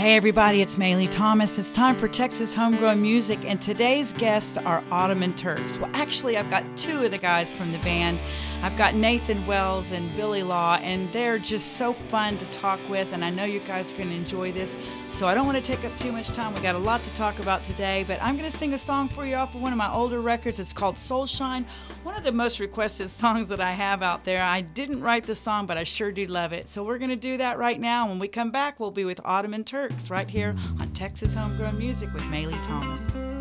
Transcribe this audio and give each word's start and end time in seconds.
Hey 0.00 0.16
everybody, 0.16 0.62
it's 0.62 0.76
Maylee 0.76 1.10
Thomas. 1.10 1.58
It's 1.58 1.70
time 1.70 1.94
for 1.94 2.08
Texas 2.08 2.54
Homegrown 2.54 3.02
Music, 3.02 3.38
and 3.44 3.60
today's 3.60 4.14
guests 4.14 4.56
are 4.56 4.82
Ottoman 4.90 5.34
Turks. 5.34 5.78
Well, 5.78 5.90
actually, 5.92 6.38
I've 6.38 6.48
got 6.48 6.64
two 6.74 7.04
of 7.04 7.10
the 7.10 7.18
guys 7.18 7.52
from 7.52 7.70
the 7.70 7.76
band. 7.80 8.18
I've 8.62 8.76
got 8.76 8.94
Nathan 8.94 9.46
Wells 9.46 9.90
and 9.90 10.14
Billy 10.14 10.42
Law, 10.42 10.76
and 10.82 11.10
they're 11.14 11.38
just 11.38 11.78
so 11.78 11.94
fun 11.94 12.36
to 12.36 12.44
talk 12.46 12.78
with, 12.90 13.10
and 13.14 13.24
I 13.24 13.30
know 13.30 13.44
you 13.44 13.60
guys 13.60 13.90
are 13.90 13.96
going 13.96 14.10
to 14.10 14.14
enjoy 14.14 14.52
this. 14.52 14.76
So 15.12 15.26
I 15.26 15.34
don't 15.34 15.46
want 15.46 15.56
to 15.56 15.62
take 15.62 15.82
up 15.82 15.96
too 15.96 16.12
much 16.12 16.28
time. 16.28 16.52
We 16.52 16.60
got 16.60 16.74
a 16.74 16.78
lot 16.78 17.02
to 17.04 17.14
talk 17.14 17.38
about 17.38 17.64
today, 17.64 18.04
but 18.06 18.22
I'm 18.22 18.36
going 18.36 18.50
to 18.50 18.56
sing 18.56 18.74
a 18.74 18.78
song 18.78 19.08
for 19.08 19.24
you 19.24 19.36
off 19.36 19.54
of 19.54 19.62
one 19.62 19.72
of 19.72 19.78
my 19.78 19.90
older 19.90 20.20
records. 20.20 20.60
It's 20.60 20.74
called 20.74 20.98
Soul 20.98 21.24
Shine, 21.24 21.64
one 22.02 22.16
of 22.16 22.22
the 22.22 22.32
most 22.32 22.60
requested 22.60 23.08
songs 23.10 23.48
that 23.48 23.60
I 23.60 23.72
have 23.72 24.02
out 24.02 24.24
there. 24.24 24.42
I 24.42 24.60
didn't 24.60 25.00
write 25.00 25.24
the 25.24 25.34
song, 25.34 25.66
but 25.66 25.78
I 25.78 25.84
sure 25.84 26.12
do 26.12 26.26
love 26.26 26.52
it. 26.52 26.68
So 26.68 26.84
we're 26.84 26.98
going 26.98 27.10
to 27.10 27.16
do 27.16 27.38
that 27.38 27.56
right 27.56 27.80
now. 27.80 28.08
When 28.08 28.18
we 28.18 28.28
come 28.28 28.50
back, 28.50 28.78
we'll 28.78 28.90
be 28.90 29.06
with 29.06 29.22
Ottoman 29.24 29.64
Turks 29.64 30.10
right 30.10 30.28
here 30.28 30.54
on 30.78 30.90
Texas 30.90 31.32
Homegrown 31.32 31.78
Music 31.78 32.12
with 32.12 32.24
Maylee 32.24 32.62
Thomas. 32.62 33.39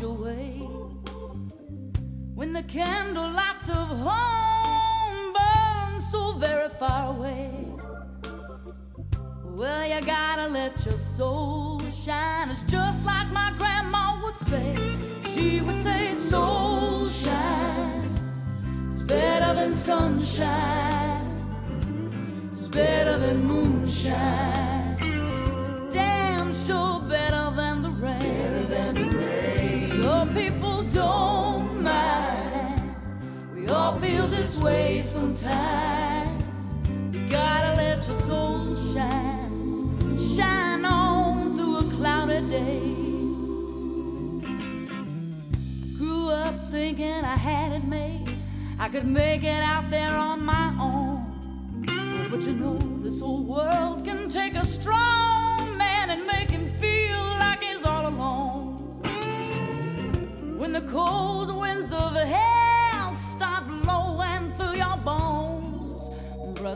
Lost. 0.00 1.08
When 2.34 2.52
the 2.52 2.62
candle 2.62 3.30
lights 3.30 3.68
of 3.68 3.88
home 3.88 5.32
burn 5.32 6.00
so 6.00 6.32
very 6.34 6.68
far 6.78 7.14
away. 7.14 7.50
Well, 9.44 9.88
you 9.88 10.00
gotta 10.02 10.46
let 10.48 10.84
your 10.86 10.98
soul 10.98 11.80
shine. 11.90 12.50
It's 12.50 12.62
just 12.62 13.04
like 13.04 13.28
my 13.32 13.52
grandma 13.58 14.20
would 14.22 14.36
say. 14.36 14.76
She 15.34 15.60
would 15.60 15.78
say, 15.82 16.14
Soul 16.14 17.08
shine. 17.08 18.14
It's 18.86 19.02
better 19.02 19.54
than 19.54 19.74
sunshine. 19.74 21.26
It's 22.52 22.68
better 22.68 23.18
than 23.18 23.44
moonshine. 23.44 24.87
Way 34.60 35.00
sometimes. 35.02 36.44
You 37.12 37.28
gotta 37.28 37.76
let 37.76 38.06
your 38.06 38.16
soul 38.16 38.74
shine, 38.92 40.18
shine 40.18 40.84
on 40.84 41.56
through 41.56 41.78
a 41.78 41.84
cloudy 41.96 42.40
day. 42.48 42.94
Grew 45.98 46.30
up 46.30 46.70
thinking 46.70 47.24
I 47.24 47.36
had 47.36 47.72
it 47.72 47.84
made, 47.84 48.30
I 48.78 48.88
could 48.88 49.06
make 49.06 49.44
it 49.44 49.62
out 49.62 49.90
there 49.90 50.12
on 50.12 50.44
my 50.44 50.72
own. 50.80 52.26
But 52.30 52.42
you 52.42 52.52
know, 52.52 52.78
this 53.02 53.22
old 53.22 53.46
world 53.46 54.04
can 54.04 54.28
take 54.28 54.54
a 54.54 54.64
strong 54.64 55.76
man 55.76 56.10
and 56.10 56.26
make 56.26 56.50
him 56.50 56.68
feel 56.74 57.24
like 57.40 57.62
he's 57.62 57.84
all 57.84 58.06
alone. 58.08 58.76
When 60.58 60.72
the 60.72 60.82
cold 60.82 61.54
winds 61.56 61.92
of 61.92 62.14
hell 62.14 62.57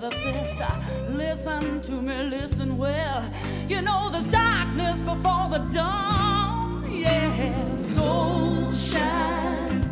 brother, 0.03 0.17
sister, 0.17 0.67
listen 1.11 1.81
to 1.83 1.93
me, 1.93 2.25
listen 2.25 2.77
well. 2.77 3.25
You 3.69 3.83
know 3.83 4.11
there's 4.11 4.27
darkness 4.27 4.99
before 5.01 5.49
the 5.49 5.59
dawn. 5.71 6.91
Yeah, 6.91 7.77
soul 7.77 8.73
shine. 8.73 9.85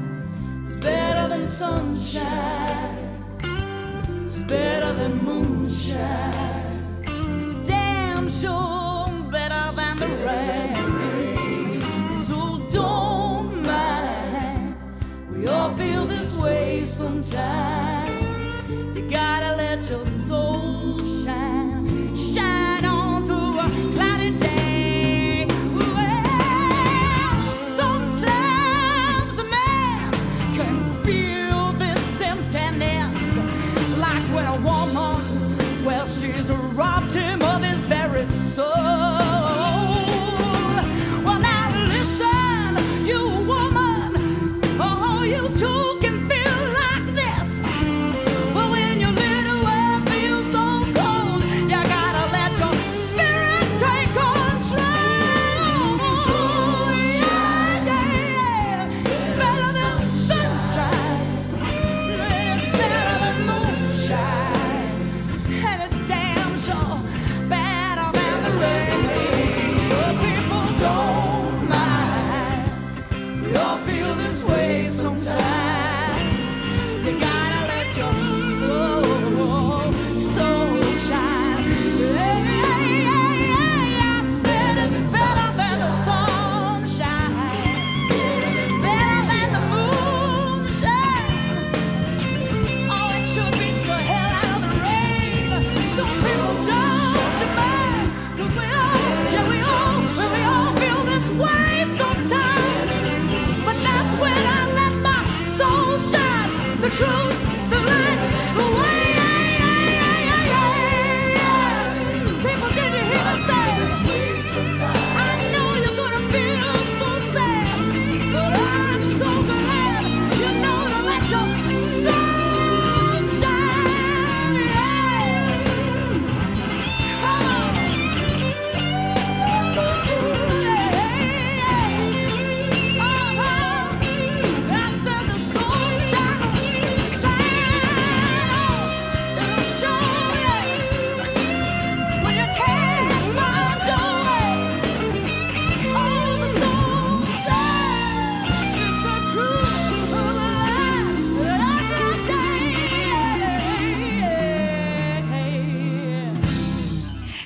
It's 0.63 0.81
better 0.81 1.29
than 1.29 1.47
sunshine. 1.47 2.97
It's 4.25 4.39
better 4.39 4.93
than 4.95 5.25
moonshine. 5.25 7.05
It's 7.47 7.69
damn 7.69 8.29
sure 8.29 9.07
better 9.31 9.73
than 9.77 9.97
the 9.97 10.09
rain. 10.27 11.81
So 12.27 12.59
don't 12.73 13.63
mind. 13.63 14.75
We 15.31 15.47
all 15.47 15.73
feel 15.77 16.05
this 16.07 16.37
way 16.37 16.81
sometimes. 16.81 18.21
You 19.01 19.09
your 19.09 19.40
soul 20.31 21.00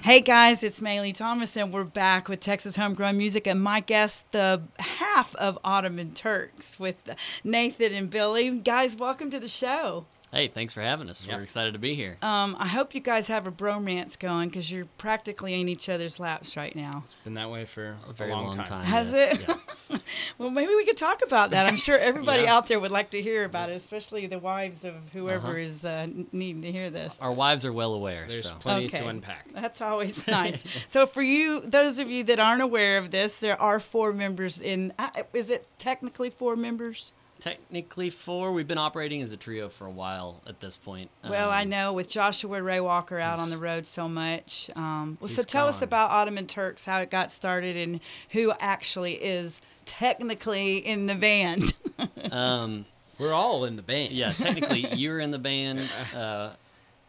Hey 0.04 0.20
guys, 0.20 0.62
it's 0.62 0.82
Maylee 0.82 1.14
Thomas, 1.14 1.56
and 1.56 1.72
we're 1.72 1.82
back 1.82 2.28
with 2.28 2.40
Texas 2.40 2.76
Homegrown 2.76 3.16
Music, 3.16 3.46
and 3.46 3.62
my 3.62 3.80
guest, 3.80 4.30
the 4.32 4.60
half 4.78 5.34
of 5.36 5.58
Ottoman 5.64 6.12
Turks, 6.12 6.78
with 6.78 6.96
Nathan 7.42 7.94
and 7.94 8.10
Billy. 8.10 8.50
Guys, 8.50 8.96
welcome 8.96 9.30
to 9.30 9.40
the 9.40 9.48
show. 9.48 10.04
Hey, 10.34 10.48
thanks 10.48 10.75
for 10.75 10.81
having 10.81 11.08
us. 11.08 11.28
We're 11.28 11.42
excited 11.42 11.75
to 11.75 11.78
be 11.78 11.94
here. 11.94 12.16
Um, 12.20 12.56
I 12.58 12.66
hope 12.66 12.92
you 12.92 13.00
guys 13.00 13.28
have 13.28 13.46
a 13.46 13.52
bromance 13.52 14.19
going 14.19 14.48
because 14.48 14.69
you're 14.69 14.86
practically 14.98 15.60
in 15.60 15.69
each 15.69 15.88
other's 15.88 16.19
laps 16.19 16.56
right 16.56 16.75
now. 16.75 17.02
It's 17.04 17.14
been 17.14 17.34
that 17.34 17.50
way 17.52 17.66
for 17.66 17.96
a, 18.08 18.12
very 18.12 18.32
long, 18.32 18.46
long 18.46 18.56
time. 18.56 18.66
time. 18.66 18.84
Has 18.84 19.12
yes, 19.12 19.48
it? 19.88 20.00
well, 20.38 20.50
maybe 20.50 20.75
we 20.75 20.84
could 20.84 20.96
talk 20.96 21.22
about 21.25 21.50
that. 21.52 21.66
I'm 21.66 21.76
sure 21.76 21.96
everybody 21.96 22.42
Yeah. 22.46 22.56
out 22.56 22.66
there 22.66 22.81
would 22.81 22.90
like 22.90 23.10
to 23.10 23.22
hear 23.22 23.44
about 23.44 23.70
it, 23.70 23.75
especially 23.75 24.26
the 24.26 24.40
wives 24.40 24.84
of 24.84 24.94
whoever 25.12 25.50
Uh-huh. 25.50 25.56
is 25.58 25.84
uh, 25.84 26.08
needing 26.32 26.62
to 26.62 26.72
hear 26.72 26.90
this. 26.90 27.16
Our 27.20 27.32
wives 27.32 27.64
are 27.64 27.72
well 27.72 27.94
aware. 27.94 28.25
There's 28.26 28.48
so. 28.48 28.56
plenty 28.58 28.88
to 28.88 29.06
unpack. 29.06 29.52
That's 29.54 29.80
always 29.80 30.26
nice. 30.26 30.64
so, 30.88 31.06
for 31.06 31.22
you, 31.22 31.60
those 31.60 32.00
of 32.00 32.10
you 32.10 32.25
that 32.25 32.40
aren't 32.40 32.60
aware 32.62 32.98
of 32.98 33.12
this, 33.12 33.34
there 33.37 33.60
are 33.62 33.78
four 33.78 34.12
members 34.12 34.60
in. 34.60 34.94
Uh, 34.98 35.10
is 35.32 35.48
it 35.48 35.69
technically 35.78 36.28
four 36.28 36.56
members? 36.56 37.12
Technically 37.44 38.08
four. 38.08 38.52
We've 38.52 38.67
been 38.67 38.79
operating 38.79 39.20
as 39.20 39.31
a 39.31 39.37
trio 39.37 39.69
for 39.69 39.85
a 39.87 39.91
while 39.91 40.41
at 40.46 40.61
this 40.61 40.76
point. 40.79 41.11
Well, 41.29 41.50
I 41.50 41.64
Um, 41.64 41.69
know 41.69 41.93
with 41.93 42.08
Joshua 42.08 42.62
Ray 42.62 42.81
Walker 42.81 43.19
out 43.19 43.38
on 43.38 43.50
the 43.50 43.58
road 43.58 43.87
so 43.87 44.08
much. 44.08 44.70
Um, 44.75 45.19
well, 45.20 45.29
so 45.29 45.43
he's 45.43 45.44
tell 45.44 45.69
us 45.69 45.82
about 45.82 46.11
Ottoman 46.11 46.46
Turks, 46.46 46.87
how 46.87 47.00
it 47.00 47.11
got 47.11 47.31
started, 47.31 47.76
and 47.76 48.00
who 48.31 48.55
actually 48.61 49.23
is 49.23 49.61
technically 49.85 50.79
in 50.79 51.06
the 51.06 51.14
band. 51.14 51.75
Um, 52.32 52.87
We're 53.19 53.35
all 53.35 53.67
in 53.67 53.76
the 53.76 53.82
band. 53.82 54.12
yeah, 54.12 54.32
technically 54.32 54.87
you're 54.94 55.20
in 55.20 55.31
the 55.31 55.38
band. 55.38 55.81
Uh, 56.17 56.52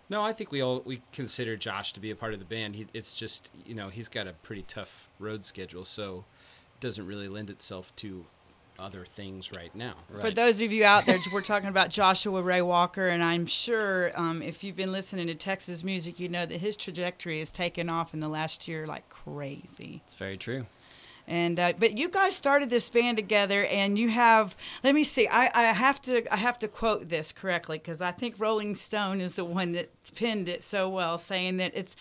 No, 0.10 0.22
I 0.22 0.34
think 0.34 0.52
we 0.52 0.60
all 0.62 0.82
we 0.86 1.02
consider 1.14 1.56
Josh 1.56 1.94
to 1.94 2.02
be 2.02 2.12
a 2.12 2.16
part 2.16 2.34
of 2.34 2.40
the 2.40 2.46
band. 2.46 2.76
He, 2.76 2.86
it's 2.94 3.14
just 3.14 3.50
you 3.66 3.74
know 3.74 3.88
he's 3.88 4.10
got 4.10 4.28
a 4.28 4.34
pretty 4.34 4.64
tough 4.64 5.08
road 5.18 5.46
schedule, 5.46 5.86
so 5.86 6.26
it 6.76 6.82
doesn't 6.82 7.08
really 7.08 7.30
lend 7.30 7.50
itself 7.50 7.96
to 7.96 8.26
other 8.80 9.06
things 9.06 9.52
right 9.56 9.74
now. 9.76 9.96
For 10.20 10.32
those 10.32 10.62
of 10.62 10.72
you 10.72 10.86
out 10.86 11.06
there, 11.06 11.20
we're 11.32 11.42
talking 11.44 11.70
about 11.70 11.90
Joshua 11.90 12.42
Ray 12.42 12.62
Walker, 12.62 13.08
and 13.08 13.24
I'm 13.24 13.46
sure 13.46 14.12
um, 14.20 14.42
if 14.42 14.64
you've 14.64 14.76
been 14.76 14.92
listening 14.92 15.28
to 15.28 15.36
Texas 15.36 15.84
music, 15.84 16.20
you 16.20 16.30
know 16.30 16.46
that 16.46 16.58
his 16.58 16.76
trajectory 16.76 17.40
has 17.40 17.52
taken 17.52 17.90
off 17.90 18.14
in 18.14 18.20
the 18.20 18.28
last 18.28 18.68
year 18.68 18.86
like 18.86 19.08
crazy. 19.10 20.02
it's 20.06 20.16
very 20.16 20.38
true. 20.38 20.66
And 21.28 21.60
uh, 21.60 21.74
but 21.80 21.98
you 21.98 22.10
guys 22.10 22.36
started 22.36 22.70
this 22.70 22.88
band 22.90 23.18
together, 23.18 23.66
and 23.66 23.98
you 23.98 24.10
have. 24.10 24.56
Let 24.84 24.94
me 24.94 25.04
see. 25.04 25.28
I, 25.28 25.50
I 25.54 25.64
have 25.74 26.00
to 26.04 26.32
I 26.32 26.38
have 26.38 26.60
to 26.60 26.68
quote 26.68 27.10
this 27.10 27.32
correctly 27.32 27.80
because 27.80 28.00
I 28.00 28.12
think 28.12 28.36
Rolling 28.38 28.76
Stone 28.76 29.22
is 29.22 29.34
the 29.34 29.46
one 29.46 29.72
that 29.72 29.90
pinned 30.14 30.48
it 30.48 30.64
so 30.64 30.88
well, 30.88 31.18
saying 31.18 31.58
that 31.58 31.72
it's 31.74 31.96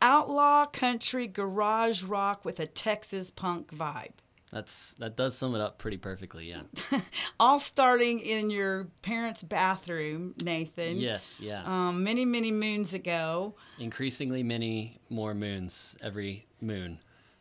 outlaw 0.00 0.66
country 0.66 1.26
garage 1.26 2.04
rock 2.04 2.44
with 2.44 2.60
a 2.60 2.66
Texas 2.66 3.30
punk 3.30 3.74
vibe. 3.74 4.12
That's 4.52 4.94
that 4.94 5.16
does 5.16 5.36
sum 5.38 5.54
it 5.54 5.60
up 5.60 5.78
pretty 5.78 5.96
perfectly. 5.96 6.48
Yeah. 6.50 6.62
All 7.40 7.58
starting 7.60 8.18
in 8.20 8.50
your 8.50 8.88
parents' 9.02 9.42
bathroom, 9.44 10.34
Nathan. 10.42 10.98
yes. 10.98 11.38
Yeah. 11.40 11.62
Um, 11.64 12.02
many 12.02 12.24
many 12.24 12.50
moons 12.50 12.92
ago. 12.94 13.54
Increasingly 13.78 14.42
many 14.42 14.98
more 15.08 15.34
moons 15.34 15.94
every 16.02 16.46
moon. 16.60 16.98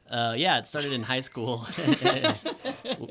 Uh, 0.10 0.34
yeah, 0.38 0.58
it 0.60 0.68
started 0.68 0.92
in 0.92 1.04
high 1.04 1.22
school. 1.22 1.68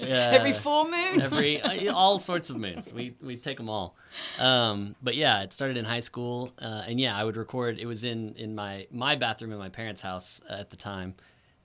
Every 0.08 0.50
Uh, 0.50 0.52
full 0.54 0.84
moon. 0.90 1.20
every 1.20 1.60
uh, 1.60 1.94
all 1.94 2.18
sorts 2.18 2.50
of 2.50 2.56
moons. 2.56 2.92
We 2.92 3.14
we 3.22 3.36
take 3.36 3.56
them 3.56 3.68
all. 3.68 3.96
Um, 4.40 4.96
but 5.02 5.14
yeah, 5.14 5.42
it 5.42 5.52
started 5.52 5.76
in 5.76 5.84
high 5.84 6.00
school, 6.00 6.52
uh, 6.60 6.82
and 6.86 6.98
yeah, 6.98 7.16
I 7.16 7.24
would 7.24 7.36
record. 7.36 7.78
It 7.78 7.86
was 7.86 8.04
in 8.04 8.34
in 8.34 8.54
my 8.54 8.86
my 8.90 9.14
bathroom 9.16 9.52
in 9.52 9.58
my 9.58 9.68
parents' 9.68 10.00
house 10.02 10.40
at 10.48 10.70
the 10.70 10.76
time, 10.76 11.14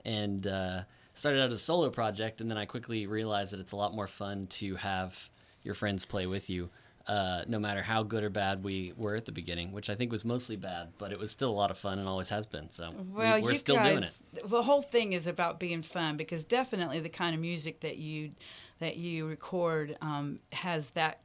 and 0.04 0.46
uh, 0.46 0.82
started 1.14 1.42
out 1.42 1.50
as 1.50 1.58
a 1.58 1.62
solo 1.62 1.90
project. 1.90 2.40
And 2.40 2.50
then 2.50 2.58
I 2.58 2.64
quickly 2.66 3.06
realized 3.06 3.52
that 3.52 3.60
it's 3.60 3.72
a 3.72 3.76
lot 3.76 3.94
more 3.94 4.06
fun 4.06 4.46
to 4.48 4.76
have 4.76 5.16
your 5.62 5.74
friends 5.74 6.04
play 6.04 6.26
with 6.26 6.50
you. 6.50 6.70
Uh, 7.06 7.44
no 7.46 7.58
matter 7.58 7.82
how 7.82 8.02
good 8.02 8.24
or 8.24 8.30
bad 8.30 8.64
we 8.64 8.94
were 8.96 9.14
at 9.14 9.26
the 9.26 9.32
beginning, 9.32 9.72
which 9.72 9.90
I 9.90 9.94
think 9.94 10.10
was 10.10 10.24
mostly 10.24 10.56
bad, 10.56 10.88
but 10.96 11.12
it 11.12 11.18
was 11.18 11.30
still 11.30 11.50
a 11.50 11.52
lot 11.52 11.70
of 11.70 11.76
fun 11.76 11.98
and 11.98 12.08
always 12.08 12.30
has 12.30 12.46
been. 12.46 12.70
So 12.70 12.92
we- 12.92 13.02
Well, 13.12 13.42
we're 13.42 13.52
you 13.52 13.58
still 13.58 13.76
doing 13.76 13.98
it. 13.98 14.00
guys, 14.00 14.24
the 14.42 14.62
whole 14.62 14.80
thing 14.80 15.12
is 15.12 15.26
about 15.26 15.60
being 15.60 15.82
fun 15.82 16.16
because 16.16 16.46
definitely 16.46 17.00
the 17.00 17.10
kind 17.10 17.34
of 17.34 17.42
music 17.42 17.80
that 17.80 17.98
you 17.98 18.30
that 18.78 18.96
you 18.96 19.26
record 19.26 19.98
um, 20.00 20.38
has 20.52 20.88
that 20.90 21.20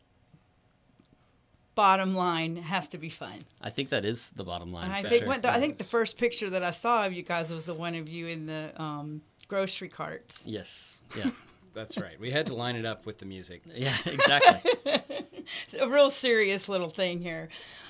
bottom 1.76 2.14
line 2.14 2.58
has 2.58 2.90
to 2.90 2.98
be 2.98 3.08
fun. 3.08 3.40
I 3.62 3.70
think 3.70 3.90
that 3.92 4.04
is 4.04 4.32
the 4.36 4.44
bottom 4.44 4.74
line. 4.74 4.92
I 4.92 5.02
think 5.02 5.24
sure. 5.24 5.38
the, 5.38 5.50
I 5.50 5.62
think 5.62 5.78
the 5.78 5.86
first 5.86 6.18
picture 6.18 6.50
that 6.50 6.62
I 6.62 6.72
saw 6.72 7.06
of 7.06 7.14
you 7.14 7.24
guys 7.24 7.54
was 7.54 7.66
the 7.66 7.74
one 7.74 7.96
of 7.96 8.10
you 8.10 8.28
in 8.28 8.48
the 8.48 8.74
um, 8.76 9.22
grocery 9.50 9.90
carts. 9.90 10.46
Yes. 10.48 10.96
Yeah. 11.18 11.32
That's 11.74 11.98
right. 11.98 12.20
We 12.20 12.30
had 12.30 12.46
to 12.48 12.54
line 12.54 12.76
it 12.76 12.86
up 12.86 13.08
with 13.08 13.18
the 13.18 13.26
music. 13.26 13.64
Yeah. 13.74 13.96
Exactly. 14.06 15.02
A 15.80 15.88
real 15.88 16.10
serious 16.10 16.70
little 16.70 16.90
thing 16.90 17.22
here. 17.22 17.50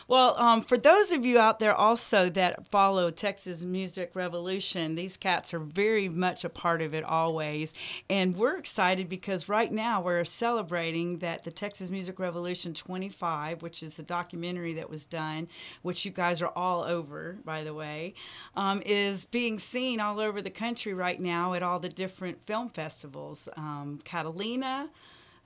Well, 0.09 0.35
um, 0.39 0.63
for 0.63 0.75
those 0.75 1.11
of 1.11 1.23
you 1.23 1.37
out 1.37 1.59
there 1.59 1.75
also 1.75 2.29
that 2.29 2.65
follow 2.65 3.11
Texas 3.11 3.61
Music 3.61 4.09
Revolution, 4.15 4.95
these 4.95 5.17
cats 5.17 5.53
are 5.53 5.59
very 5.59 6.09
much 6.09 6.43
a 6.43 6.49
part 6.49 6.81
of 6.81 6.95
it 6.95 7.03
always. 7.03 7.73
And 8.09 8.35
we're 8.35 8.57
excited 8.57 9.07
because 9.07 9.47
right 9.47 9.71
now 9.71 10.01
we're 10.01 10.25
celebrating 10.25 11.19
that 11.19 11.43
the 11.43 11.51
Texas 11.51 11.91
Music 11.91 12.17
Revolution 12.17 12.73
25, 12.73 13.61
which 13.61 13.83
is 13.83 13.93
the 13.93 14.01
documentary 14.01 14.73
that 14.73 14.89
was 14.89 15.05
done, 15.05 15.47
which 15.83 16.03
you 16.05 16.11
guys 16.11 16.41
are 16.41 16.53
all 16.55 16.81
over, 16.81 17.37
by 17.45 17.63
the 17.63 17.75
way, 17.75 18.15
um, 18.55 18.81
is 18.87 19.27
being 19.27 19.59
seen 19.59 19.99
all 19.99 20.19
over 20.19 20.41
the 20.41 20.49
country 20.49 20.95
right 20.95 21.19
now 21.19 21.53
at 21.53 21.61
all 21.61 21.77
the 21.77 21.87
different 21.87 22.43
film 22.47 22.69
festivals 22.69 23.47
um, 23.55 23.99
Catalina, 24.03 24.89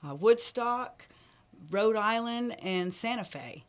uh, 0.07 0.15
Woodstock. 0.15 1.05
Rhode 1.71 1.95
Island 1.95 2.55
and 2.63 2.93
Santa 2.93 3.23
Fe. 3.23 3.63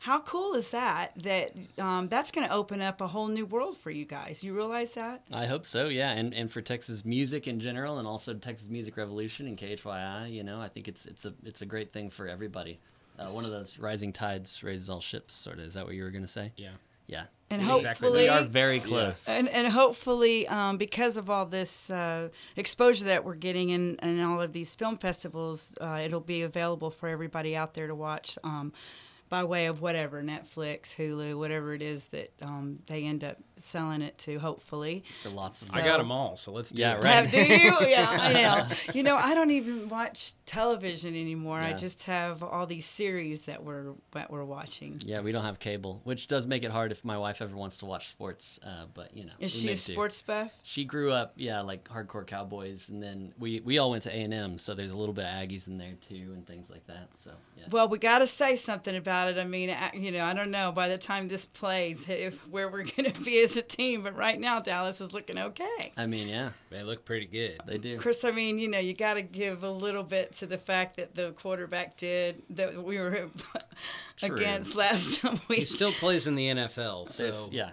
How 0.00 0.20
cool 0.20 0.54
is 0.54 0.70
that? 0.70 1.12
That 1.16 1.52
um, 1.78 2.08
that's 2.08 2.30
going 2.30 2.46
to 2.46 2.52
open 2.52 2.82
up 2.82 3.00
a 3.00 3.06
whole 3.06 3.28
new 3.28 3.46
world 3.46 3.78
for 3.78 3.90
you 3.90 4.04
guys. 4.04 4.44
You 4.44 4.54
realize 4.54 4.92
that? 4.94 5.22
I 5.32 5.46
hope 5.46 5.64
so, 5.64 5.88
yeah, 5.88 6.10
and 6.12 6.34
and 6.34 6.52
for 6.52 6.60
Texas 6.60 7.06
music 7.06 7.48
in 7.48 7.58
general, 7.58 7.98
and 7.98 8.06
also 8.06 8.34
Texas 8.34 8.68
Music 8.68 8.98
Revolution 8.98 9.46
and 9.46 9.56
KHYI, 9.56 10.30
you 10.30 10.42
know, 10.42 10.60
I 10.60 10.68
think 10.68 10.88
it's 10.88 11.06
it's 11.06 11.24
a 11.24 11.32
it's 11.42 11.62
a 11.62 11.66
great 11.66 11.92
thing 11.92 12.10
for 12.10 12.28
everybody. 12.28 12.78
Uh, 13.18 13.28
one 13.28 13.44
of 13.46 13.50
those 13.50 13.78
rising 13.78 14.12
tides 14.12 14.62
raises 14.62 14.90
all 14.90 15.00
ships, 15.00 15.34
sort 15.34 15.58
of. 15.58 15.64
Is 15.64 15.74
that 15.74 15.86
what 15.86 15.94
you 15.94 16.02
were 16.02 16.10
gonna 16.10 16.28
say? 16.28 16.52
Yeah. 16.56 16.72
Yeah, 17.06 17.24
And 17.50 17.60
Exactly. 17.60 18.08
hopefully, 18.08 18.22
we 18.24 18.28
are 18.28 18.42
very 18.44 18.80
close. 18.80 19.24
and, 19.28 19.48
and 19.48 19.68
hopefully, 19.68 20.48
um, 20.48 20.78
because 20.78 21.16
of 21.16 21.28
all 21.28 21.46
this 21.46 21.90
uh, 21.90 22.30
exposure 22.56 23.04
that 23.04 23.24
we're 23.24 23.34
getting 23.34 23.70
in, 23.70 23.96
in 23.96 24.20
all 24.22 24.40
of 24.40 24.52
these 24.52 24.74
film 24.74 24.96
festivals, 24.96 25.76
uh, 25.80 26.00
it'll 26.02 26.20
be 26.20 26.42
available 26.42 26.90
for 26.90 27.08
everybody 27.08 27.54
out 27.54 27.74
there 27.74 27.86
to 27.86 27.94
watch 27.94 28.38
um, 28.42 28.72
by 29.34 29.42
way 29.42 29.66
of 29.66 29.80
whatever 29.82 30.22
Netflix, 30.22 30.94
Hulu, 30.94 31.34
whatever 31.34 31.74
it 31.74 31.82
is 31.82 32.04
that 32.06 32.30
um, 32.42 32.78
they 32.86 33.02
end 33.02 33.24
up 33.24 33.36
selling 33.56 34.00
it 34.00 34.16
to. 34.18 34.38
Hopefully, 34.38 35.02
For 35.24 35.28
lots 35.28 35.60
of 35.60 35.68
So- 35.68 35.76
I 35.76 35.82
got 35.82 35.98
them 35.98 36.12
all, 36.12 36.36
so 36.36 36.52
let's 36.52 36.70
do 36.70 36.80
Yeah, 36.82 36.98
it. 36.98 37.02
right. 37.02 37.06
Have, 37.24 37.30
do 37.32 37.42
you? 37.42 37.72
Yeah, 37.88 38.06
I 38.08 38.32
know. 38.32 38.76
You 38.94 39.02
know, 39.02 39.16
I 39.16 39.34
don't 39.34 39.50
even 39.50 39.88
watch 39.88 40.34
television 40.46 41.16
anymore. 41.16 41.58
I 41.58 41.72
just 41.72 42.04
have 42.04 42.44
all 42.44 42.64
these 42.66 42.86
series 42.86 43.42
that 43.42 43.64
we're 43.64 43.94
that 44.12 44.30
we're 44.30 44.44
watching. 44.44 45.00
Yeah, 45.04 45.20
we 45.20 45.32
don't 45.32 45.44
have 45.44 45.58
cable, 45.58 46.00
which 46.04 46.28
does 46.28 46.46
make 46.46 46.62
it 46.62 46.70
hard 46.70 46.92
if 46.92 47.04
my 47.04 47.18
wife 47.18 47.42
ever 47.42 47.56
wants 47.56 47.78
to 47.78 47.86
watch 47.86 48.10
sports. 48.10 48.60
Uh, 48.62 48.84
but 48.94 49.16
you 49.16 49.24
know, 49.24 49.32
Is 49.40 49.52
she 49.52 49.66
a 49.66 49.70
make 49.72 49.84
do. 49.84 49.92
sports 49.94 50.22
buff? 50.22 50.52
She 50.62 50.84
grew 50.84 51.10
up, 51.10 51.32
yeah, 51.36 51.60
like 51.60 51.88
hardcore 51.88 52.24
Cowboys, 52.24 52.88
and 52.88 53.02
then 53.02 53.34
we 53.36 53.58
we 53.64 53.78
all 53.78 53.90
went 53.90 54.04
to 54.04 54.10
A 54.16 54.20
and 54.22 54.32
M, 54.32 54.58
so 54.60 54.74
there's 54.74 54.92
a 54.92 54.96
little 54.96 55.14
bit 55.14 55.24
of 55.24 55.30
Aggies 55.32 55.66
in 55.66 55.76
there 55.76 55.94
too, 56.08 56.30
and 56.34 56.46
things 56.46 56.70
like 56.70 56.86
that. 56.86 57.08
So 57.24 57.32
yeah. 57.56 57.64
Well, 57.70 57.88
we 57.88 57.98
got 57.98 58.18
to 58.20 58.26
say 58.26 58.54
something 58.56 58.94
about 58.94 59.23
it. 59.28 59.38
I 59.38 59.44
mean, 59.44 59.70
I- 59.70 59.92
you 59.94 60.10
know, 60.12 60.24
I 60.24 60.34
don't 60.34 60.50
know 60.50 60.72
by 60.72 60.88
the 60.88 60.98
time 60.98 61.28
this 61.28 61.46
plays 61.46 62.06
if, 62.08 62.36
where 62.48 62.68
we're 62.68 62.84
going 62.84 63.10
to 63.10 63.20
be 63.20 63.40
as 63.40 63.56
a 63.56 63.62
team, 63.62 64.02
but 64.02 64.16
right 64.16 64.38
now 64.38 64.60
Dallas 64.60 65.00
is 65.00 65.12
looking 65.12 65.38
okay. 65.38 65.92
I 65.96 66.06
mean, 66.06 66.28
yeah, 66.28 66.50
They 66.70 66.82
look 66.82 67.04
pretty 67.04 67.26
good. 67.26 67.60
they 67.66 67.78
do. 67.78 67.98
Chris, 67.98 68.24
I 68.24 68.30
mean, 68.30 68.58
you 68.58 68.68
know, 68.68 68.78
you 68.78 68.94
got 68.94 69.14
to 69.14 69.22
give 69.22 69.62
a 69.64 69.70
little 69.70 70.02
bit 70.02 70.32
to 70.34 70.46
the 70.46 70.58
fact 70.58 70.96
that 70.96 71.14
the 71.14 71.32
quarterback 71.32 71.96
did 71.96 72.42
that 72.50 72.82
we 72.82 72.98
were 72.98 73.28
against 74.22 74.76
last 74.76 75.22
week. 75.48 75.58
He 75.60 75.64
still 75.64 75.92
plays 75.92 76.26
in 76.26 76.34
the 76.34 76.48
NFL, 76.48 77.10
so 77.10 77.48
yeah, 77.50 77.70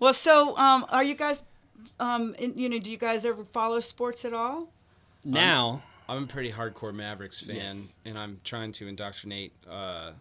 Well, 0.00 0.12
so 0.14 0.56
um, 0.56 0.86
are 0.90 1.02
you 1.02 1.14
guys, 1.14 1.42
um, 1.98 2.34
in, 2.38 2.56
you 2.56 2.68
know, 2.68 2.78
do 2.78 2.90
you 2.90 2.96
guys 2.96 3.24
ever 3.26 3.44
follow 3.44 3.80
sports 3.80 4.24
at 4.24 4.32
all? 4.32 4.68
now 5.24 5.82
I'm 6.08 6.24
a 6.24 6.26
pretty 6.26 6.50
hardcore 6.52 6.94
Mavericks 6.94 7.40
fan, 7.40 7.56
Yes. 7.56 7.76
and 8.06 8.18
I'm 8.18 8.40
trying 8.44 8.72
to 8.72 8.88
indoctrinate 8.88 9.52
uh, 9.68 10.12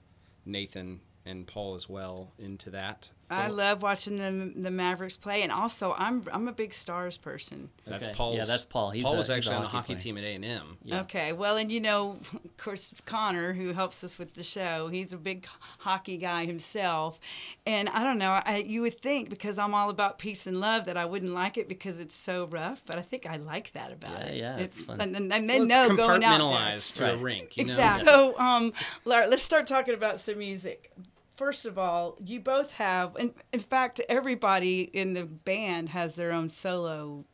Nathan 0.45 0.99
and 1.25 1.47
Paul 1.47 1.75
as 1.75 1.87
well 1.87 2.31
into 2.37 2.69
that. 2.71 3.09
I 3.29 3.47
love 3.49 3.81
watching 3.81 4.15
the 4.15 4.53
the 4.55 4.71
Mavericks 4.71 5.17
play, 5.17 5.41
and 5.43 5.51
also 5.51 5.93
I'm 5.97 6.23
I'm 6.31 6.47
a 6.47 6.53
big 6.53 6.73
Stars 6.73 7.17
person. 7.17 7.69
That's 7.85 8.07
Paul. 8.15 8.35
Yeah, 8.35 8.45
that's 8.45 8.63
Paul. 8.63 8.91
He's 8.91 9.03
Paul 9.03 9.15
a- 9.15 9.17
was 9.17 9.25
he's 9.27 9.29
a 9.31 9.37
actually 9.37 9.55
on 9.55 9.61
the 9.63 9.67
hockey 9.67 9.93
hockey 9.93 9.93
player. 9.95 10.03
team 10.03 10.17
at 10.17 10.23
A 10.23 10.35
and 10.35 10.45
M. 10.45 10.77
Yeah. 10.83 11.01
Okay, 11.01 11.33
well, 11.33 11.57
and 11.57 11.69
you 11.71 11.81
know, 11.81 12.17
of 12.33 12.57
course, 12.57 12.93
Connor, 13.05 13.53
who 13.53 13.73
helps 13.73 14.03
us 14.03 14.17
with 14.17 14.33
the 14.35 14.43
show, 14.43 14.87
he's 14.87 15.11
a 15.11 15.17
big 15.17 15.45
hockey 15.79 16.17
guy 16.17 16.45
himself. 16.45 17.19
And 17.65 17.89
I 17.89 18.03
don't 18.03 18.17
know, 18.17 18.41
I, 18.45 18.63
you 18.65 18.81
would 18.81 19.01
think 19.01 19.29
because 19.29 19.59
I'm 19.59 19.73
all 19.73 19.89
about 19.89 20.19
peace 20.19 20.47
and 20.47 20.55
love 20.61 20.85
that 20.85 20.95
I 20.95 21.03
wouldn't 21.05 21.33
like 21.33 21.57
it 21.57 21.67
because 21.67 21.99
it's 21.99 22.15
so 22.15 22.45
rough, 22.47 22.81
but 22.85 22.97
I 22.97 23.01
think 23.01 23.25
I 23.25 23.35
like 23.37 23.73
that 23.73 23.91
about 23.91 24.11
Yeah, 24.19 24.25
it. 24.27 24.35
yeah, 24.37 24.57
it's 24.57 24.77
it's 24.77 24.85
fun. 24.85 25.01
and, 25.01 25.15
and, 25.17 25.33
and 25.33 25.47
Well, 25.47 25.57
they 25.57 25.63
it's 25.63 25.65
know 25.89 25.95
going 25.97 26.23
out 26.23 26.37
there. 26.37 26.47
compartmentalized 26.47 26.93
to 26.93 27.13
a 27.13 27.17
rink. 27.17 27.57
You 27.57 27.65
know? 27.65 27.73
Exactly. 27.73 28.05
So, 28.09 28.37
um, 28.39 28.71
Laura, 29.03 29.27
let's 29.27 29.43
start 29.43 29.67
talking 29.67 29.93
about 29.93 30.21
some 30.21 30.37
music. 30.39 30.91
First 31.37 31.65
of 31.65 31.77
all, 31.77 32.17
you 32.25 32.39
both 32.39 32.73
have, 32.73 33.15
and 33.15 33.31
in 33.53 33.59
fact, 33.61 34.01
everybody 34.09 34.81
in 34.81 35.13
the 35.13 35.25
band 35.25 35.89
has 35.89 36.15
their 36.15 36.31
own 36.31 36.49
solo 36.49 37.25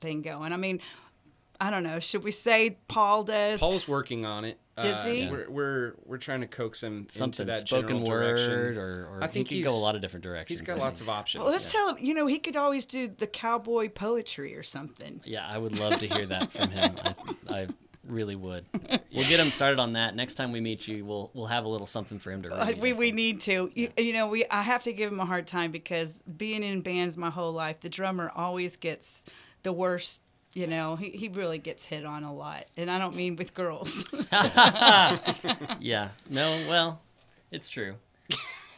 thing 0.00 0.20
going. 0.22 0.52
I 0.52 0.56
mean, 0.56 0.80
I 1.58 1.70
don't 1.70 1.82
know. 1.82 1.98
Should 1.98 2.22
we 2.22 2.32
say 2.32 2.76
Paul 2.86 3.24
does? 3.24 3.58
Paul's 3.60 3.88
working 3.88 4.24
on 4.26 4.44
it. 4.44 4.58
Is 4.78 4.84
Uh, 4.92 5.04
he? 5.06 5.26
We're, 5.30 5.48
we're 5.50 5.94
we're 6.04 6.18
trying 6.18 6.42
to 6.42 6.46
coax 6.46 6.82
him 6.82 7.06
Something 7.10 7.44
into 7.48 7.52
that 7.60 7.66
spoken 7.66 8.04
general 8.04 8.06
word, 8.06 8.36
direction. 8.36 8.76
or, 8.78 9.06
or 9.10 9.24
I 9.24 9.26
think 9.26 9.48
he 9.48 9.62
could 9.62 9.70
go 9.70 9.74
a 9.74 9.80
lot 9.80 9.94
of 9.94 10.02
different 10.02 10.22
directions. 10.22 10.60
He's 10.60 10.66
got 10.66 10.76
lots 10.76 11.00
of 11.00 11.08
options. 11.08 11.42
Well, 11.42 11.50
let's 11.50 11.72
tell 11.72 11.94
him. 11.94 12.04
You 12.04 12.12
know, 12.12 12.26
he 12.26 12.38
could 12.38 12.56
always 12.56 12.84
do 12.84 13.08
the 13.08 13.26
cowboy 13.26 13.88
poetry 13.88 14.54
or 14.54 14.62
something. 14.62 15.22
Yeah, 15.24 15.46
I 15.48 15.56
would 15.56 15.78
love 15.78 15.98
to 16.00 16.06
hear 16.06 16.26
that 16.26 16.52
from 16.52 16.68
him. 16.68 16.94
I, 17.48 17.60
I 17.60 17.66
really 18.08 18.36
would. 18.36 18.64
We'll 19.16 19.26
get 19.26 19.40
him 19.40 19.48
started 19.48 19.78
on 19.78 19.94
that. 19.94 20.14
Next 20.14 20.34
time 20.34 20.52
we 20.52 20.60
meet 20.60 20.86
you, 20.86 21.02
we'll 21.02 21.30
we'll 21.32 21.46
have 21.46 21.64
a 21.64 21.68
little 21.68 21.86
something 21.86 22.18
for 22.18 22.30
him 22.30 22.42
to 22.42 22.50
Uh, 22.52 22.72
we, 22.78 22.92
we 22.92 23.12
need 23.12 23.40
to. 23.42 23.70
You, 23.74 23.90
you 23.96 24.12
know, 24.12 24.26
we 24.26 24.44
I 24.50 24.60
have 24.60 24.84
to 24.84 24.92
give 24.92 25.10
him 25.10 25.20
a 25.20 25.24
hard 25.24 25.46
time 25.46 25.70
because 25.70 26.20
being 26.36 26.62
in 26.62 26.82
bands 26.82 27.16
my 27.16 27.30
whole 27.30 27.52
life, 27.52 27.80
the 27.80 27.88
drummer 27.88 28.30
always 28.36 28.76
gets 28.76 29.24
the 29.62 29.72
worst. 29.72 30.20
You 30.52 30.66
know, 30.66 30.96
he, 30.96 31.08
he 31.10 31.28
really 31.28 31.56
gets 31.56 31.86
hit 31.86 32.04
on 32.04 32.24
a 32.24 32.34
lot, 32.34 32.66
and 32.76 32.90
I 32.90 32.98
don't 32.98 33.16
mean 33.16 33.36
with 33.36 33.54
girls. 33.54 34.04
yeah. 35.80 36.10
No. 36.28 36.60
Well, 36.68 37.00
it's 37.50 37.70
true. 37.70 37.94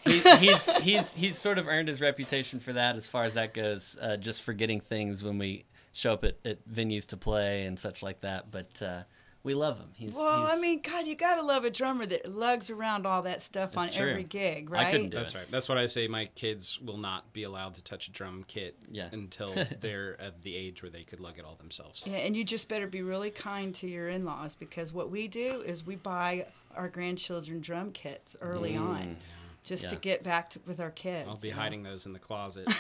He's, 0.05 0.39
he's 0.39 0.71
he's 0.77 1.15
he's 1.15 1.39
sort 1.39 1.59
of 1.59 1.67
earned 1.67 1.89
his 1.89 2.01
reputation 2.01 2.61
for 2.61 2.73
that 2.75 2.95
as 2.95 3.09
far 3.09 3.25
as 3.25 3.35
that 3.35 3.55
goes. 3.55 3.97
Uh, 4.01 4.17
just 4.17 4.43
forgetting 4.43 4.81
things 4.81 5.25
when 5.25 5.37
we 5.39 5.65
show 5.93 6.13
up 6.13 6.23
at, 6.25 6.37
at 6.45 6.69
venues 6.69 7.07
to 7.07 7.17
play 7.17 7.65
and 7.65 7.79
such 7.79 8.03
like 8.03 8.21
that. 8.21 8.51
But 8.51 8.83
uh, 8.83 9.03
we 9.45 9.55
love 9.55 9.79
him. 9.79 9.89
He's, 9.95 10.13
well, 10.13 10.47
I 10.47 10.59
mean, 10.59 10.83
God, 10.83 11.07
you 11.07 11.15
gotta 11.15 11.43
love 11.43 11.65
a 11.65 11.71
drummer 11.71 12.05
that 12.07 12.31
lugs 12.31 12.71
around 12.71 13.07
all 13.07 13.23
that 13.23 13.41
stuff 13.41 13.77
on 13.77 13.89
true. 13.89 14.11
every 14.11 14.25
gig, 14.25 14.69
right? 14.71 14.81
I 14.81 14.85
right? 14.85 14.93
couldn't 14.93 15.11
do 15.11 15.17
That's 15.17 15.35
right. 15.35 15.51
That's 15.51 15.69
what 15.69 15.79
I 15.79 15.87
say. 15.87 16.09
My 16.09 16.27
kids 16.35 16.81
will 16.81 16.99
not 16.99 17.33
be 17.33 17.45
allowed 17.45 17.75
to 17.75 17.83
touch 17.83 18.09
a 18.09 18.11
drum 18.11 18.45
kit 18.49 18.77
Yeah. 18.91 19.09
until 19.13 19.55
they're 19.81 20.21
at 20.21 20.43
the 20.43 20.55
age 20.57 20.83
where 20.83 20.91
they 20.91 21.05
could 21.05 21.21
lug 21.21 21.39
it 21.39 21.45
all 21.45 21.55
themselves. 21.57 22.03
Yeah, 22.07 22.17
and 22.19 22.37
you 22.37 22.45
just 22.45 22.69
better 22.69 22.87
be 22.87 23.03
really 23.03 23.31
kind 23.31 23.75
to 23.77 23.87
your 23.89 24.09
in-laws 24.09 24.55
because 24.57 24.93
what 24.93 25.11
we 25.11 25.29
do 25.29 25.63
is 25.63 25.87
we 25.87 25.97
buy 25.97 26.47
our 26.77 26.89
grandchildren 26.89 27.61
drum 27.61 27.93
kits 27.93 28.37
early 28.41 28.77
on, 28.77 29.17
just 29.65 29.89
to 29.91 29.97
Mm. 29.97 30.01
Get 30.01 30.23
back 30.25 30.51
to, 30.51 30.61
with 30.67 30.81
our 30.81 30.91
kids. 30.91 31.29
I'll 31.29 31.37
be 31.37 31.49
you 31.49 31.55
know. 31.55 31.61
hiding 31.61 31.83
those 31.83 32.07
in 32.07 32.13
the 32.13 32.19
closet. 32.19 32.69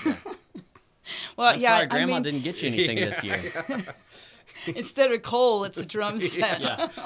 Well, 1.38 1.54
I'm 1.54 1.60
yeah, 1.60 1.70
sorry, 1.76 1.82
I 1.84 1.86
Grandma 1.86 2.14
mean, 2.14 2.22
didn't 2.22 2.42
get 2.44 2.60
you 2.60 2.68
anything 2.68 2.96
this 2.98 3.24
year. 3.24 3.82
instead 4.66 5.12
of 5.12 5.22
coal, 5.22 5.64
it's 5.64 5.78
a 5.78 5.86
drum 5.86 6.20
set. 6.20 6.60
Yeah. 6.60 6.88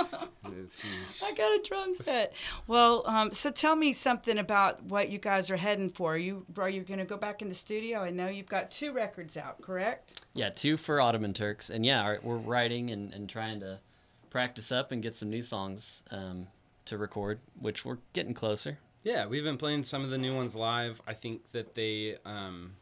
I 1.22 1.32
got 1.34 1.52
a 1.52 1.62
drum 1.62 1.94
set. 1.94 2.34
Well, 2.66 3.02
um, 3.06 3.32
so 3.32 3.50
tell 3.50 3.76
me 3.76 3.92
something 3.92 4.38
about 4.38 4.82
what 4.84 5.10
you 5.10 5.18
guys 5.18 5.50
are 5.50 5.56
heading 5.56 5.88
for. 5.90 6.14
Are 6.14 6.18
you 6.18 6.46
are 6.56 6.68
you 6.68 6.82
going 6.82 6.98
to 6.98 7.04
go 7.04 7.16
back 7.16 7.42
in 7.42 7.48
the 7.48 7.54
studio? 7.54 8.00
I 8.00 8.10
know 8.10 8.28
you've 8.28 8.48
got 8.48 8.70
two 8.70 8.92
records 8.92 9.36
out, 9.36 9.60
correct? 9.62 10.24
Yeah, 10.34 10.50
two 10.50 10.76
for 10.76 11.00
Ottoman 11.00 11.32
Turks, 11.32 11.70
and 11.70 11.84
yeah, 11.86 12.02
our- 12.02 12.20
we're 12.22 12.36
writing 12.36 12.90
and, 12.90 13.12
and 13.12 13.28
trying 13.28 13.60
to 13.60 13.78
practice 14.30 14.72
up 14.72 14.92
and 14.92 15.02
get 15.02 15.14
some 15.16 15.30
new 15.30 15.42
songs 15.42 16.02
um, 16.10 16.48
to 16.86 16.96
record, 16.98 17.38
which 17.60 17.84
we're 17.84 17.98
getting 18.12 18.34
closer. 18.34 18.78
Yeah, 19.04 19.26
we've 19.26 19.44
been 19.44 19.58
playing 19.58 19.84
some 19.84 20.04
of 20.04 20.10
the 20.10 20.18
new 20.18 20.34
ones 20.34 20.54
live. 20.54 21.00
I 21.06 21.14
think 21.14 21.42
that 21.52 21.74
they 21.74 22.16
um, 22.24 22.72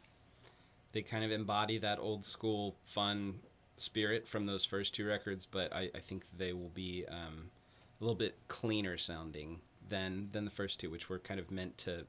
they 0.91 1.01
kind 1.01 1.23
of 1.23 1.31
embody 1.31 1.77
that 1.79 1.99
old 1.99 2.23
school 2.25 2.75
fun 2.83 3.39
spirit 3.81 4.27
from 4.27 4.45
those 4.45 4.63
first 4.65 4.93
two 4.93 5.05
records, 5.05 5.45
but 5.45 5.73
I, 5.73 5.89
I 5.95 5.99
think 5.99 6.25
they 6.37 6.53
will 6.53 6.69
be 6.69 7.05
um, 7.09 7.49
a 7.99 8.03
little 8.03 8.15
bit 8.15 8.35
cleaner 8.47 8.97
sounding 8.97 9.59
than 9.89 10.29
than 10.31 10.45
the 10.45 10.51
first 10.51 10.79
two, 10.79 10.89
which 10.89 11.09
were 11.09 11.19
kind 11.19 11.39
of 11.39 11.51
meant 11.51 11.77
to 11.79 12.05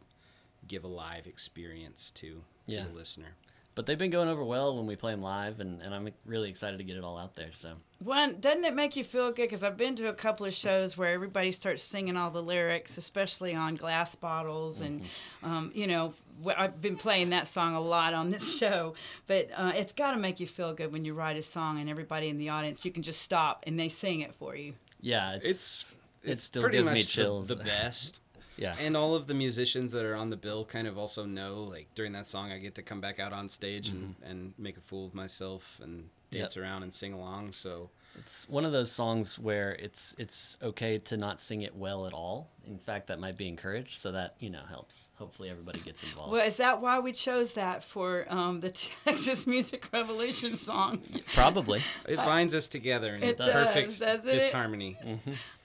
give 0.68 0.84
a 0.84 0.88
live 0.88 1.26
experience 1.26 2.10
to, 2.12 2.26
to 2.68 2.76
Yeah. 2.76 2.84
the 2.86 2.94
listener. 2.94 3.34
But 3.74 3.86
they've 3.86 3.96
been 3.98 4.10
going 4.10 4.28
over 4.28 4.44
well 4.44 4.76
when 4.76 4.86
we 4.86 4.96
play 4.96 5.12
them 5.12 5.22
live, 5.22 5.60
and, 5.60 5.80
and 5.80 5.94
I'm 5.94 6.10
really 6.26 6.50
excited 6.50 6.76
to 6.78 6.84
get 6.84 6.96
it 6.98 7.04
all 7.04 7.16
out 7.16 7.34
there. 7.36 7.48
So 7.52 7.70
One, 8.00 8.38
doesn't 8.38 8.64
it 8.66 8.74
make 8.74 8.96
you 8.96 9.04
feel 9.04 9.28
good? 9.32 9.44
Because 9.48 9.62
I've 9.64 9.78
been 9.78 9.96
to 9.96 10.08
a 10.08 10.12
couple 10.12 10.44
of 10.44 10.52
shows 10.52 10.98
where 10.98 11.08
everybody 11.14 11.52
starts 11.52 11.82
singing 11.82 12.16
all 12.16 12.30
the 12.30 12.42
lyrics, 12.42 12.98
especially 12.98 13.54
on 13.54 13.76
glass 13.76 14.14
bottles, 14.14 14.80
and 14.82 15.02
um, 15.42 15.70
you 15.74 15.86
know, 15.86 16.12
I've 16.54 16.82
been 16.82 16.96
playing 16.96 17.30
that 17.30 17.46
song 17.46 17.74
a 17.74 17.80
lot 17.80 18.12
on 18.12 18.28
this 18.30 18.58
show. 18.58 18.94
But 19.26 19.48
uh, 19.56 19.72
it's 19.74 19.92
got 19.94 20.10
to 20.12 20.18
make 20.18 20.38
you 20.38 20.46
feel 20.46 20.74
good 20.74 20.92
when 20.92 21.04
you 21.06 21.14
write 21.14 21.38
a 21.38 21.42
song 21.42 21.80
and 21.80 21.88
everybody 21.88 22.28
in 22.28 22.36
the 22.38 22.50
audience, 22.50 22.84
you 22.84 22.90
can 22.90 23.02
just 23.02 23.22
stop 23.22 23.64
and 23.66 23.80
they 23.80 23.88
sing 23.88 24.20
it 24.20 24.34
for 24.34 24.54
you. 24.56 24.74
yeah, 25.00 25.34
it's, 25.36 25.42
It's 25.44 25.96
it 26.24 26.30
it's 26.32 26.42
still 26.44 26.62
pretty 26.62 26.76
gives 26.78 26.86
much 26.86 26.94
me 26.94 27.00
the- 27.02 27.08
chills. 27.08 27.48
The, 27.48 27.56
best. 27.56 28.20
Yeah, 28.62 28.76
And 28.80 28.96
all 28.96 29.16
of 29.16 29.26
the 29.26 29.34
musicians 29.34 29.90
that 29.90 30.04
are 30.04 30.14
on 30.14 30.30
the 30.30 30.36
bill 30.36 30.64
kind 30.64 30.86
of 30.86 30.96
also 30.96 31.24
know, 31.24 31.64
like 31.64 31.88
during 31.96 32.12
that 32.12 32.28
song, 32.28 32.52
I 32.52 32.58
get 32.58 32.76
to 32.76 32.82
come 32.82 33.00
back 33.00 33.18
out 33.18 33.32
on 33.32 33.48
stage 33.48 33.88
and, 33.88 34.14
mm-hmm. 34.14 34.30
and 34.30 34.54
make 34.56 34.76
a 34.76 34.80
fool 34.80 35.06
of 35.06 35.14
myself 35.14 35.80
and 35.82 36.08
dance 36.30 36.56
around 36.56 36.84
and 36.84 36.94
sing 36.94 37.12
along. 37.12 37.50
So 37.50 37.90
it's 38.18 38.48
one 38.48 38.64
of 38.64 38.72
those 38.72 38.92
songs 38.92 39.38
where 39.38 39.72
it's 39.72 40.14
it's 40.18 40.58
okay 40.62 40.98
to 40.98 41.16
not 41.16 41.40
sing 41.40 41.62
it 41.62 41.74
well 41.74 42.06
at 42.06 42.12
all. 42.12 42.50
In 42.66 42.78
fact, 42.78 43.06
that 43.08 43.18
might 43.18 43.36
be 43.36 43.48
encouraged, 43.48 43.98
so 43.98 44.12
that 44.12 44.34
you 44.38 44.50
know 44.50 44.62
helps. 44.68 45.08
Hopefully, 45.16 45.48
everybody 45.50 45.80
gets 45.80 46.02
involved. 46.02 46.32
Well, 46.32 46.46
is 46.46 46.56
that 46.56 46.80
why 46.80 46.98
we 47.00 47.12
chose 47.12 47.54
that 47.54 47.82
for 47.82 48.26
um, 48.28 48.60
the 48.60 48.70
Texas 49.04 49.46
Music 49.46 49.88
Revolution 49.92 50.50
song? 50.56 51.00
Probably. 51.34 51.80
it 52.06 52.16
binds 52.16 52.54
us 52.54 52.68
together 52.68 53.16
in 53.16 53.22
It 53.22 53.38
perfect 53.38 53.88
does, 53.88 53.98
doesn't 53.98 54.28
it? 54.28 54.32
disharmony. 54.32 54.96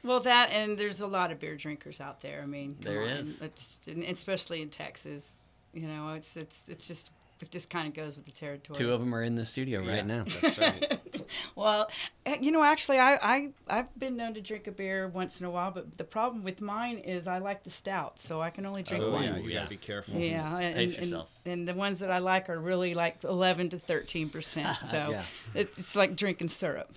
Well, 0.04 0.22
that 0.22 0.52
and 0.52 0.78
there's 0.78 1.02
a 1.02 1.08
lot 1.08 1.32
of 1.32 1.40
beer 1.40 1.56
drinkers 1.58 2.00
out 2.00 2.22
there. 2.22 2.42
I 2.42 2.46
mean, 2.46 2.76
come 2.82 2.94
There 2.94 3.02
on. 3.04 3.10
is. 3.10 3.42
It's 3.42 3.88
especially 3.88 4.62
in 4.62 4.70
Texas. 4.70 5.44
You 5.74 5.88
know, 5.88 6.14
it's 6.14 6.38
it's 6.38 6.70
it's 6.70 6.88
just 6.88 7.12
it 7.44 7.52
just 7.52 7.70
kind 7.70 7.88
of 7.88 7.94
goes 7.94 8.16
with 8.16 8.26
the 8.26 8.32
territory. 8.32 8.78
Two 8.78 8.92
of 8.92 9.00
them 9.00 9.14
are 9.14 9.24
in 9.24 9.36
the 9.36 9.46
studio 9.46 9.80
right 9.80 9.98
Yeah, 9.98 10.02
now. 10.04 10.24
That's 10.42 10.58
right. 10.60 11.00
Well, 11.56 11.90
eh, 12.26 12.38
you 12.40 12.52
know, 12.52 12.64
actually, 12.64 13.00
I, 13.00 13.16
I 13.16 13.50
I've 13.68 14.00
been 14.00 14.16
known 14.16 14.34
to 14.36 14.42
drink 14.42 14.66
a 14.68 14.72
beer 14.72 15.10
once 15.10 15.42
in 15.42 15.46
a 15.46 15.50
while, 15.50 15.72
but 15.72 15.98
the 15.98 16.06
problem 16.06 16.42
with 16.44 16.62
mine 16.62 17.00
is 17.00 17.28
I 17.28 17.40
like 17.40 17.64
the 17.64 17.70
stout, 17.70 18.18
so 18.20 18.40
I 18.42 18.50
can 18.50 18.66
only 18.66 18.82
drink 18.82 19.04
oh 19.04 19.12
one. 19.12 19.24
yeah, 19.24 19.36
you 19.38 19.50
yeah. 19.50 19.58
gotta 19.60 19.70
be 19.70 19.76
careful. 19.78 20.18
Yeah, 20.18 20.58
and, 20.58 20.76
Pace 20.76 20.94
and, 20.94 21.04
yourself. 21.08 21.30
and 21.46 21.68
the 21.68 21.74
ones 21.74 22.00
that 22.00 22.12
I 22.12 22.20
like 22.20 22.50
are 22.50 22.58
really 22.60 22.94
like 22.94 23.24
11 23.26 23.70
to 23.70 23.80
13 23.80 24.30
percent. 24.30 24.78
So 24.90 25.10
Yeah. 25.10 25.24
it, 25.54 25.70
it's 25.78 25.96
like 25.98 26.16
drinking 26.16 26.48
syrup, 26.48 26.94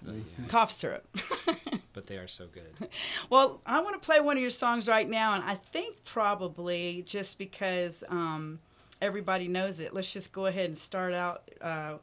cough 0.46 0.70
syrup. 0.70 1.06
But 1.92 2.06
they 2.06 2.18
are 2.18 2.28
so 2.28 2.44
good. 2.46 2.88
Well, 3.30 3.60
I 3.66 3.80
want 3.82 4.00
to 4.00 4.06
play 4.06 4.20
one 4.20 4.36
of 4.36 4.40
your 4.40 4.50
songs 4.50 4.86
right 4.86 5.08
now, 5.08 5.34
and 5.34 5.42
I 5.42 5.56
think 5.56 6.04
probably 6.04 7.02
just 7.04 7.36
because 7.36 8.04
um, 8.08 8.60
everybody 9.00 9.48
knows 9.48 9.80
it, 9.80 9.94
let's 9.94 10.12
just 10.12 10.32
go 10.32 10.46
ahead 10.46 10.66
and 10.66 10.78
start 10.78 11.14
out 11.14 11.50
uh, 11.60 11.94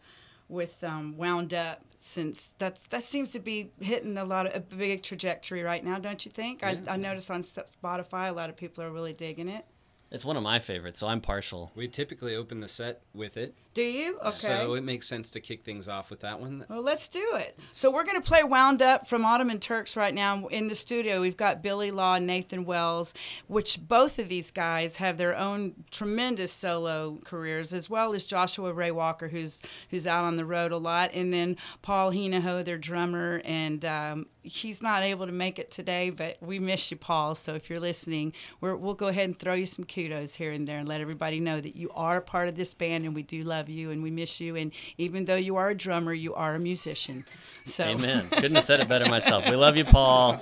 with 0.49 0.83
um, 0.83 1.17
"Wound 1.17 1.53
Up," 1.53 1.81
since 1.99 2.51
that 2.59 2.79
that 2.89 3.03
seems 3.03 3.31
to 3.31 3.39
be 3.39 3.71
hitting 3.79 4.17
a 4.17 4.25
lot 4.25 4.47
of 4.47 4.55
a 4.55 4.59
big 4.59 5.03
trajectory 5.03 5.63
right 5.63 5.83
now, 5.83 5.99
don't 5.99 6.25
you 6.25 6.31
think? 6.31 6.63
I, 6.63 6.77
I 6.87 6.97
noticed 6.97 7.29
on 7.31 7.43
Spotify 7.43 8.29
a 8.29 8.33
lot 8.33 8.49
of 8.49 8.55
people 8.55 8.83
are 8.83 8.91
really 8.91 9.13
digging 9.13 9.47
it. 9.49 9.65
It's 10.09 10.23
one 10.23 10.37
of 10.37 10.43
my 10.43 10.59
favorites, 10.59 11.01
so 11.01 11.07
I'm 11.07 11.19
partial. 11.19 11.71
We 11.75 11.89
typically 11.89 12.33
open 12.33 12.61
the 12.61 12.67
set 12.69 13.01
with 13.13 13.35
it, 13.35 13.53
Do 13.77 13.83
you? 13.83 14.17
Okay. 14.25 14.31
so 14.31 14.73
it 14.73 14.83
makes 14.83 15.05
sense 15.05 15.29
to 15.29 15.39
kick 15.39 15.63
things 15.63 15.87
off 15.87 16.09
with 16.09 16.21
that 16.21 16.39
one. 16.39 16.65
Well, 16.67 16.81
let's 16.81 17.07
do 17.07 17.23
it. 17.35 17.59
So 17.71 17.91
we're 17.91 18.05
going 18.05 18.19
to 18.19 18.27
play 18.27 18.41
Wound 18.43 18.81
Up 18.81 19.05
from 19.05 19.23
Ottoman 19.23 19.59
Turks 19.59 19.95
right 19.95 20.15
now. 20.15 20.47
In 20.47 20.67
the 20.67 20.73
studio, 20.73 21.21
we've 21.21 21.37
got 21.37 21.61
Billy 21.61 21.91
Law 21.91 22.15
and 22.15 22.25
Nathan 22.25 22.65
Wells, 22.65 23.13
which 23.45 23.87
both 23.87 24.17
of 24.17 24.29
these 24.29 24.49
guys 24.49 24.95
have 24.95 25.19
their 25.19 25.37
own 25.37 25.75
tremendous 25.91 26.51
solo 26.51 27.19
careers, 27.23 27.71
as 27.71 27.87
well 27.87 28.15
as 28.15 28.25
Joshua 28.25 28.73
Ray 28.73 28.89
Walker, 28.89 29.27
who's 29.27 29.61
who's 29.91 30.07
out 30.07 30.23
on 30.23 30.37
the 30.37 30.45
road 30.45 30.71
a 30.71 30.77
lot, 30.77 31.11
and 31.13 31.31
then 31.31 31.55
Paul 31.83 32.11
Hinojo, 32.11 32.65
their 32.65 32.79
drummer, 32.79 33.43
and 33.45 33.85
um, 33.85 34.25
he's 34.47 34.81
not 34.81 35.03
able 35.03 35.25
to 35.25 35.31
make 35.31 35.59
it 35.59 35.69
today, 35.69 36.09
but 36.09 36.37
we 36.41 36.59
miss 36.59 36.89
you, 36.89 36.97
Paul. 36.97 37.35
So 37.35 37.53
if 37.53 37.69
you're 37.69 37.79
listening, 37.79 38.33
we're, 38.61 38.75
we'll 38.75 38.93
go 38.93 39.07
ahead 39.07 39.25
and 39.25 39.37
throw 39.37 39.53
you 39.53 39.65
some 39.65 39.85
kudos 39.85 40.35
here 40.35 40.51
and 40.51 40.67
there 40.67 40.79
and 40.79 40.87
let 40.87 41.01
everybody 41.01 41.39
know 41.39 41.59
that 41.59 41.75
you 41.75 41.89
are 41.93 42.17
a 42.17 42.21
part 42.21 42.47
of 42.47 42.55
this 42.55 42.73
band 42.73 43.05
and 43.05 43.13
we 43.13 43.23
do 43.23 43.43
love 43.43 43.66
you 43.69 43.91
and 43.91 44.03
we 44.03 44.11
miss 44.11 44.39
you. 44.39 44.55
And 44.55 44.71
even 44.97 45.25
though 45.25 45.35
you 45.35 45.55
are 45.55 45.69
a 45.69 45.75
drummer, 45.75 46.13
you 46.13 46.33
are 46.33 46.55
a 46.55 46.59
musician. 46.59 47.25
So 47.65 47.83
Amen. 47.83 48.27
Couldn't 48.29 48.55
have 48.55 48.65
said 48.65 48.79
it 48.79 48.87
better 48.87 49.09
myself. 49.09 49.49
We 49.49 49.55
love 49.55 49.75
you, 49.75 49.83
Paul. 49.83 50.39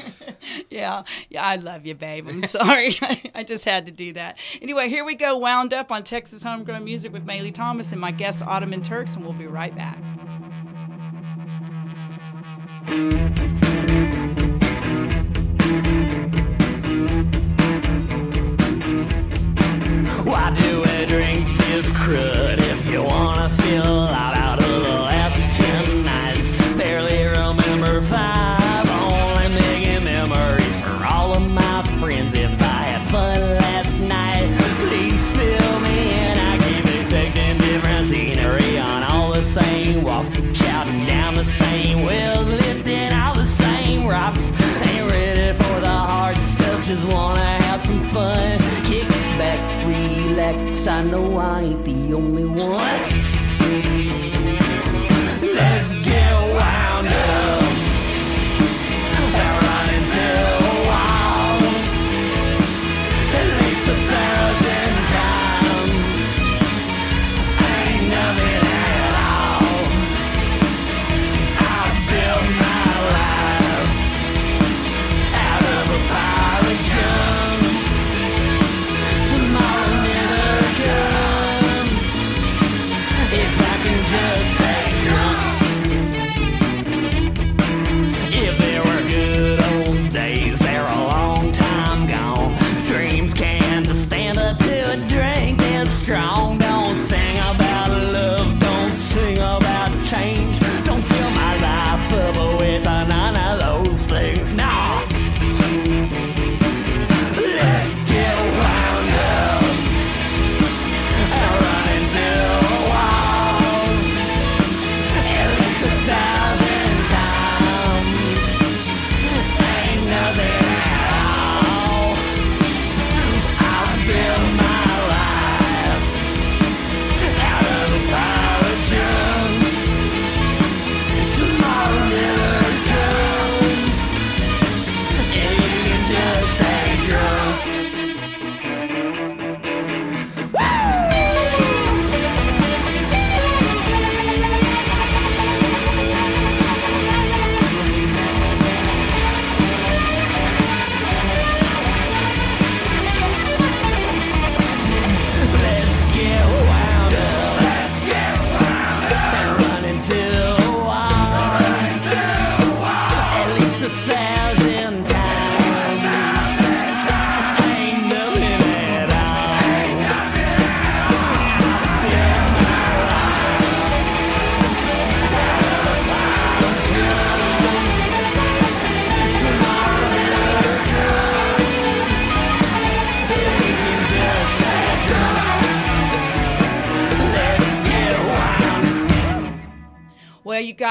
yeah, 0.70 1.02
yeah, 1.28 1.44
I 1.44 1.56
love 1.56 1.84
you, 1.86 1.94
babe. 1.94 2.26
I'm 2.28 2.42
sorry. 2.46 2.94
I 3.34 3.44
just 3.44 3.64
had 3.64 3.86
to 3.86 3.92
do 3.92 4.14
that. 4.14 4.38
Anyway, 4.62 4.88
here 4.88 5.04
we 5.04 5.14
go, 5.14 5.36
wound 5.36 5.74
up 5.74 5.92
on 5.92 6.02
Texas 6.02 6.42
Homegrown 6.42 6.84
Music 6.84 7.12
with 7.12 7.26
Maylee 7.26 7.54
Thomas 7.54 7.92
and 7.92 8.00
my 8.00 8.10
guest, 8.10 8.42
Ottoman 8.42 8.82
Turks, 8.82 9.14
and 9.14 9.24
we'll 9.24 9.34
be 9.34 9.46
right 9.46 9.74
back. 9.76 9.98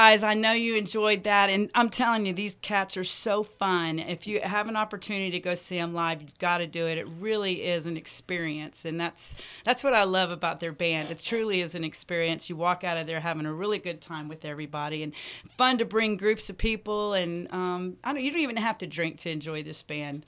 Guys, 0.06 0.22
I 0.22 0.34
know 0.34 0.52
you 0.52 0.76
enjoyed 0.76 1.24
that, 1.24 1.50
and 1.50 1.68
I'm 1.74 1.90
telling 1.90 2.26
you, 2.26 2.32
these 2.32 2.56
cats 2.62 2.96
are 2.96 3.02
so 3.02 3.42
fun. 3.42 3.98
If 3.98 4.28
you 4.28 4.40
have 4.40 4.68
an 4.68 4.76
opportunity 4.76 5.32
to 5.32 5.40
go 5.40 5.56
see 5.56 5.78
them 5.78 5.94
live, 5.94 6.22
you've 6.22 6.38
got 6.38 6.58
to 6.58 6.68
do 6.68 6.86
it. 6.86 6.96
It 6.96 7.08
really 7.18 7.64
is 7.64 7.86
an 7.86 7.96
experience, 7.96 8.84
and 8.84 9.00
that's 9.00 9.36
that's 9.64 9.82
what 9.82 9.94
I 9.94 10.04
love 10.04 10.30
about 10.30 10.60
their 10.60 10.70
band. 10.70 11.10
It 11.10 11.18
truly 11.18 11.60
is 11.60 11.74
an 11.74 11.82
experience. 11.82 12.48
You 12.48 12.54
walk 12.54 12.84
out 12.84 12.96
of 12.96 13.08
there 13.08 13.18
having 13.18 13.46
a 13.46 13.52
really 13.52 13.78
good 13.78 14.00
time 14.00 14.28
with 14.28 14.44
everybody, 14.44 15.02
and 15.02 15.12
fun 15.48 15.78
to 15.78 15.84
bring 15.84 16.16
groups 16.16 16.48
of 16.48 16.56
people. 16.56 17.12
And 17.12 17.52
um, 17.52 17.96
I 18.04 18.12
don't, 18.12 18.22
you 18.22 18.30
don't 18.30 18.42
even 18.42 18.58
have 18.58 18.78
to 18.78 18.86
drink 18.86 19.18
to 19.20 19.30
enjoy 19.30 19.64
this 19.64 19.82
band, 19.82 20.24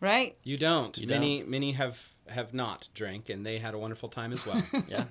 right? 0.00 0.36
You 0.42 0.58
don't. 0.58 0.98
You 0.98 1.06
many 1.06 1.44
many 1.44 1.72
have 1.72 2.12
have 2.28 2.54
not 2.54 2.88
drank, 2.94 3.28
and 3.28 3.44
they 3.44 3.58
had 3.58 3.74
a 3.74 3.78
wonderful 3.78 4.08
time 4.08 4.32
as 4.32 4.44
well. 4.46 4.62
Yeah. 4.88 5.04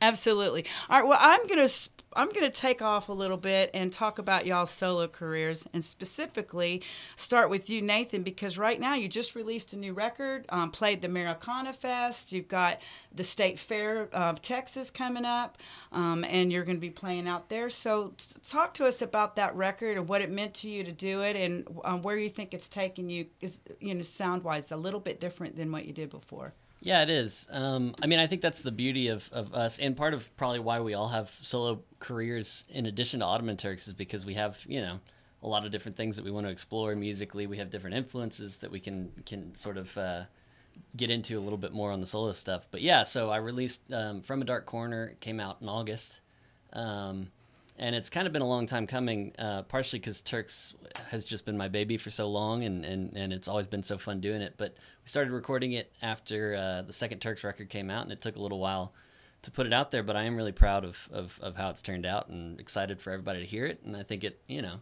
Absolutely. 0.00 0.66
All 0.88 1.00
right. 1.00 1.08
Well, 1.08 1.18
I'm 1.20 1.46
gonna 1.46 1.68
sp- 1.68 2.00
I'm 2.14 2.30
gonna 2.32 2.50
take 2.50 2.82
off 2.82 3.08
a 3.08 3.12
little 3.12 3.36
bit 3.36 3.70
and 3.74 3.92
talk 3.92 4.18
about 4.18 4.46
y'all's 4.46 4.70
solo 4.70 5.06
careers, 5.08 5.66
and 5.72 5.84
specifically 5.84 6.82
start 7.16 7.50
with 7.50 7.68
you, 7.70 7.80
Nathan, 7.82 8.22
because 8.22 8.58
right 8.58 8.78
now 8.78 8.94
you 8.94 9.08
just 9.08 9.34
released 9.34 9.72
a 9.72 9.76
new 9.76 9.92
record, 9.92 10.46
um, 10.50 10.70
played 10.70 11.00
the 11.02 11.08
Americana 11.08 11.72
Fest. 11.72 12.32
You've 12.32 12.48
got 12.48 12.80
the 13.14 13.24
State 13.24 13.58
Fair 13.58 14.08
of 14.12 14.40
Texas 14.42 14.90
coming 14.90 15.24
up, 15.24 15.58
um, 15.90 16.24
and 16.24 16.52
you're 16.52 16.64
going 16.64 16.76
to 16.76 16.80
be 16.80 16.90
playing 16.90 17.28
out 17.28 17.48
there. 17.48 17.70
So, 17.70 18.14
t- 18.16 18.34
talk 18.42 18.74
to 18.74 18.86
us 18.86 19.02
about 19.02 19.36
that 19.36 19.54
record 19.54 19.96
and 19.96 20.08
what 20.08 20.20
it 20.22 20.30
meant 20.30 20.54
to 20.54 20.70
you 20.70 20.84
to 20.84 20.92
do 20.92 21.22
it, 21.22 21.36
and 21.36 21.66
um, 21.84 22.02
where 22.02 22.16
you 22.16 22.28
think 22.28 22.54
it's 22.54 22.68
taken 22.68 23.08
you. 23.10 23.26
Is 23.40 23.60
you 23.80 23.94
know 23.94 24.02
sound 24.02 24.44
wise 24.44 24.70
a 24.72 24.76
little 24.76 25.00
bit 25.00 25.20
different 25.20 25.56
than 25.56 25.70
what 25.72 25.84
you 25.86 25.92
did 25.92 26.10
before. 26.10 26.31
Yeah, 26.80 27.02
it 27.02 27.10
is. 27.10 27.46
Um, 27.50 27.94
I 28.02 28.06
mean, 28.06 28.18
I 28.18 28.26
think 28.26 28.42
that's 28.42 28.62
the 28.62 28.72
beauty 28.72 29.06
of, 29.08 29.30
of 29.32 29.54
us, 29.54 29.78
and 29.78 29.96
part 29.96 30.14
of 30.14 30.28
probably 30.36 30.58
why 30.58 30.80
we 30.80 30.94
all 30.94 31.08
have 31.08 31.30
solo 31.40 31.80
careers 32.00 32.64
in 32.68 32.86
addition 32.86 33.20
to 33.20 33.26
Ottoman 33.26 33.56
Turks 33.56 33.86
is 33.86 33.92
because 33.92 34.24
we 34.24 34.34
have, 34.34 34.58
you 34.66 34.80
know, 34.80 34.98
a 35.44 35.48
lot 35.48 35.64
of 35.64 35.70
different 35.70 35.96
things 35.96 36.16
that 36.16 36.24
we 36.24 36.30
want 36.30 36.46
to 36.46 36.50
explore 36.50 36.94
musically. 36.96 37.46
We 37.46 37.58
have 37.58 37.70
different 37.70 37.96
influences 37.96 38.56
that 38.58 38.70
we 38.70 38.80
can 38.80 39.12
can 39.26 39.54
sort 39.54 39.76
of 39.76 39.96
uh, 39.96 40.24
get 40.96 41.10
into 41.10 41.38
a 41.38 41.42
little 41.42 41.58
bit 41.58 41.72
more 41.72 41.92
on 41.92 42.00
the 42.00 42.06
solo 42.06 42.32
stuff. 42.32 42.66
But 42.70 42.82
yeah, 42.82 43.04
so 43.04 43.30
I 43.30 43.36
released 43.36 43.80
um, 43.92 44.22
From 44.22 44.42
a 44.42 44.44
Dark 44.44 44.66
Corner. 44.66 45.14
Came 45.20 45.38
out 45.38 45.58
in 45.60 45.68
August. 45.68 46.20
Um, 46.72 47.30
and 47.82 47.96
it's 47.96 48.08
kind 48.08 48.28
of 48.28 48.32
been 48.32 48.42
a 48.42 48.48
long 48.48 48.68
time 48.68 48.86
coming, 48.86 49.32
uh, 49.40 49.62
partially 49.64 49.98
because 49.98 50.22
Turks 50.22 50.74
has 51.08 51.24
just 51.24 51.44
been 51.44 51.56
my 51.58 51.66
baby 51.66 51.96
for 51.96 52.10
so 52.10 52.28
long, 52.28 52.62
and, 52.62 52.84
and, 52.84 53.16
and 53.16 53.32
it's 53.32 53.48
always 53.48 53.66
been 53.66 53.82
so 53.82 53.98
fun 53.98 54.20
doing 54.20 54.40
it. 54.40 54.54
But 54.56 54.76
we 55.04 55.08
started 55.08 55.32
recording 55.32 55.72
it 55.72 55.92
after 56.00 56.54
uh, 56.54 56.82
the 56.82 56.92
second 56.92 57.18
Turks 57.18 57.42
record 57.42 57.70
came 57.70 57.90
out, 57.90 58.04
and 58.04 58.12
it 58.12 58.22
took 58.22 58.36
a 58.36 58.40
little 58.40 58.60
while 58.60 58.94
to 59.42 59.50
put 59.50 59.66
it 59.66 59.72
out 59.72 59.90
there. 59.90 60.04
But 60.04 60.14
I 60.14 60.22
am 60.22 60.36
really 60.36 60.52
proud 60.52 60.84
of, 60.84 61.08
of, 61.10 61.36
of 61.42 61.56
how 61.56 61.70
it's 61.70 61.82
turned 61.82 62.06
out, 62.06 62.28
and 62.28 62.60
excited 62.60 63.02
for 63.02 63.10
everybody 63.10 63.40
to 63.40 63.46
hear 63.46 63.66
it. 63.66 63.80
And 63.84 63.96
I 63.96 64.04
think 64.04 64.22
it, 64.22 64.40
you 64.46 64.62
know, 64.62 64.76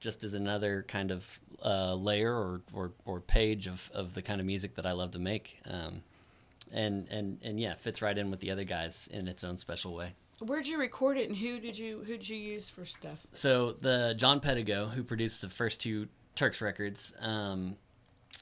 just 0.00 0.24
is 0.24 0.32
another 0.32 0.82
kind 0.88 1.10
of 1.10 1.38
uh, 1.62 1.92
layer 1.92 2.34
or, 2.34 2.62
or, 2.72 2.92
or 3.04 3.20
page 3.20 3.66
of, 3.66 3.90
of 3.92 4.14
the 4.14 4.22
kind 4.22 4.40
of 4.40 4.46
music 4.46 4.76
that 4.76 4.86
I 4.86 4.92
love 4.92 5.10
to 5.10 5.18
make. 5.18 5.60
Um, 5.68 6.02
and, 6.72 7.06
and, 7.10 7.38
and 7.42 7.60
yeah, 7.60 7.74
fits 7.74 8.00
right 8.00 8.16
in 8.16 8.30
with 8.30 8.40
the 8.40 8.50
other 8.50 8.64
guys 8.64 9.10
in 9.12 9.28
its 9.28 9.44
own 9.44 9.58
special 9.58 9.94
way. 9.94 10.14
Where'd 10.40 10.66
you 10.68 10.78
record 10.78 11.16
it, 11.16 11.28
and 11.28 11.36
who 11.36 11.58
did 11.60 11.78
you 11.78 11.98
who 12.06 12.12
did 12.12 12.28
you 12.28 12.36
use 12.36 12.68
for 12.68 12.84
stuff? 12.84 13.26
So 13.32 13.72
the 13.80 14.14
John 14.16 14.40
Pedigo, 14.40 14.90
who 14.90 15.02
produced 15.02 15.40
the 15.40 15.48
first 15.48 15.80
two 15.80 16.08
Turks 16.34 16.60
records, 16.60 17.14
um, 17.20 17.76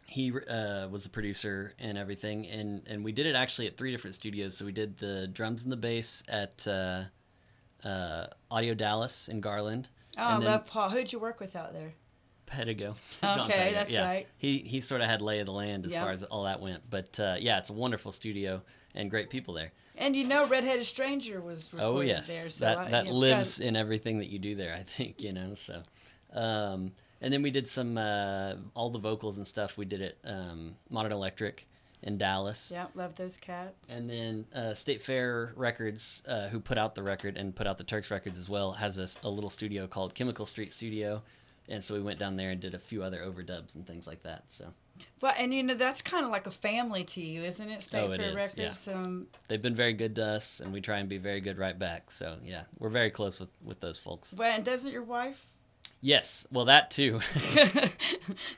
he 0.07 0.33
uh, 0.49 0.89
was 0.91 1.07
a 1.07 1.09
producer 1.09 1.73
and 1.79 1.97
everything, 1.97 2.47
and 2.49 2.83
and 2.89 3.05
we 3.05 3.13
did 3.13 3.27
it 3.27 3.37
actually 3.37 3.69
at 3.69 3.77
three 3.77 3.93
different 3.93 4.17
studios. 4.17 4.57
So 4.57 4.65
we 4.65 4.73
did 4.73 4.99
the 4.99 5.29
drums 5.29 5.63
and 5.63 5.71
the 5.71 5.77
bass 5.77 6.25
at 6.29 6.67
uh, 6.67 7.05
uh, 7.85 8.27
Audio 8.51 8.75
Dallas 8.75 9.29
in 9.29 9.41
Garland. 9.41 9.89
Oh, 10.19 10.23
I 10.23 10.37
love 10.39 10.67
Paul. 10.67 10.91
Who'd 10.91 11.13
you 11.13 11.19
work 11.21 11.39
with 11.41 11.55
out 11.55 11.73
there? 11.73 11.93
Pedigo. 12.47 12.95
Okay, 13.25 13.73
that's 13.73 13.97
right. 13.97 14.27
He 14.37 14.59
he 14.59 14.81
sort 14.81 15.01
of 15.01 15.09
had 15.09 15.23
lay 15.23 15.39
of 15.41 15.47
the 15.47 15.53
land 15.53 15.87
as 15.87 15.93
Yep. 15.93 16.03
far 16.03 16.11
as 16.13 16.23
all 16.25 16.45
that 16.45 16.61
went. 16.61 16.83
But 16.91 17.19
uh, 17.21 17.37
yeah, 17.39 17.59
it's 17.59 17.71
a 17.71 17.73
wonderful 17.73 18.11
studio 18.13 18.63
and 18.95 19.11
great 19.11 19.31
people 19.31 19.55
there. 19.55 19.73
And 19.97 20.17
you 20.17 20.25
know, 20.25 20.47
Redheaded 20.47 20.87
Stranger 20.87 21.41
was 21.41 21.73
recorded 21.73 21.97
Oh 21.97 22.01
yes, 22.01 22.27
there. 22.27 22.51
So 22.51 22.65
that 22.65 22.79
I- 22.79 22.91
that 22.91 23.07
lives 23.07 23.59
got- 23.59 23.67
in 23.67 23.77
everything 23.77 24.19
that 24.19 24.29
you 24.29 24.39
do 24.39 24.55
there. 24.55 24.75
I 24.75 24.83
think 24.83 25.23
you 25.23 25.33
know. 25.33 25.55
So, 25.55 25.83
um, 26.33 26.93
and 27.21 27.33
then 27.33 27.43
we 27.43 27.51
did 27.51 27.69
some 27.69 27.97
uh, 27.97 28.55
all 28.75 28.91
the 28.91 28.99
vocals 28.99 29.37
and 29.37 29.47
stuff. 29.47 29.77
We 29.77 29.85
did 29.85 30.01
it 30.01 30.19
um, 30.25 30.77
Modern 30.91 31.13
Electric 31.13 31.67
in 32.03 32.19
Dallas. 32.19 32.71
Yeah, 32.73 32.87
love 32.95 33.15
those 33.15 33.37
cats. 33.37 33.89
And 33.91 34.11
then 34.11 34.47
uh, 34.55 34.75
State 34.75 35.01
Fair 35.03 35.53
Records, 35.57 36.23
uh, 36.29 36.49
who 36.49 36.61
put 36.61 36.77
out 36.77 36.95
the 36.95 37.03
record 37.03 37.37
and 37.39 37.55
put 37.55 37.67
out 37.67 37.79
the 37.79 37.85
Turks 37.85 38.11
records 38.11 38.39
as 38.39 38.49
well, 38.51 38.73
has 38.73 38.99
a 39.23 39.29
little 39.29 39.49
studio 39.51 39.87
called 39.87 40.15
Chemical 40.15 40.45
Street 40.45 40.73
Studio. 40.73 41.23
And 41.69 41.83
so 41.83 41.95
we 41.95 42.03
went 42.03 42.19
down 42.19 42.37
there 42.37 42.51
and 42.51 42.61
did 42.61 42.75
a 42.75 42.79
few 42.79 43.03
other 43.03 43.21
overdubs 43.21 43.75
and 43.75 43.87
things 43.87 44.07
like 44.07 44.23
that. 44.25 44.43
So 44.51 44.67
Well, 45.21 45.35
and 45.39 45.53
you 45.53 45.63
know 45.63 45.75
that's 45.75 46.03
kind 46.03 46.25
of 46.25 46.31
like 46.31 46.47
a 46.47 46.51
family 46.51 47.05
to 47.05 47.21
you, 47.21 47.43
isn't 47.45 47.69
it? 47.69 47.83
State 47.83 48.01
Oh, 48.01 48.13
it 48.13 48.19
Fair 48.19 48.29
is, 48.31 48.35
Records. 48.35 48.89
Um, 48.89 49.27
they've 49.49 49.63
been 49.63 49.75
very 49.75 49.93
good 49.93 50.15
to 50.17 50.25
us, 50.25 50.61
and 50.61 50.73
we 50.73 50.81
try 50.81 50.99
and 50.99 51.09
be 51.09 51.19
very 51.19 51.41
good 51.41 51.59
right 51.59 51.79
back. 51.79 52.11
So 52.11 52.37
yeah, 52.45 52.65
we're 52.79 52.91
very 52.91 53.11
close 53.11 53.41
with, 53.41 53.49
with 53.65 53.81
those 53.81 53.99
folks. 53.99 54.33
well, 54.37 54.53
and 54.55 54.65
doesn't 54.65 54.91
your 54.93 55.03
wife? 55.03 55.47
Yes, 56.01 56.47
well 56.53 56.67
that 56.67 56.91
too. 56.91 57.21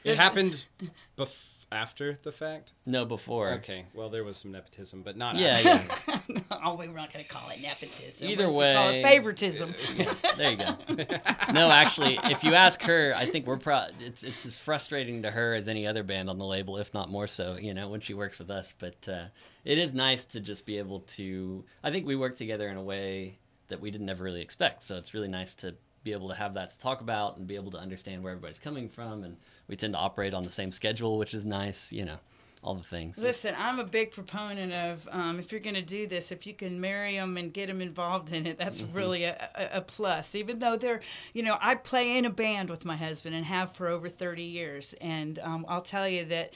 It 0.04 0.16
happened 0.16 0.64
bef- 1.18 1.55
after 1.72 2.16
the 2.22 2.32
fact. 2.32 2.72
no, 2.84 3.04
before. 3.04 3.50
Okay, 3.54 3.86
well 3.94 4.08
there 4.08 4.24
was 4.24 4.36
some 4.36 4.52
nepotism, 4.52 5.02
but 5.02 5.16
not. 5.16 5.36
Yeah, 5.36 5.58
after. 5.64 6.12
yeah. 6.32 6.38
oh, 6.64 6.76
we're 6.76 6.86
not 6.86 7.12
going 7.12 7.24
to 7.24 7.30
call 7.30 7.48
it 7.50 7.60
nepotism. 7.60 8.28
Either 8.28 8.44
We're 8.46 8.46
just 8.46 8.56
gonna 8.56 8.74
call 8.74 8.90
way- 8.90 9.00
it 9.00 9.02
favoritism. 9.02 9.74
there 10.36 10.50
you 10.52 10.56
go. 10.56 11.52
No, 11.52 11.70
actually, 11.70 12.18
if 12.24 12.44
you 12.44 12.54
ask 12.54 12.80
her, 12.82 13.12
I 13.16 13.26
think 13.26 13.46
we're 13.46 13.56
pro. 13.58 13.86
It's 14.00 14.22
it's 14.22 14.46
as 14.46 14.56
frustrating 14.56 15.22
to 15.22 15.30
her 15.30 15.54
as 15.54 15.68
any 15.68 15.86
other 15.86 16.02
band 16.02 16.30
on 16.30 16.38
the 16.38 16.44
label, 16.44 16.78
if 16.78 16.94
not 16.94 17.10
more 17.10 17.26
so. 17.26 17.56
You 17.56 17.74
know, 17.74 17.88
when 17.88 18.00
she 18.00 18.14
works 18.14 18.38
with 18.38 18.50
us, 18.50 18.74
but 18.78 19.08
uh, 19.08 19.24
it 19.64 19.78
is 19.78 19.92
nice 19.94 20.24
to 20.26 20.40
just 20.40 20.66
be 20.66 20.78
able 20.78 21.00
to. 21.00 21.64
I 21.82 21.90
think 21.90 22.06
we 22.06 22.16
work 22.16 22.36
together 22.36 22.68
in 22.68 22.76
a 22.76 22.82
way 22.82 23.38
that 23.68 23.80
we 23.80 23.90
didn't 23.90 24.08
ever 24.08 24.22
really 24.24 24.42
expect. 24.42 24.84
So 24.84 24.96
it's 24.96 25.12
really 25.14 25.28
nice 25.28 25.54
to 25.56 25.74
be 26.06 26.12
able 26.12 26.28
to 26.28 26.34
have 26.36 26.54
that 26.54 26.70
to 26.70 26.78
talk 26.78 27.00
about 27.00 27.36
and 27.36 27.46
be 27.48 27.56
able 27.56 27.72
to 27.72 27.78
understand 27.78 28.22
where 28.22 28.30
everybody's 28.32 28.60
coming 28.60 28.88
from, 28.88 29.24
and 29.24 29.36
we 29.68 29.74
tend 29.76 29.92
to 29.94 29.98
operate 29.98 30.32
on 30.34 30.44
the 30.44 30.52
same 30.52 30.70
schedule, 30.70 31.18
which 31.18 31.34
is 31.34 31.44
nice. 31.44 31.90
You 31.92 32.04
know, 32.04 32.18
all 32.62 32.76
the 32.76 32.82
things. 32.84 33.18
Listen, 33.18 33.54
I'm 33.58 33.80
a 33.80 33.84
big 33.84 34.12
proponent 34.12 34.72
of 34.72 35.08
um, 35.10 35.38
if 35.40 35.50
you're 35.50 35.60
going 35.60 35.74
to 35.74 35.82
do 35.82 36.06
this, 36.06 36.30
if 36.30 36.46
you 36.46 36.54
can 36.54 36.80
marry 36.80 37.16
them 37.16 37.36
and 37.36 37.52
get 37.52 37.66
them 37.66 37.80
involved 37.80 38.32
in 38.32 38.46
it, 38.46 38.56
that's 38.56 38.82
Mm-hmm. 38.82 38.96
really 38.96 39.24
a, 39.24 39.50
a, 39.56 39.78
a 39.78 39.80
plus. 39.80 40.34
Even 40.36 40.60
though 40.60 40.76
they're, 40.76 41.00
you 41.34 41.42
know, 41.42 41.58
I 41.60 41.74
play 41.74 42.16
in 42.16 42.24
a 42.24 42.30
band 42.30 42.70
with 42.70 42.84
my 42.84 42.96
husband 42.96 43.34
and 43.34 43.44
have 43.44 43.72
for 43.72 43.88
over 43.88 44.08
30 44.08 44.42
years, 44.42 44.94
and 45.00 45.38
um, 45.40 45.66
I'll 45.68 45.82
tell 45.82 46.08
you 46.08 46.24
that, 46.26 46.52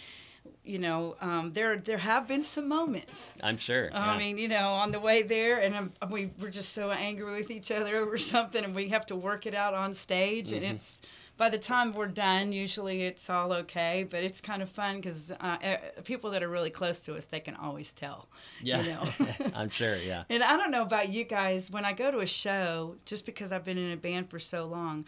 you 0.64 0.78
know, 0.78 1.16
um, 1.20 1.52
there 1.52 1.76
there 1.76 1.98
have 1.98 2.28
been 2.28 2.42
some 2.42 2.68
moments. 2.68 3.34
I'm 3.42 3.56
sure. 3.56 3.90
I 3.92 4.12
yeah. 4.12 4.18
mean, 4.18 4.38
you 4.38 4.48
know, 4.48 4.68
on 4.68 4.92
the 4.92 5.00
way 5.00 5.22
there, 5.22 5.60
and 5.60 5.74
um, 5.74 5.92
we 6.10 6.30
we're 6.40 6.50
just 6.50 6.72
so 6.72 6.90
angry 6.90 7.32
with 7.32 7.50
each 7.50 7.70
other 7.70 7.96
over 8.02 8.18
something, 8.18 8.64
and 8.64 8.74
we 8.74 8.88
have 8.90 9.06
to 9.06 9.16
work 9.16 9.46
it 9.46 9.54
out 9.54 9.74
on 9.74 9.94
stage, 9.94 10.52
and 10.52 10.64
it's. 10.64 11.00
By 11.36 11.48
the 11.48 11.58
time 11.58 11.94
we're 11.94 12.06
done, 12.06 12.52
usually 12.52 13.04
it's 13.04 13.30
all 13.30 13.54
okay, 13.54 14.06
but 14.10 14.22
it's 14.22 14.42
kind 14.42 14.60
of 14.60 14.68
fun 14.68 14.96
because 14.96 15.32
uh, 15.40 15.56
people 16.04 16.32
that 16.32 16.42
are 16.42 16.50
really 16.50 16.68
close 16.68 17.00
to 17.00 17.14
us, 17.16 17.24
they 17.24 17.40
can 17.40 17.54
always 17.54 17.92
tell. 17.92 18.28
yeah, 18.62 18.82
You 18.82 18.88
know? 18.90 19.02
I'm 19.56 19.70
sure. 19.70 19.96
Yeah. 19.96 20.24
and 20.28 20.42
I 20.42 20.58
don't 20.58 20.70
know 20.70 20.82
about 20.82 21.08
you 21.08 21.24
guys, 21.24 21.70
when 21.70 21.86
I 21.86 21.94
go 21.94 22.10
to 22.10 22.18
a 22.18 22.26
show, 22.26 22.96
just 23.06 23.24
because 23.24 23.52
I've 23.52 23.64
been 23.64 23.78
in 23.78 23.90
a 23.90 23.96
band 23.96 24.28
for 24.28 24.38
so 24.38 24.66
long, 24.66 25.06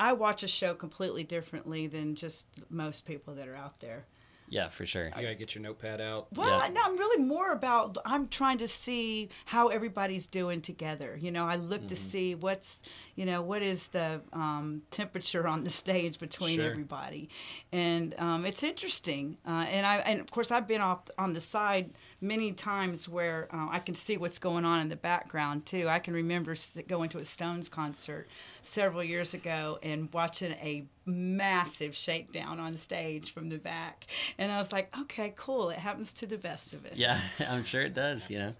I 0.00 0.14
watch 0.14 0.42
a 0.42 0.48
show 0.48 0.74
completely 0.74 1.22
differently 1.22 1.86
than 1.86 2.16
just 2.16 2.48
most 2.70 3.04
people 3.04 3.36
that 3.36 3.46
are 3.46 3.54
out 3.54 3.78
there. 3.78 4.04
Yeah, 4.50 4.68
for 4.68 4.86
sure. 4.86 5.04
You 5.06 5.10
gotta 5.10 5.34
get 5.34 5.54
your 5.54 5.62
notepad 5.62 6.00
out. 6.00 6.28
Well, 6.34 6.48
Yeah. 6.66 6.72
no, 6.72 6.80
I'm 6.84 6.96
really 6.96 7.22
more 7.22 7.52
about. 7.52 7.98
I'm 8.04 8.28
trying 8.28 8.58
to 8.58 8.68
see 8.68 9.28
how 9.44 9.68
everybody's 9.68 10.26
doing 10.26 10.60
together. 10.62 11.18
You 11.20 11.30
know, 11.30 11.44
I 11.46 11.56
look 11.56 11.80
Mm-hmm. 11.80 11.88
to 11.88 11.96
see 11.96 12.34
what's, 12.34 12.78
you 13.14 13.26
know, 13.26 13.42
what 13.42 13.62
is 13.62 13.86
the 13.88 14.20
um, 14.32 14.82
temperature 14.90 15.46
on 15.46 15.64
the 15.64 15.70
stage 15.70 16.18
between 16.18 16.58
Sure. 16.58 16.70
everybody, 16.70 17.28
and 17.72 18.14
um, 18.18 18.46
it's 18.46 18.62
interesting. 18.62 19.36
Uh, 19.46 19.66
and 19.68 19.86
I, 19.86 19.96
and 19.98 20.20
of 20.20 20.30
course, 20.30 20.50
I've 20.50 20.66
been 20.66 20.80
off 20.80 21.00
on 21.18 21.34
the 21.34 21.40
side 21.40 21.90
many 22.20 22.52
times 22.52 23.08
where 23.08 23.48
uh, 23.54 23.68
I 23.70 23.78
can 23.80 23.94
see 23.94 24.16
what's 24.16 24.38
going 24.38 24.64
on 24.64 24.80
in 24.80 24.88
the 24.88 24.96
background 24.96 25.66
too. 25.66 25.88
I 25.88 25.98
can 25.98 26.14
remember 26.14 26.56
going 26.88 27.10
to 27.10 27.18
a 27.18 27.24
Stones 27.24 27.68
concert 27.68 28.28
several 28.62 29.04
years 29.04 29.34
ago 29.34 29.78
and 29.82 30.12
watching 30.12 30.52
a 30.52 30.86
massive 31.08 31.94
shakedown 31.96 32.60
on 32.60 32.76
stage 32.76 33.32
from 33.32 33.48
the 33.48 33.58
back, 33.58 34.06
and 34.36 34.52
I 34.52 34.58
was 34.58 34.72
like, 34.72 34.96
okay, 35.02 35.32
cool. 35.36 35.70
It 35.70 35.78
happens 35.78 36.12
to 36.14 36.26
the 36.26 36.38
best 36.38 36.72
of 36.72 36.84
us. 36.86 36.92
Yeah, 36.94 37.20
I'm 37.48 37.64
sure 37.64 37.80
it 37.80 37.94
does. 37.94 38.22
You 38.28 38.38
know. 38.38 38.50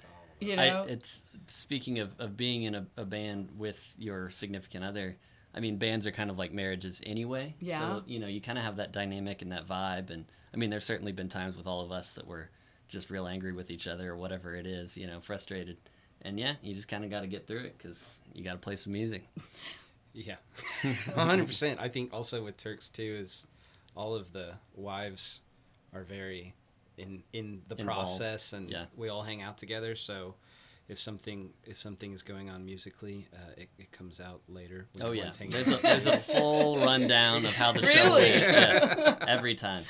you 0.41 0.53
I, 0.55 0.69
know. 0.69 0.87
it's 0.89 1.23
speaking 1.49 1.99
of, 1.99 2.15
of 2.19 2.37
being 2.37 2.65
in 2.65 2.75
a, 2.75 2.87
a 2.97 3.05
band 3.05 3.51
with 3.57 3.79
your 3.99 4.31
significant 4.31 4.85
other. 4.85 5.17
I 5.55 5.61
mean, 5.61 5.77
bands 5.77 6.07
are 6.07 6.13
kind 6.13 6.31
of 6.31 6.39
like 6.39 6.53
marriages 6.53 7.01
anyway. 7.07 7.55
Yeah. 7.61 7.81
So 7.81 8.03
you 8.07 8.19
know, 8.19 8.27
you 8.27 8.41
kind 8.41 8.59
of 8.59 8.65
have 8.65 8.77
that 8.77 8.93
dynamic 8.93 9.43
and 9.43 9.53
that 9.53 9.67
vibe. 9.67 10.11
And 10.11 10.25
I 10.53 10.57
mean, 10.57 10.71
there's 10.71 10.85
certainly 10.85 11.13
been 11.13 11.29
times 11.29 11.57
with 11.57 11.67
all 11.67 11.81
of 11.81 11.93
us 11.93 12.15
that 12.15 12.27
were 12.27 12.51
just 12.89 13.11
real 13.11 13.27
angry 13.27 13.53
with 13.53 13.71
each 13.71 13.87
other 13.87 14.13
or 14.13 14.17
whatever 14.17 14.55
it 14.55 14.67
is. 14.67 14.97
You 14.97 15.07
know, 15.07 15.21
frustrated. 15.21 15.77
And 16.23 16.39
yeah, 16.39 16.55
you 16.63 16.75
just 16.75 16.89
kind 16.89 17.05
of 17.05 17.11
got 17.11 17.21
to 17.21 17.27
get 17.27 17.47
through 17.47 17.61
it 17.61 17.79
because 17.79 17.99
you 18.35 18.43
got 18.43 18.53
to 18.53 18.59
play 18.59 18.77
some 18.77 18.93
music. 18.93 19.25
Yeah, 20.26 20.37
hundred 21.14 21.46
percent. 21.46 21.78
I 21.81 21.88
think 21.88 22.12
also 22.12 22.42
with 22.44 22.57
Turks 22.57 22.90
too 22.90 23.18
is 23.20 23.46
all 23.94 24.14
of 24.14 24.33
the 24.33 24.54
wives 24.74 25.40
are 25.94 26.02
very 26.02 26.54
in 26.96 27.22
in 27.33 27.62
the 27.68 27.76
Involved. 27.76 28.00
process, 28.18 28.52
and 28.52 28.68
Yeah. 28.70 28.87
we 28.96 29.09
all 29.09 29.22
hang 29.22 29.42
out 29.42 29.59
together. 29.59 29.94
So 29.94 30.35
if 30.88 30.98
something 30.98 31.50
if 31.64 31.78
something 31.78 32.12
is 32.12 32.22
going 32.22 32.50
on 32.50 32.64
musically, 32.64 33.28
uh, 33.33 33.52
it, 33.57 33.68
it 33.78 33.92
comes 33.92 34.20
out 34.20 34.40
later. 34.48 34.87
when 34.94 35.04
Oh 35.07 35.12
yeah, 35.12 35.31
there's 35.50 35.68
a, 35.68 35.76
there's 35.76 36.07
a 36.07 36.16
full 36.16 36.78
rundown 36.85 37.44
of 37.44 37.52
how 37.54 37.72
the 37.72 37.83
show 37.83 37.88
Really? 37.88 38.22
went. 38.22 38.40
Yes, 38.40 39.18
every 39.28 39.54
time. 39.54 39.85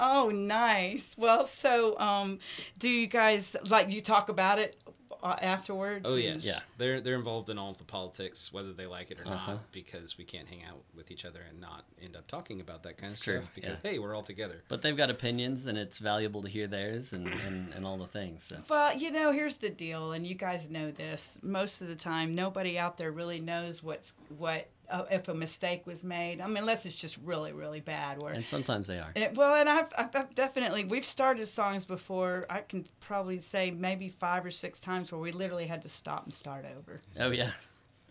Oh, 0.00 0.30
nice. 0.34 1.14
Well, 1.18 1.46
so 1.46 1.96
um, 2.00 2.38
do 2.78 2.88
you 2.88 3.06
guys 3.06 3.54
like 3.68 3.90
you 3.92 4.00
talk 4.00 4.28
about 4.30 4.58
it 4.58 4.82
afterwards? 5.22 6.06
Oh 6.08 6.16
yes, 6.16 6.44
Yeah. 6.44 6.60
They're 6.78 7.00
they're 7.00 7.16
involved 7.16 7.50
in 7.50 7.58
all 7.58 7.70
of 7.70 7.78
the 7.78 7.84
politics, 7.84 8.52
whether 8.52 8.72
they 8.72 8.86
like 8.86 9.10
it 9.10 9.20
or 9.20 9.26
Uh-huh. 9.26 9.52
not, 9.52 9.72
because 9.72 10.16
we 10.16 10.24
can't 10.24 10.48
hang 10.48 10.62
out 10.64 10.82
with 10.94 11.10
each 11.10 11.24
other 11.24 11.40
and 11.48 11.60
not 11.60 11.84
end 12.02 12.16
up 12.16 12.26
talking 12.26 12.60
about 12.60 12.82
that 12.84 12.96
kind 12.98 13.12
of 13.12 13.20
true, 13.20 13.38
stuff. 13.38 13.50
Because 13.54 13.78
yeah. 13.84 13.90
hey, 13.92 13.98
we're 13.98 14.14
all 14.14 14.22
together. 14.22 14.62
But 14.68 14.82
they've 14.82 14.96
got 14.96 15.10
opinions, 15.10 15.66
and 15.66 15.76
it's 15.76 15.98
valuable 15.98 16.42
to 16.42 16.48
hear 16.48 16.66
theirs 16.66 17.12
and, 17.12 17.28
and, 17.46 17.72
and 17.74 17.86
all 17.86 17.96
the 17.98 18.06
things. 18.06 18.44
So. 18.44 18.56
Well, 18.68 18.96
you 18.96 19.10
know, 19.10 19.32
here's 19.32 19.56
the 19.56 19.70
deal, 19.70 20.12
and 20.12 20.26
you 20.26 20.34
guys 20.34 20.70
know 20.70 20.90
this. 20.90 21.38
Most 21.42 21.80
of 21.80 21.88
the 21.88 21.96
time, 21.96 22.34
nobody 22.34 22.78
out 22.78 22.96
there 22.96 23.10
really 23.12 23.40
knows 23.40 23.82
what's 23.82 24.12
what 24.36 24.68
uh, 24.90 25.04
if 25.10 25.28
a 25.28 25.34
mistake 25.34 25.86
was 25.86 26.02
made. 26.02 26.40
I 26.40 26.46
mean, 26.46 26.58
unless 26.58 26.86
it's 26.86 26.94
just 26.94 27.18
really, 27.24 27.52
really 27.52 27.80
bad. 27.80 28.22
Where 28.22 28.32
And 28.32 28.44
sometimes 28.44 28.86
they 28.86 28.98
are. 28.98 29.12
It, 29.14 29.36
well, 29.36 29.54
and 29.54 29.68
I've, 29.68 29.88
I've, 29.96 30.14
I've 30.14 30.34
definitely 30.34 30.84
we've 30.84 31.04
started 31.04 31.46
songs 31.46 31.84
before. 31.84 32.46
I 32.50 32.60
can 32.60 32.84
probably 33.00 33.38
say 33.38 33.70
maybe 33.70 34.08
five 34.08 34.44
or 34.44 34.50
six 34.50 34.80
times 34.80 35.12
where 35.12 35.20
we 35.20 35.32
literally 35.32 35.66
had 35.66 35.82
to 35.82 35.88
stop 35.88 36.24
and 36.24 36.34
start 36.34 36.64
over. 36.78 37.00
Oh 37.18 37.30
yeah. 37.30 37.52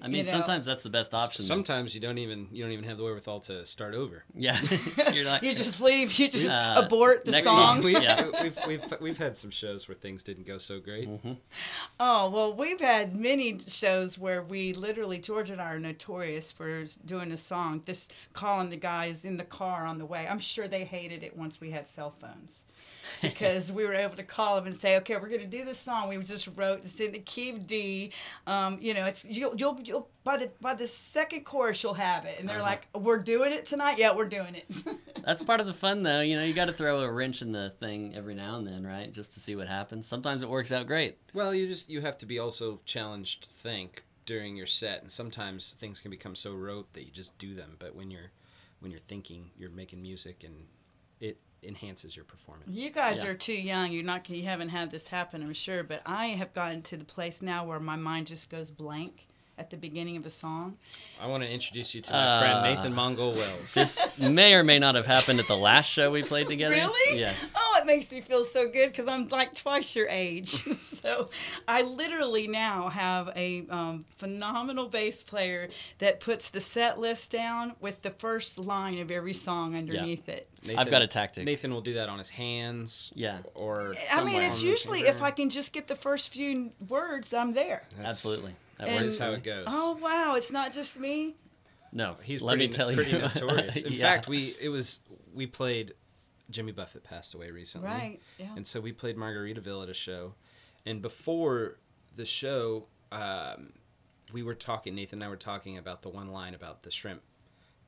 I 0.02 0.08
mean, 0.08 0.26
know. 0.26 0.32
sometimes 0.32 0.66
that's 0.66 0.84
the 0.84 0.90
best 0.90 1.14
option. 1.14 1.44
though. 1.44 1.48
Sometimes 1.48 1.94
you 1.94 2.02
don't 2.02 2.18
even 2.18 2.48
you 2.52 2.64
don't 2.64 2.72
even 2.72 2.86
have 2.86 2.98
the 2.98 3.04
wherewithal 3.04 3.42
to 3.42 3.66
start 3.66 3.94
over. 3.94 4.24
Yeah. 4.34 4.58
You're 5.14 5.26
like 5.26 5.42
You 5.42 5.54
just 5.54 5.82
leave. 5.82 6.12
You 6.18 6.30
just 6.30 6.50
Uh, 6.50 6.82
abort 6.86 7.26
the 7.26 7.34
song. 7.34 7.44
song. 7.44 7.84
We've, 7.84 8.02
Yeah. 8.02 8.30
we've, 8.42 8.58
we've, 8.68 8.94
we've 9.02 9.18
had 9.18 9.36
some 9.36 9.50
shows 9.50 9.88
where 9.88 9.96
things 9.96 10.24
didn't 10.24 10.46
go 10.46 10.58
so 10.58 10.80
great. 10.80 11.10
Mm-hmm. 11.10 11.34
Oh 12.00 12.30
well, 12.30 12.54
we've 12.54 12.80
had 12.80 13.18
many 13.18 13.60
shows 13.60 14.18
where 14.18 14.42
we 14.42 14.74
literally 14.74 15.18
George 15.20 15.50
and 15.50 15.62
I 15.62 15.74
are 15.74 15.80
notorious 15.80 16.52
for 16.52 16.86
doing 17.06 17.32
a 17.32 17.38
song, 17.38 17.84
just 17.86 18.14
calling 18.34 18.70
the 18.70 18.78
guys 18.78 19.26
in 19.26 19.38
the 19.38 19.44
car 19.44 19.86
on 19.86 19.98
the 19.98 20.06
way. 20.06 20.28
I'm 20.28 20.40
sure 20.40 20.68
they 20.68 20.86
hated 20.86 21.24
it 21.24 21.36
once 21.38 21.60
we 21.60 21.72
had 21.72 21.88
cell 21.88 22.14
phones. 22.20 22.66
because 23.24 23.72
we 23.72 23.86
were 23.86 23.94
able 23.94 24.16
to 24.16 24.24
call 24.24 24.56
them 24.56 24.68
and 24.68 24.76
say, 24.76 24.96
okay, 24.98 25.16
we're 25.16 25.30
going 25.30 25.42
to 25.42 25.48
do 25.48 25.66
this 25.66 25.80
song. 25.80 26.10
We 26.10 26.18
just 26.20 26.48
wrote 26.56 26.82
it's 26.84 27.00
in 27.00 27.12
the 27.12 27.20
key 27.20 27.50
of 27.50 27.66
D. 27.66 28.12
Um, 28.46 28.78
you 28.80 28.94
know, 28.94 29.06
it's 29.06 29.26
you'll, 29.26 29.56
you'll 29.56 29.74
you'll 29.90 30.08
by 30.24 30.38
the 30.38 30.52
by 30.62 30.74
the 30.74 30.88
second 30.88 31.44
chorus 31.44 31.84
you'll 31.84 31.96
have 31.96 32.26
it, 32.26 32.40
and 32.40 32.48
they're 32.48 32.62
uh-huh. 32.62 32.66
like, 32.66 32.88
we're 32.96 33.18
doing 33.18 33.52
it 33.52 33.66
tonight. 33.66 33.98
Yeah, 33.98 34.16
we're 34.16 34.30
doing 34.30 34.56
it. 34.56 34.66
That's 35.26 35.42
part 35.42 35.60
of 35.60 35.66
the 35.66 35.74
fun, 35.74 36.04
though. 36.04 36.22
You 36.22 36.38
know, 36.38 36.44
you 36.44 36.54
got 36.54 36.66
to 36.66 36.74
throw 36.74 37.02
a 37.02 37.12
wrench 37.12 37.42
in 37.42 37.52
the 37.52 37.74
thing 37.80 38.16
every 38.16 38.36
now 38.36 38.58
and 38.58 38.66
then, 38.66 38.86
right? 38.86 39.12
Just 39.12 39.34
to 39.34 39.40
see 39.40 39.56
what 39.56 39.68
happens. 39.68 40.08
Sometimes 40.08 40.44
it 40.44 40.50
works 40.50 40.72
out 40.72 40.88
great. 40.88 41.18
Well, 41.34 41.54
you 41.54 41.68
just 41.68 41.90
you 41.90 42.02
have 42.02 42.18
to 42.20 42.26
be 42.26 42.40
also 42.40 42.80
challenged 42.86 43.44
to 43.44 43.50
think 43.50 44.06
during 44.26 44.56
your 44.56 44.68
set, 44.68 45.02
and 45.02 45.12
sometimes 45.12 45.76
things 45.80 46.00
can 46.00 46.12
become 46.12 46.36
so 46.36 46.54
rote 46.54 46.94
that 46.94 47.04
you 47.04 47.12
just 47.12 47.38
do 47.38 47.56
them. 47.56 47.76
But 47.80 47.96
when 47.96 48.12
you're 48.12 48.32
when 48.80 48.92
you're 48.92 49.02
thinking, 49.02 49.50
you're 49.58 49.72
making 49.72 50.02
music, 50.02 50.44
and 50.46 50.68
it 51.20 51.40
enhances 51.64 52.16
your 52.16 52.26
performance. 52.26 52.78
You 52.78 52.92
guys 52.92 53.24
Yeah. 53.24 53.32
are 53.32 53.34
too 53.34 53.54
young. 53.54 53.92
You're 53.92 54.04
not. 54.04 54.30
You 54.30 54.44
haven't 54.44 54.70
had 54.70 54.92
this 54.92 55.08
happen, 55.08 55.42
I'm 55.42 55.54
sure. 55.54 55.84
But 55.84 56.04
I 56.06 56.28
have 56.28 56.54
gotten 56.54 56.84
to 56.84 56.98
the 56.98 57.06
place 57.06 57.42
now 57.42 57.66
where 57.66 57.80
my 57.80 57.96
mind 57.96 58.28
just 58.28 58.50
goes 58.50 58.70
blank 58.70 59.29
at 59.60 59.70
the 59.70 59.78
beginning 59.78 60.16
of 60.16 60.26
a 60.26 60.30
song. 60.30 60.78
I 61.22 61.28
want 61.28 61.44
to 61.44 61.50
introduce 61.52 61.94
you 61.94 62.02
to 62.02 62.12
my 62.14 62.40
friend 62.40 62.54
Uh, 62.60 62.64
Nathan 62.76 62.94
Mongol 62.94 63.34
Wells. 63.34 63.74
This 63.74 64.18
may 64.18 64.54
or 64.54 64.64
may 64.64 64.80
not 64.80 64.96
have 64.96 65.06
happened 65.06 65.40
at 65.40 65.48
the 65.48 65.58
last 65.58 65.90
show 65.90 66.10
we 66.12 66.24
played 66.24 66.48
together. 66.48 66.74
Really? 66.76 67.20
Yeah. 67.20 67.34
Oh, 67.54 67.80
it 67.82 67.86
makes 67.86 68.10
me 68.12 68.22
feel 68.22 68.46
so 68.46 68.70
good 68.70 68.92
because 68.92 69.06
I'm 69.08 69.28
like 69.28 69.54
twice 69.54 69.96
your 69.98 70.08
age. 70.10 70.48
so 70.80 71.30
I 71.68 71.82
literally 71.82 72.48
now 72.48 72.88
have 72.88 73.32
a 73.36 73.66
um, 73.70 74.06
phenomenal 74.18 74.88
bass 74.88 75.22
player 75.22 75.68
that 75.98 76.22
puts 76.22 76.50
the 76.50 76.62
set 76.62 76.98
list 77.00 77.32
down 77.32 77.74
with 77.82 78.02
the 78.02 78.12
first 78.12 78.58
line 78.58 79.00
of 79.00 79.12
every 79.12 79.34
song 79.34 79.76
underneath 79.76 80.30
it. 80.30 80.48
I've 80.78 80.90
got 80.90 81.02
a 81.02 81.08
tactic. 81.08 81.44
Nathan 81.46 81.74
will 81.74 81.82
do 81.82 81.96
that 81.96 82.08
on 82.10 82.18
his 82.18 82.30
hands. 82.30 83.12
Yeah. 83.14 83.40
Or 83.56 83.94
I 84.12 84.24
mean, 84.24 84.42
it's 84.42 84.64
usually 84.64 85.02
if. 85.02 85.22
I 85.22 85.32
can 85.32 85.50
just 85.50 85.74
get 85.74 85.88
the 85.88 85.98
first 85.98 86.32
few 86.32 86.72
words, 86.88 87.34
I'm 87.34 87.54
there. 87.54 87.84
That's- 87.92 88.06
Absolutely. 88.16 88.56
That 88.80 88.88
And- 88.88 89.06
works. 89.06 89.18
That's 89.18 89.30
how 89.30 89.32
it 89.36 89.44
goes. 89.44 89.66
Oh 89.70 89.98
wow, 90.02 90.36
it's 90.36 90.52
not 90.52 90.74
just 90.74 91.00
me. 91.00 91.36
No, 91.92 92.18
He's 92.24 92.42
let 92.42 92.54
pretty, 92.54 92.68
me 92.68 92.74
tell 92.74 92.94
pretty 92.94 93.12
you. 93.12 93.18
notorious. 93.20 93.78
In 93.84 93.94
Yeah. 93.94 94.02
fact, 94.02 94.28
we 94.28 94.56
it 94.60 94.70
was 94.70 95.00
we 95.34 95.46
played. 95.46 95.94
Jimmy 96.50 96.72
Buffett 96.72 97.04
passed 97.04 97.36
away 97.36 97.52
recently, 97.52 97.88
Right, 97.88 98.20
yeah. 98.40 98.48
And 98.56 98.66
so 98.66 98.80
we 98.82 98.92
played 98.92 99.16
Margaritaville 99.18 99.84
at 99.84 99.90
a 99.90 99.94
show, 99.94 100.34
and 100.84 101.00
before 101.00 101.78
the 102.16 102.26
show, 102.26 102.88
um, 103.12 103.74
we 104.34 104.42
were 104.42 104.56
talking. 104.56 104.96
Nathan 104.96 105.18
and 105.20 105.26
I 105.26 105.30
were 105.30 105.36
talking 105.36 105.78
about 105.78 106.02
the 106.02 106.10
one 106.10 106.32
line 106.32 106.56
about 106.56 106.82
the 106.82 106.90
shrimp 106.90 107.22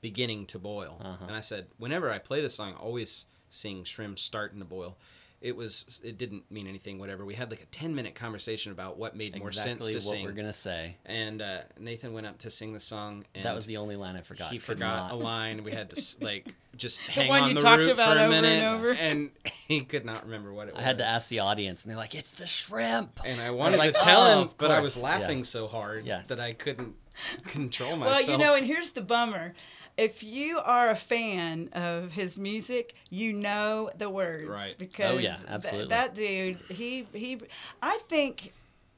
beginning 0.01 0.45
to 0.47 0.59
boil, 0.59 0.99
Uh-huh. 1.03 1.25
and 1.25 1.35
I 1.35 1.41
said, 1.41 1.67
whenever 1.77 2.11
I 2.11 2.19
play 2.19 2.39
this 2.41 2.53
song, 2.55 2.73
I 2.73 2.77
always 2.77 3.25
sing 3.49 3.83
shrimp 3.83 4.19
starting 4.19 4.59
to 4.59 4.65
boil. 4.65 4.95
It 5.41 5.55
was 5.55 5.99
it 6.03 6.19
didn't 6.19 6.43
mean 6.51 6.67
anything. 6.67 6.99
Whatever. 6.99 7.25
We 7.25 7.33
had 7.33 7.49
like 7.49 7.61
a 7.63 7.65
ten 7.65 7.95
minute 7.95 8.13
conversation 8.13 8.71
about 8.71 8.97
what 8.97 9.15
made 9.15 9.37
more 9.39 9.51
sense 9.51 9.87
to 9.87 9.93
what 9.93 10.01
sing. 10.03 10.23
we're 10.23 10.33
gonna 10.33 10.53
say. 10.53 10.97
And 11.05 11.41
uh, 11.41 11.61
Nathan 11.79 12.13
went 12.13 12.27
up 12.27 12.37
to 12.39 12.51
sing 12.51 12.73
the 12.73 12.79
song. 12.79 13.25
And 13.33 13.43
That 13.43 13.55
was 13.55 13.65
the 13.65 13.77
only 13.77 13.95
line 13.95 14.15
I 14.15 14.21
forgot. 14.21 14.51
he 14.51 14.59
forgot 14.59 15.09
not. 15.09 15.13
a 15.13 15.15
line. 15.15 15.63
We 15.63 15.71
had 15.71 15.89
to 15.89 16.01
like 16.23 16.53
just 16.77 16.99
hang 16.99 17.27
one 17.27 17.41
on 17.43 17.49
you 17.49 17.55
the 17.55 17.61
talked 17.61 17.79
root 17.79 17.89
about 17.89 18.13
for 18.17 18.19
a 18.19 18.25
over 18.25 18.33
and 18.33 18.41
minute, 18.43 18.67
over. 18.71 18.91
and 18.99 19.31
he 19.67 19.81
could 19.83 20.05
not 20.05 20.25
remember 20.25 20.53
what 20.53 20.67
it 20.67 20.75
was. 20.75 20.79
I 20.81 20.85
had 20.85 20.99
to 20.99 21.05
ask 21.07 21.27
the 21.29 21.39
audience, 21.39 21.81
and 21.81 21.89
they're 21.89 21.97
like, 21.97 22.13
"It's 22.13 22.31
the 22.31 22.45
shrimp." 22.45 23.19
and 23.25 23.41
I 23.41 23.49
wanted 23.49 23.79
like, 23.79 23.95
to 23.95 23.99
tell 24.01 24.21
"Oh, 24.21 24.41
him, 24.43 24.49
but 24.59 24.69
I 24.69 24.79
was 24.79 24.95
laughing 24.95 25.39
Yeah. 25.39 25.43
so 25.45 25.67
hard 25.67 26.05
Yeah. 26.05 26.21
that 26.27 26.39
I 26.39 26.53
couldn't 26.53 26.93
control 27.45 27.97
myself 27.97 28.27
Well, 28.27 28.31
you 28.31 28.37
know, 28.37 28.53
and 28.53 28.65
here's 28.65 28.91
the 28.91 29.01
bummer. 29.01 29.53
If 29.97 30.23
you 30.23 30.59
are 30.59 30.89
a 30.89 30.95
fan 30.95 31.69
of 31.73 32.11
his 32.11 32.37
music, 32.37 32.95
you 33.09 33.33
know 33.33 33.89
the 33.97 34.09
words. 34.09 34.47
Right. 34.47 34.75
Because 34.77 35.15
Oh, 35.15 35.19
yeah, 35.19 35.35
th- 35.35 35.47
absolutely. 35.49 35.87
that 35.89 36.15
dude, 36.15 36.57
he 36.69 37.07
he 37.13 37.39
I 37.81 37.99
think 38.09 38.53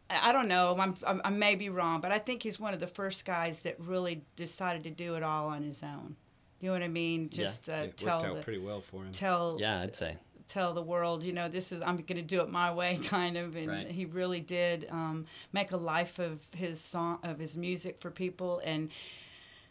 I 0.10 0.32
don't 0.32 0.48
know, 0.48 0.76
I'm, 0.78 0.96
I'm 1.06 1.22
I 1.26 1.30
may 1.32 1.56
be 1.56 1.70
wrong, 1.70 2.00
but 2.02 2.12
I 2.12 2.20
think 2.20 2.44
he's 2.44 2.60
one 2.60 2.74
of 2.74 2.80
the 2.80 2.88
first 2.88 3.26
guys 3.26 3.58
that 3.60 3.80
really 3.80 4.22
decided 4.36 4.84
to 4.84 4.92
do 4.92 5.16
it 5.16 5.24
all 5.24 5.48
on 5.48 5.64
his 5.64 5.82
own. 5.84 6.16
You 6.60 6.68
know 6.70 6.74
what 6.74 6.84
I 6.84 6.88
mean? 6.88 7.30
Just 7.30 7.68
uh, 7.70 7.74
it 7.88 7.98
tell 7.98 8.20
worked 8.20 8.30
out 8.30 8.36
the, 8.38 8.42
pretty 8.44 8.60
well 8.60 8.80
for 8.82 9.04
him. 9.04 9.12
tell 9.12 9.58
Yeah, 9.60 9.82
I'd 9.82 9.96
say. 9.98 10.16
tell 10.48 10.74
the 10.74 10.82
world, 10.84 11.24
you 11.24 11.34
know, 11.34 11.50
this 11.50 11.72
is 11.74 11.82
I'm 11.82 11.96
going 11.98 12.16
to 12.18 12.22
do 12.22 12.40
it 12.42 12.50
my 12.50 12.74
way, 12.74 13.00
kind 13.04 13.36
of. 13.38 13.56
And 13.58 13.68
Right. 13.68 13.92
he 13.92 14.06
really 14.06 14.40
did 14.40 14.88
um, 14.90 15.26
make 15.52 15.72
a 15.72 15.78
life 15.78 16.20
of 16.20 16.40
his 16.56 16.80
song, 16.80 17.20
of 17.24 17.40
his 17.40 17.58
music 17.58 18.00
for 18.00 18.12
people, 18.12 18.62
and 18.64 18.90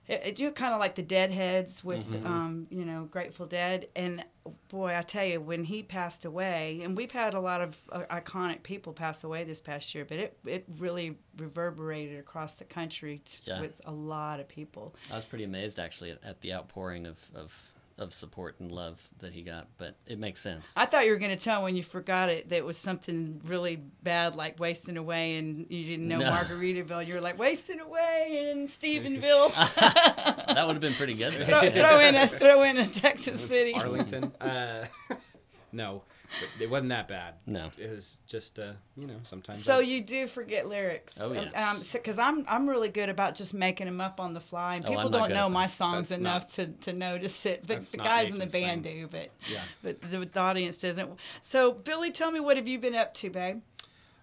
it, 0.08 0.36
do 0.36 0.50
kind 0.50 0.74
of 0.74 0.80
like 0.80 0.94
the 0.96 1.02
Deadheads 1.02 1.82
with, 1.84 2.04
Mm-hmm. 2.10 2.26
um, 2.26 2.66
you 2.70 2.84
know, 2.84 3.04
Grateful 3.10 3.46
Dead. 3.46 3.88
And 3.94 4.24
boy, 4.68 4.96
I 4.96 5.02
tell 5.02 5.24
you, 5.24 5.40
when 5.40 5.64
he 5.64 5.82
passed 5.82 6.24
away, 6.24 6.80
and 6.82 6.96
we've 6.96 7.12
had 7.12 7.34
a 7.34 7.40
lot 7.40 7.60
of 7.60 7.76
uh, 7.92 8.00
iconic 8.10 8.62
people 8.64 8.92
pass 8.92 9.22
away 9.24 9.44
this 9.44 9.60
past 9.60 9.94
year, 9.94 10.04
but 10.04 10.18
it 10.18 10.38
it 10.44 10.64
really 10.78 11.18
reverberated 11.38 12.18
across 12.18 12.54
the 12.54 12.64
country 12.64 13.20
t- 13.24 13.38
Yeah. 13.44 13.60
with 13.60 13.80
a 13.84 13.92
lot 13.92 14.40
of 14.40 14.48
people. 14.48 14.94
I 15.10 15.16
was 15.16 15.24
pretty 15.24 15.44
amazed 15.44 15.78
actually 15.78 16.10
at, 16.10 16.24
at 16.24 16.40
the 16.40 16.52
outpouring 16.54 17.06
of, 17.06 17.18
of 17.34 17.54
of 17.98 18.14
support 18.14 18.56
and 18.60 18.72
love 18.72 19.00
that 19.18 19.32
he 19.32 19.42
got, 19.42 19.68
but 19.78 19.96
it 20.06 20.18
makes 20.18 20.40
sense. 20.40 20.64
I 20.76 20.86
thought 20.86 21.04
you 21.04 21.12
were 21.12 21.18
going 21.18 21.36
to 21.36 21.42
tell 21.42 21.62
when 21.62 21.76
you 21.76 21.82
forgot 21.82 22.28
it 22.28 22.48
that 22.48 22.56
it 22.56 22.64
was 22.64 22.76
something 22.78 23.40
really 23.44 23.76
bad, 24.02 24.34
like 24.36 24.58
wasting 24.58 24.96
away, 24.96 25.36
and 25.36 25.66
you 25.68 25.84
didn't 25.84 26.08
know 26.08 26.18
No. 26.18 26.30
Margaritaville. 26.30 27.06
You 27.06 27.14
were 27.14 27.20
like 27.20 27.38
wasting 27.38 27.80
away 27.80 28.50
in 28.52 28.66
Stephenville. 28.66 29.54
that 30.54 30.66
would 30.66 30.74
have 30.74 30.80
been 30.80 30.94
pretty 30.94 31.14
good. 31.14 31.32
throw, 31.34 31.60
throw 31.70 32.00
in 32.00 32.14
a 32.14 32.26
throw 32.26 32.62
in 32.62 32.78
a 32.78 32.86
Texas 32.86 33.40
City. 33.40 33.74
Arlington. 33.74 34.32
uh, 34.40 34.86
no, 35.72 36.02
but 36.02 36.11
it 36.60 36.70
wasn't 36.70 36.88
that 36.90 37.08
bad. 37.08 37.34
No. 37.46 37.70
it 37.78 37.90
was 37.90 38.18
just 38.26 38.58
uh, 38.58 38.72
you 38.96 39.06
know 39.06 39.16
sometimes. 39.22 39.62
So 39.64 39.78
I- 39.78 39.80
you 39.80 40.02
do 40.02 40.26
forget 40.26 40.68
lyrics. 40.68 41.18
Oh, 41.20 41.30
Um, 41.30 41.34
yes. 41.34 41.54
Um, 41.54 41.82
because 41.92 42.18
I'm 42.18 42.44
I'm 42.48 42.68
really 42.68 42.88
good 42.88 43.08
about 43.08 43.34
just 43.34 43.52
making 43.54 43.86
them 43.86 44.00
up 44.00 44.20
on 44.20 44.34
the 44.34 44.40
fly, 44.40 44.76
and 44.76 44.84
Oh, 44.84 44.88
people 44.88 45.00
I'm 45.06 45.10
don't 45.12 45.30
know 45.34 45.48
my 45.48 45.66
songs 45.66 46.08
That's 46.10 46.20
enough 46.20 46.42
not- 46.58 46.66
to, 46.82 46.90
to 46.90 46.92
notice 46.92 47.44
it. 47.46 47.66
The, 47.66 47.76
the 47.76 47.96
guys 47.98 48.30
in 48.30 48.38
the 48.38 48.46
band 48.46 48.84
thing. 48.84 49.02
do, 49.02 49.08
but 49.08 49.28
Yeah. 49.50 49.60
but 49.82 50.00
the, 50.02 50.18
the 50.26 50.40
audience 50.40 50.78
doesn't. 50.78 51.10
So 51.40 51.72
Billy, 51.72 52.10
tell 52.10 52.30
me 52.30 52.40
what 52.40 52.56
have 52.56 52.68
you 52.68 52.78
been 52.78 52.94
up 52.94 53.14
to, 53.14 53.30
babe? 53.30 53.60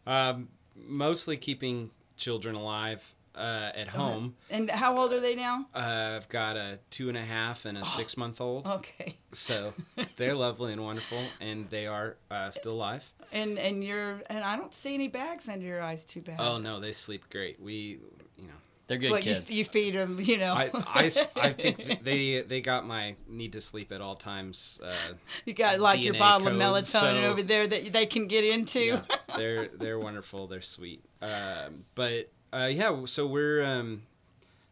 um, 0.07 0.47
mostly 0.75 1.37
keeping 1.37 1.91
children 2.17 2.55
alive 2.55 3.13
uh, 3.39 3.71
at 3.75 3.87
home. 3.87 4.35
And 4.49 4.69
how 4.69 4.97
old 4.97 5.13
are 5.13 5.19
they 5.19 5.35
now? 5.35 5.65
Uh, 5.73 6.17
I've 6.17 6.29
got 6.29 6.57
a 6.57 6.79
two 6.91 7.09
and 7.09 7.17
a 7.17 7.23
half 7.23 7.65
and 7.65 7.77
a 7.77 7.85
six 7.85 8.17
month 8.17 8.41
old. 8.41 8.67
Okay. 8.67 9.15
So 9.31 9.73
they're 10.17 10.35
lovely 10.35 10.73
and 10.73 10.83
wonderful, 10.83 11.19
and 11.39 11.69
they 11.69 11.87
are 11.87 12.17
uh, 12.29 12.49
still 12.51 12.73
alive. 12.73 13.11
And 13.31 13.57
and 13.57 13.83
you're 13.83 14.21
and 14.29 14.43
I 14.43 14.57
don't 14.57 14.73
see 14.73 14.93
any 14.93 15.07
bags 15.07 15.47
under 15.47 15.65
your 15.65 15.81
eyes 15.81 16.03
too 16.05 16.21
bad. 16.21 16.37
Oh 16.39 16.57
no, 16.57 16.79
they 16.79 16.93
sleep 16.93 17.29
great. 17.29 17.61
We, 17.61 17.99
you 18.37 18.47
know, 18.47 18.53
They're 18.87 18.97
good 18.97 19.11
But 19.11 19.23
you, 19.23 19.35
kids. 19.35 19.51
you 19.51 19.63
feed 19.65 19.93
them, 19.93 20.17
you 20.19 20.39
know. 20.39 20.53
I 20.55 20.71
I 20.95 21.09
think 21.53 22.03
they 22.03 22.41
they 22.41 22.59
got 22.61 22.87
my 22.87 23.15
need 23.27 23.53
to 23.53 23.61
sleep 23.61 23.91
at 23.91 24.01
all 24.01 24.15
times. 24.15 24.79
Uh, 24.83 24.91
you 25.45 25.53
got 25.53 25.79
like 25.79 26.01
your 26.01 26.15
DNA 26.15 26.19
bottle 26.19 26.47
of 26.47 26.55
melatonin 26.55 27.21
so- 27.21 27.29
over 27.31 27.43
there 27.43 27.67
that 27.67 27.93
they 27.93 28.05
can 28.07 28.27
get 28.27 28.43
into. 28.43 28.79
yeah, 28.79 29.01
they're 29.37 29.67
they're 29.79 29.99
wonderful. 29.99 30.47
They're 30.47 30.61
sweet. 30.63 31.05
Um, 31.21 31.85
but 31.93 32.31
uh, 32.53 32.69
yeah, 32.71 33.05
so 33.05 33.27
we're 33.27 33.63
um, 33.63 34.03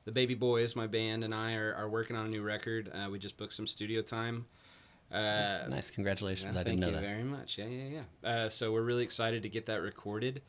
the 0.05 0.11
Baby 0.11 0.35
Boys, 0.35 0.75
my 0.75 0.87
band, 0.87 1.23
and 1.23 1.33
I 1.33 1.55
are, 1.55 1.73
are 1.75 1.89
working 1.89 2.15
on 2.15 2.25
a 2.25 2.29
new 2.29 2.41
record. 2.41 2.91
Uh, 2.93 3.09
we 3.09 3.19
just 3.19 3.37
booked 3.37 3.53
some 3.53 3.67
studio 3.67 4.01
time. 4.01 4.45
Uh, 5.11 5.59
nice, 5.69 5.89
congratulations! 5.89 6.53
Yeah, 6.53 6.61
I 6.61 6.63
thank 6.63 6.79
didn't 6.79 6.79
know 6.81 6.87
you 6.87 6.93
that. 6.95 7.01
very 7.01 7.23
much. 7.23 7.57
Yeah, 7.57 7.65
yeah, 7.65 8.01
yeah. 8.23 8.29
Uh, 8.29 8.49
so 8.49 8.71
we're 8.73 8.81
really 8.81 9.03
excited 9.03 9.41
to 9.43 9.49
get 9.49 9.65
that 9.67 9.81
recorded. 9.81 10.41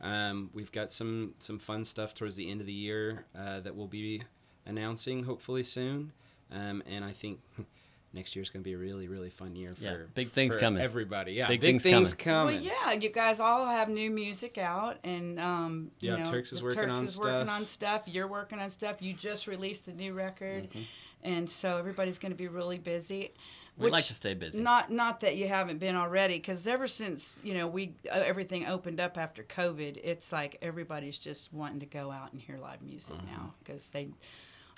Um, 0.00 0.50
we've 0.54 0.72
got 0.72 0.90
some 0.92 1.34
some 1.38 1.58
fun 1.58 1.84
stuff 1.84 2.14
towards 2.14 2.36
the 2.36 2.50
end 2.50 2.60
of 2.60 2.66
the 2.66 2.72
year 2.72 3.24
uh, 3.38 3.60
that 3.60 3.74
we'll 3.74 3.86
be 3.86 4.22
announcing 4.64 5.22
hopefully 5.22 5.62
soon. 5.62 6.12
Um, 6.52 6.82
and 6.86 7.04
I 7.04 7.12
think 7.12 7.40
next 8.12 8.34
year's 8.34 8.48
going 8.50 8.62
to 8.62 8.64
be 8.64 8.72
a 8.74 8.78
really 8.78 9.08
really 9.08 9.30
fun 9.30 9.54
year 9.56 9.74
for 9.74 9.82
Yeah, 9.84 9.96
big 10.14 10.30
things 10.30 10.54
for 10.54 10.60
coming. 10.60 10.82
Everybody, 10.82 11.32
yeah, 11.32 11.48
Big 11.48 11.60
big, 11.60 11.80
things 11.82 11.82
things, 11.82 12.14
coming. 12.14 12.56
Well, 12.56 12.64
yeah, 12.64 12.92
you 12.92 13.10
guys 13.10 13.40
all 13.40 13.66
have 13.66 13.88
new 13.88 14.10
music 14.10 14.58
out, 14.58 14.96
and 15.04 15.38
um, 15.40 15.90
you 16.00 16.16
know, 16.16 16.24
Turks 16.24 16.52
is 16.52 16.62
working 16.62 16.78
Turks 16.80 16.98
on 16.98 17.04
is 17.04 17.18
working 17.18 17.32
stuff. 17.42 17.50
on 17.50 17.66
stuff. 17.66 18.02
You're 18.06 18.28
working 18.28 18.58
on 18.58 18.70
stuff. 18.70 19.02
You 19.02 19.12
just 19.12 19.46
released 19.46 19.88
a 19.88 19.92
new 19.92 20.12
record, 20.12 20.70
Mm-hmm. 20.70 20.80
and 21.24 21.48
so 21.50 21.76
everybody's 21.78 22.18
going 22.18 22.32
to 22.32 22.36
be 22.36 22.48
really 22.48 22.78
busy. 22.78 23.32
We'd 23.78 23.92
like 23.92 24.04
to 24.06 24.14
stay 24.14 24.32
busy. 24.32 24.58
Not 24.62 24.90
not 24.90 25.20
that 25.20 25.36
you 25.36 25.48
haven't 25.48 25.78
been 25.80 25.96
already, 25.96 26.36
because 26.38 26.66
ever 26.66 26.88
since 26.88 27.38
you 27.44 27.52
know 27.52 27.66
we 27.66 27.92
uh, 28.10 28.22
everything 28.24 28.66
opened 28.66 29.00
up 29.00 29.18
after 29.18 29.42
COVID, 29.42 29.98
it's 30.02 30.32
like 30.32 30.56
everybody's 30.62 31.18
just 31.18 31.52
wanting 31.52 31.80
to 31.80 31.86
go 31.86 32.10
out 32.10 32.32
and 32.32 32.40
hear 32.40 32.56
live 32.56 32.80
music 32.80 33.16
now 33.30 33.52
because 33.62 33.88
they. 33.90 34.08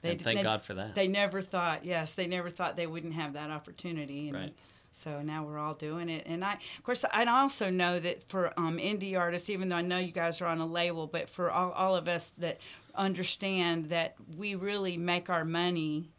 They, 0.03 0.13
And 0.13 0.21
thank 0.21 0.39
they- 0.39 0.43
God 0.43 0.63
for 0.63 0.75
that. 0.75 0.95
They 0.95 1.09
never 1.09 1.43
thought, 1.43 1.85
yes, 1.85 2.13
they 2.13 2.27
never 2.27 2.51
thought 2.51 2.77
they 2.77 2.87
wouldn't 2.87 3.15
have 3.15 3.33
that 3.33 3.51
opportunity. 3.51 4.29
And 4.29 4.37
Right. 4.37 4.55
So 4.91 5.21
now 5.21 5.45
we're 5.45 5.59
all 5.59 5.75
doing 5.75 6.09
it, 6.09 6.25
and 6.27 6.43
I, 6.43 6.55
of 6.55 6.83
course, 6.83 7.05
I 7.13 7.25
also 7.27 7.69
know 7.69 8.01
that 8.01 8.25
for 8.25 8.59
um, 8.59 8.79
indie 8.79 9.19
artists, 9.19 9.51
even 9.51 9.69
though 9.69 9.77
I 9.77 9.83
know 9.83 9.99
you 9.99 10.13
guys 10.13 10.41
are 10.41 10.47
on 10.47 10.61
a 10.61 10.67
label, 10.67 11.07
but 11.07 11.29
for 11.29 11.51
all, 11.51 11.73
all 11.73 11.95
of 11.95 12.09
us 12.09 12.33
that 12.39 12.59
understand 12.95 13.91
that 13.91 14.15
we 14.37 14.55
really 14.55 14.97
make 14.97 15.29
our 15.29 15.45
money 15.45 16.11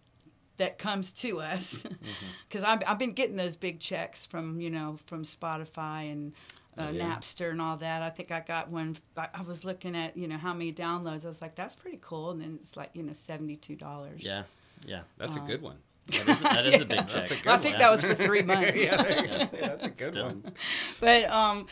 that 0.57 0.77
comes 0.77 1.11
to 1.13 1.39
us, 1.39 1.83
because 2.47 2.63
I've, 2.63 2.83
I've 2.85 2.99
been 2.99 3.13
getting 3.13 3.37
those 3.37 3.55
big 3.55 3.79
checks 3.79 4.25
from 4.27 4.61
you 4.61 4.69
know 4.69 4.97
from 5.07 5.23
Spotify 5.23 6.11
and. 6.11 6.33
Uh, 6.79 6.91
yeah. 6.91 7.15
Napster 7.15 7.51
and 7.51 7.61
all 7.61 7.77
that. 7.77 8.01
I 8.01 8.09
think 8.09 8.31
I 8.31 8.39
got 8.39 8.69
one. 8.69 8.95
I 9.17 9.27
I 9.33 9.41
was 9.41 9.65
looking 9.65 9.95
at 9.95 10.15
you 10.15 10.27
know 10.27 10.37
how 10.37 10.53
many 10.53 10.71
downloads. 10.71 11.25
I 11.25 11.27
was 11.27 11.41
like, 11.41 11.55
that's 11.55 11.75
pretty 11.75 11.99
cool. 12.01 12.31
And 12.31 12.41
then 12.41 12.57
it's 12.61 12.77
like 12.77 12.91
you 12.93 13.03
know 13.03 13.13
seventy 13.13 13.55
two 13.57 13.75
dollars. 13.75 14.23
yeah, 14.23 14.43
yeah. 14.85 15.01
That's 15.17 15.35
Uh, 15.37 15.43
a 15.43 15.47
good 15.47 15.61
one. 15.61 15.77
That 16.09 16.27
is, 16.27 16.41
that 16.41 16.65
is 16.65 16.81
a 16.81 16.85
big 16.85 16.97
check. 16.99 17.07
That's 17.13 17.31
a 17.31 17.35
good 17.35 17.47
I 17.47 17.57
think 17.59 17.73
Yeah. 17.73 17.79
that 17.79 17.91
was 17.91 18.01
for 18.03 18.15
three 18.15 18.41
months. 18.51 18.83
yeah, 18.85 19.03
there. 19.03 19.25
Yeah, 19.25 19.45
that's 19.67 19.85
a 19.85 19.89
good 19.89 20.13
Still. 20.13 20.25
one. 20.25 20.53
but 20.99 21.25
um 21.29 21.67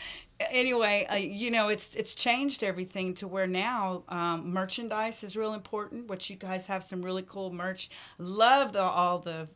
anyway 0.52 1.04
uh, 1.10 1.16
you 1.16 1.50
know 1.50 1.68
it's 1.68 1.96
it's 1.96 2.14
changed 2.14 2.62
everything 2.62 3.14
to 3.14 3.26
where 3.26 3.48
now 3.48 4.04
um, 4.08 4.48
merchandise 4.52 5.24
is 5.24 5.36
real 5.36 5.54
important 5.54 6.06
which 6.06 6.30
you 6.30 6.36
guys 6.36 6.66
have 6.66 6.84
some 6.84 7.02
really 7.02 7.24
cool 7.26 7.52
merch 7.52 7.90
love 8.18 8.72
the 8.72 8.80
all 8.80 9.18
the 9.18 9.48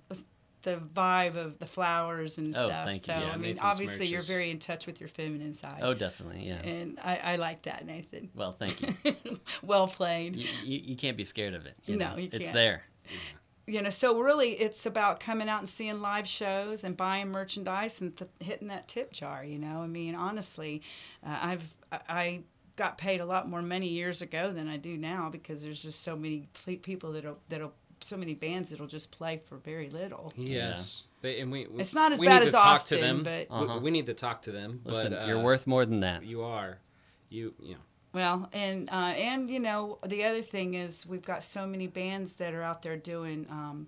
the 0.62 0.76
vibe 0.94 1.36
of 1.36 1.58
the 1.58 1.66
flowers 1.66 2.38
and 2.38 2.54
Oh, 2.56 2.66
stuff. 2.68 2.84
thank 2.86 3.06
you. 3.06 3.12
so 3.14 3.20
Yeah, 3.20 3.26
I 3.32 3.36
mean, 3.36 3.40
Nathan's 3.56 3.60
obviously 3.62 4.06
you're 4.06 4.20
is- 4.20 4.28
very 4.28 4.50
in 4.50 4.58
touch 4.58 4.86
with 4.86 5.00
your 5.00 5.08
feminine 5.08 5.54
side. 5.54 5.80
Oh, 5.82 5.94
definitely. 5.94 6.46
Yeah. 6.46 6.60
and 6.62 6.98
I, 7.02 7.20
I 7.22 7.36
like 7.36 7.62
that, 7.62 7.84
Nathan. 7.86 8.30
Well, 8.34 8.52
thank 8.52 8.80
you. 8.80 9.38
well 9.62 9.88
played. 9.88 10.36
you, 10.36 10.48
you. 10.64 10.78
You 10.84 10.96
can't 10.96 11.16
be 11.16 11.24
scared 11.24 11.54
of 11.54 11.66
it. 11.66 11.74
you 11.86 11.96
No, 11.96 12.10
know? 12.10 12.16
you 12.16 12.24
It's 12.24 12.30
can't. 12.32 12.42
It's 12.44 12.52
there. 12.52 12.82
you 13.66 13.80
know 13.82 13.90
so 13.90 14.20
really 14.20 14.50
it's 14.52 14.86
about 14.86 15.20
coming 15.20 15.48
out 15.48 15.60
and 15.60 15.68
seeing 15.68 16.00
live 16.00 16.26
shows 16.26 16.82
and 16.84 16.96
buying 16.96 17.28
merchandise 17.28 18.00
and 18.00 18.16
th- 18.16 18.30
hitting 18.40 18.68
that 18.68 18.88
tip 18.88 19.12
jar 19.12 19.44
you 19.44 19.56
know 19.58 19.82
i 19.82 19.86
mean 19.86 20.14
honestly 20.16 20.82
uh, 21.24 21.38
i've 21.42 21.64
I- 21.92 22.00
i 22.08 22.40
got 22.74 22.98
paid 22.98 23.20
a 23.20 23.24
lot 23.24 23.48
more 23.48 23.62
money 23.62 23.86
years 23.88 24.20
ago 24.20 24.52
than 24.52 24.68
i 24.68 24.76
do 24.76 24.96
now 24.96 25.28
because 25.30 25.62
there's 25.62 25.80
just 25.82 26.02
so 26.02 26.16
many 26.16 26.48
people 26.82 27.12
that'll 27.12 27.38
that'll 27.48 27.72
so 28.04 28.16
many 28.16 28.34
bands 28.34 28.70
that'll 28.70 28.86
just 28.86 29.10
play 29.10 29.40
for 29.48 29.56
very 29.56 29.88
little 29.90 30.32
Yes, 30.36 31.04
they, 31.20 31.40
and 31.40 31.50
we, 31.52 31.66
we. 31.66 31.80
It's 31.80 31.94
not 31.94 32.12
as 32.12 32.18
we 32.18 32.26
bad 32.26 32.40
need 32.40 32.46
as 32.48 32.52
to 32.54 32.58
talk 32.58 32.66
Austin, 32.66 32.98
to 32.98 33.04
them. 33.04 33.22
but- 33.22 33.48
We- 33.50 33.56
Uh-huh. 33.66 33.80
we, 33.82 33.90
need 33.90 34.06
to 34.06 34.14
talk 34.14 34.42
to 34.42 34.52
them. 34.52 34.80
Listen, 34.84 35.12
but, 35.12 35.22
uh, 35.22 35.26
you're 35.26 35.40
worth 35.42 35.66
more 35.66 35.84
than 35.86 36.00
that. 36.00 36.24
You 36.24 36.42
are. 36.42 36.78
You 37.30 37.54
you 37.62 37.72
know. 37.74 37.80
Well, 38.14 38.48
and 38.52 38.90
uh, 38.90 39.14
and 39.16 39.48
you 39.48 39.58
know 39.58 39.98
the 40.06 40.24
other 40.24 40.42
thing 40.42 40.74
is 40.74 41.06
we've 41.06 41.24
got 41.24 41.42
so 41.42 41.66
many 41.66 41.86
bands 41.86 42.34
that 42.34 42.52
are 42.52 42.62
out 42.62 42.82
there 42.82 42.96
doing 42.96 43.46
um, 43.50 43.86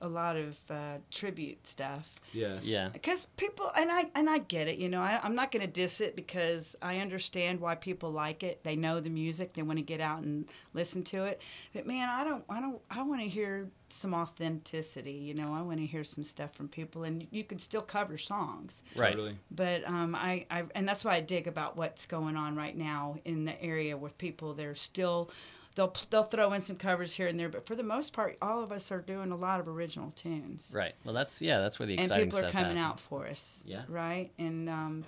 a 0.00 0.08
lot 0.08 0.36
of 0.36 0.56
uh, 0.70 0.98
tribute 1.10 1.66
stuff. 1.66 2.12
Yes. 2.32 2.64
Yeah. 2.64 2.90
because 2.92 3.26
people 3.36 3.70
and 3.76 3.90
I 3.90 4.06
and 4.14 4.28
I 4.28 4.38
get 4.38 4.68
it. 4.68 4.78
You 4.78 4.88
know, 4.88 5.00
I, 5.00 5.20
I'm 5.22 5.34
not 5.34 5.50
going 5.50 5.64
to 5.64 5.70
diss 5.70 6.00
it 6.00 6.14
because 6.16 6.76
I 6.82 6.98
understand 6.98 7.60
why 7.60 7.74
people 7.74 8.10
like 8.10 8.42
it. 8.42 8.62
They 8.62 8.76
know 8.76 9.00
the 9.00 9.10
music. 9.10 9.54
They 9.54 9.62
want 9.62 9.78
to 9.78 9.84
get 9.84 10.00
out 10.00 10.22
and 10.22 10.46
listen 10.74 11.02
to 11.04 11.24
it. 11.24 11.40
But 11.72 11.86
man, 11.86 12.08
I 12.08 12.24
don't. 12.24 12.44
I 12.48 12.60
don't. 12.60 12.80
I 12.90 13.02
want 13.02 13.22
to 13.22 13.28
hear 13.28 13.68
some 13.88 14.14
authenticity. 14.14 15.12
You 15.12 15.34
know, 15.34 15.54
I 15.54 15.62
want 15.62 15.78
to 15.78 15.86
hear 15.86 16.04
some 16.04 16.24
stuff 16.24 16.54
from 16.54 16.68
people, 16.68 17.04
and 17.04 17.26
you 17.30 17.44
can 17.44 17.58
still 17.58 17.82
cover 17.82 18.18
songs. 18.18 18.82
Right. 18.96 19.12
Totally. 19.12 19.38
But 19.50 19.86
um, 19.88 20.14
I, 20.14 20.46
I 20.50 20.64
and 20.74 20.88
that's 20.88 21.04
why 21.04 21.14
I 21.14 21.20
dig 21.20 21.46
about 21.46 21.76
what's 21.76 22.06
going 22.06 22.36
on 22.36 22.56
right 22.56 22.76
now 22.76 23.16
in 23.24 23.44
the 23.44 23.60
area 23.62 23.96
with 23.96 24.18
people. 24.18 24.54
They're 24.54 24.74
still. 24.74 25.30
They'll, 25.76 25.94
they'll 26.10 26.24
throw 26.24 26.52
in 26.54 26.62
some 26.62 26.74
covers 26.76 27.14
here 27.14 27.28
and 27.28 27.38
there, 27.38 27.48
but 27.48 27.66
for 27.66 27.74
the 27.76 27.82
most 27.84 28.12
part, 28.12 28.36
all 28.42 28.62
of 28.64 28.72
us 28.72 28.90
are 28.90 29.00
doing 29.00 29.30
a 29.30 29.36
lot 29.36 29.60
of 29.60 29.68
original 29.68 30.10
tunes 30.16 30.72
Right. 30.74 30.94
Well, 31.04 31.14
that's 31.14 31.40
yeah. 31.40 31.60
That's 31.60 31.78
where 31.78 31.86
the 31.86 31.98
and 31.98 32.10
people 32.10 32.38
are 32.38 32.50
coming 32.50 32.76
happens. 32.76 32.80
out 32.80 32.98
for 33.00 33.26
us. 33.28 33.62
Yeah. 33.64 33.82
Right. 33.88 34.30
And 34.38 34.68
um, 34.68 35.04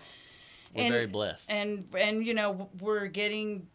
We're 0.74 0.84
and, 0.84 0.92
very 0.92 1.06
blessed. 1.06 1.50
And 1.50 1.86
and 1.98 2.24
you 2.24 2.34
know 2.34 2.68
we're 2.80 3.06
getting 3.08 3.66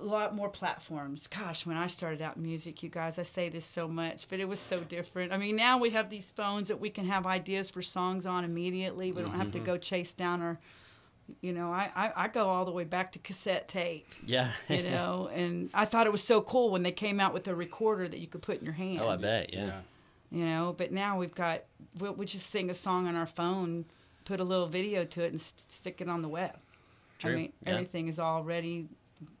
a 0.00 0.04
lot 0.04 0.34
more 0.34 0.48
platforms. 0.48 1.26
Gosh, 1.26 1.66
when 1.66 1.76
I 1.76 1.86
started 1.86 2.20
out 2.22 2.36
in 2.36 2.42
music, 2.42 2.82
you 2.82 2.88
guys, 2.88 3.18
I 3.18 3.22
say 3.22 3.48
this 3.48 3.64
so 3.66 3.86
much, 3.86 4.28
but 4.28 4.40
it 4.40 4.48
was 4.48 4.58
so 4.58 4.80
different. 4.80 5.32
I 5.32 5.36
mean, 5.36 5.56
now 5.56 5.78
we 5.78 5.90
have 5.90 6.10
these 6.10 6.30
phones 6.30 6.68
that 6.68 6.80
we 6.80 6.90
can 6.90 7.04
have 7.04 7.26
ideas 7.26 7.68
for 7.70 7.82
songs 7.82 8.24
on 8.26 8.42
immediately. 8.44 9.12
We 9.12 9.22
don't 9.22 9.32
have 9.34 9.50
to 9.52 9.58
Mm-hmm. 9.58 9.66
go 9.66 9.76
chase 9.76 10.14
down 10.14 10.40
our. 10.42 10.58
You 11.40 11.52
know, 11.52 11.72
I, 11.72 11.90
I, 11.94 12.12
I 12.16 12.28
go 12.28 12.48
all 12.48 12.64
the 12.64 12.70
way 12.70 12.84
back 12.84 13.12
to 13.12 13.18
cassette 13.18 13.68
tape, 13.68 14.06
yeah. 14.24 14.52
you 14.68 14.82
know, 14.90 15.30
and 15.32 15.70
I 15.74 15.84
thought 15.84 16.06
it 16.06 16.12
was 16.12 16.22
so 16.22 16.40
cool 16.40 16.70
when 16.70 16.82
they 16.82 16.92
came 16.92 17.20
out 17.20 17.32
with 17.34 17.48
a 17.48 17.54
recorder 17.54 18.08
that 18.08 18.18
you 18.18 18.26
could 18.26 18.42
put 18.42 18.58
in 18.58 18.64
your 18.64 18.74
hand 18.74 19.00
oh, 19.02 19.08
I 19.08 19.16
bet. 19.16 19.52
Yeah. 19.52 19.80
you 20.30 20.44
know 20.44 20.74
but 20.76 20.92
now 20.92 21.18
we've 21.18 21.34
got 21.34 21.64
we'll, 21.98 22.12
we 22.12 22.26
just 22.26 22.46
sing 22.46 22.70
a 22.70 22.74
song 22.74 23.06
on 23.06 23.16
our 23.16 23.26
phone 23.26 23.84
put 24.24 24.40
a 24.40 24.44
little 24.44 24.66
video 24.66 25.04
to 25.04 25.22
it 25.22 25.32
and 25.32 25.40
st- 25.40 25.70
stick 25.70 26.00
it 26.00 26.08
on 26.08 26.22
the 26.22 26.28
web 26.28 26.56
True, 27.18 27.32
i 27.32 27.34
mean 27.34 27.52
yeah. 27.64 27.72
everything 27.72 28.08
is 28.08 28.18
already 28.20 28.88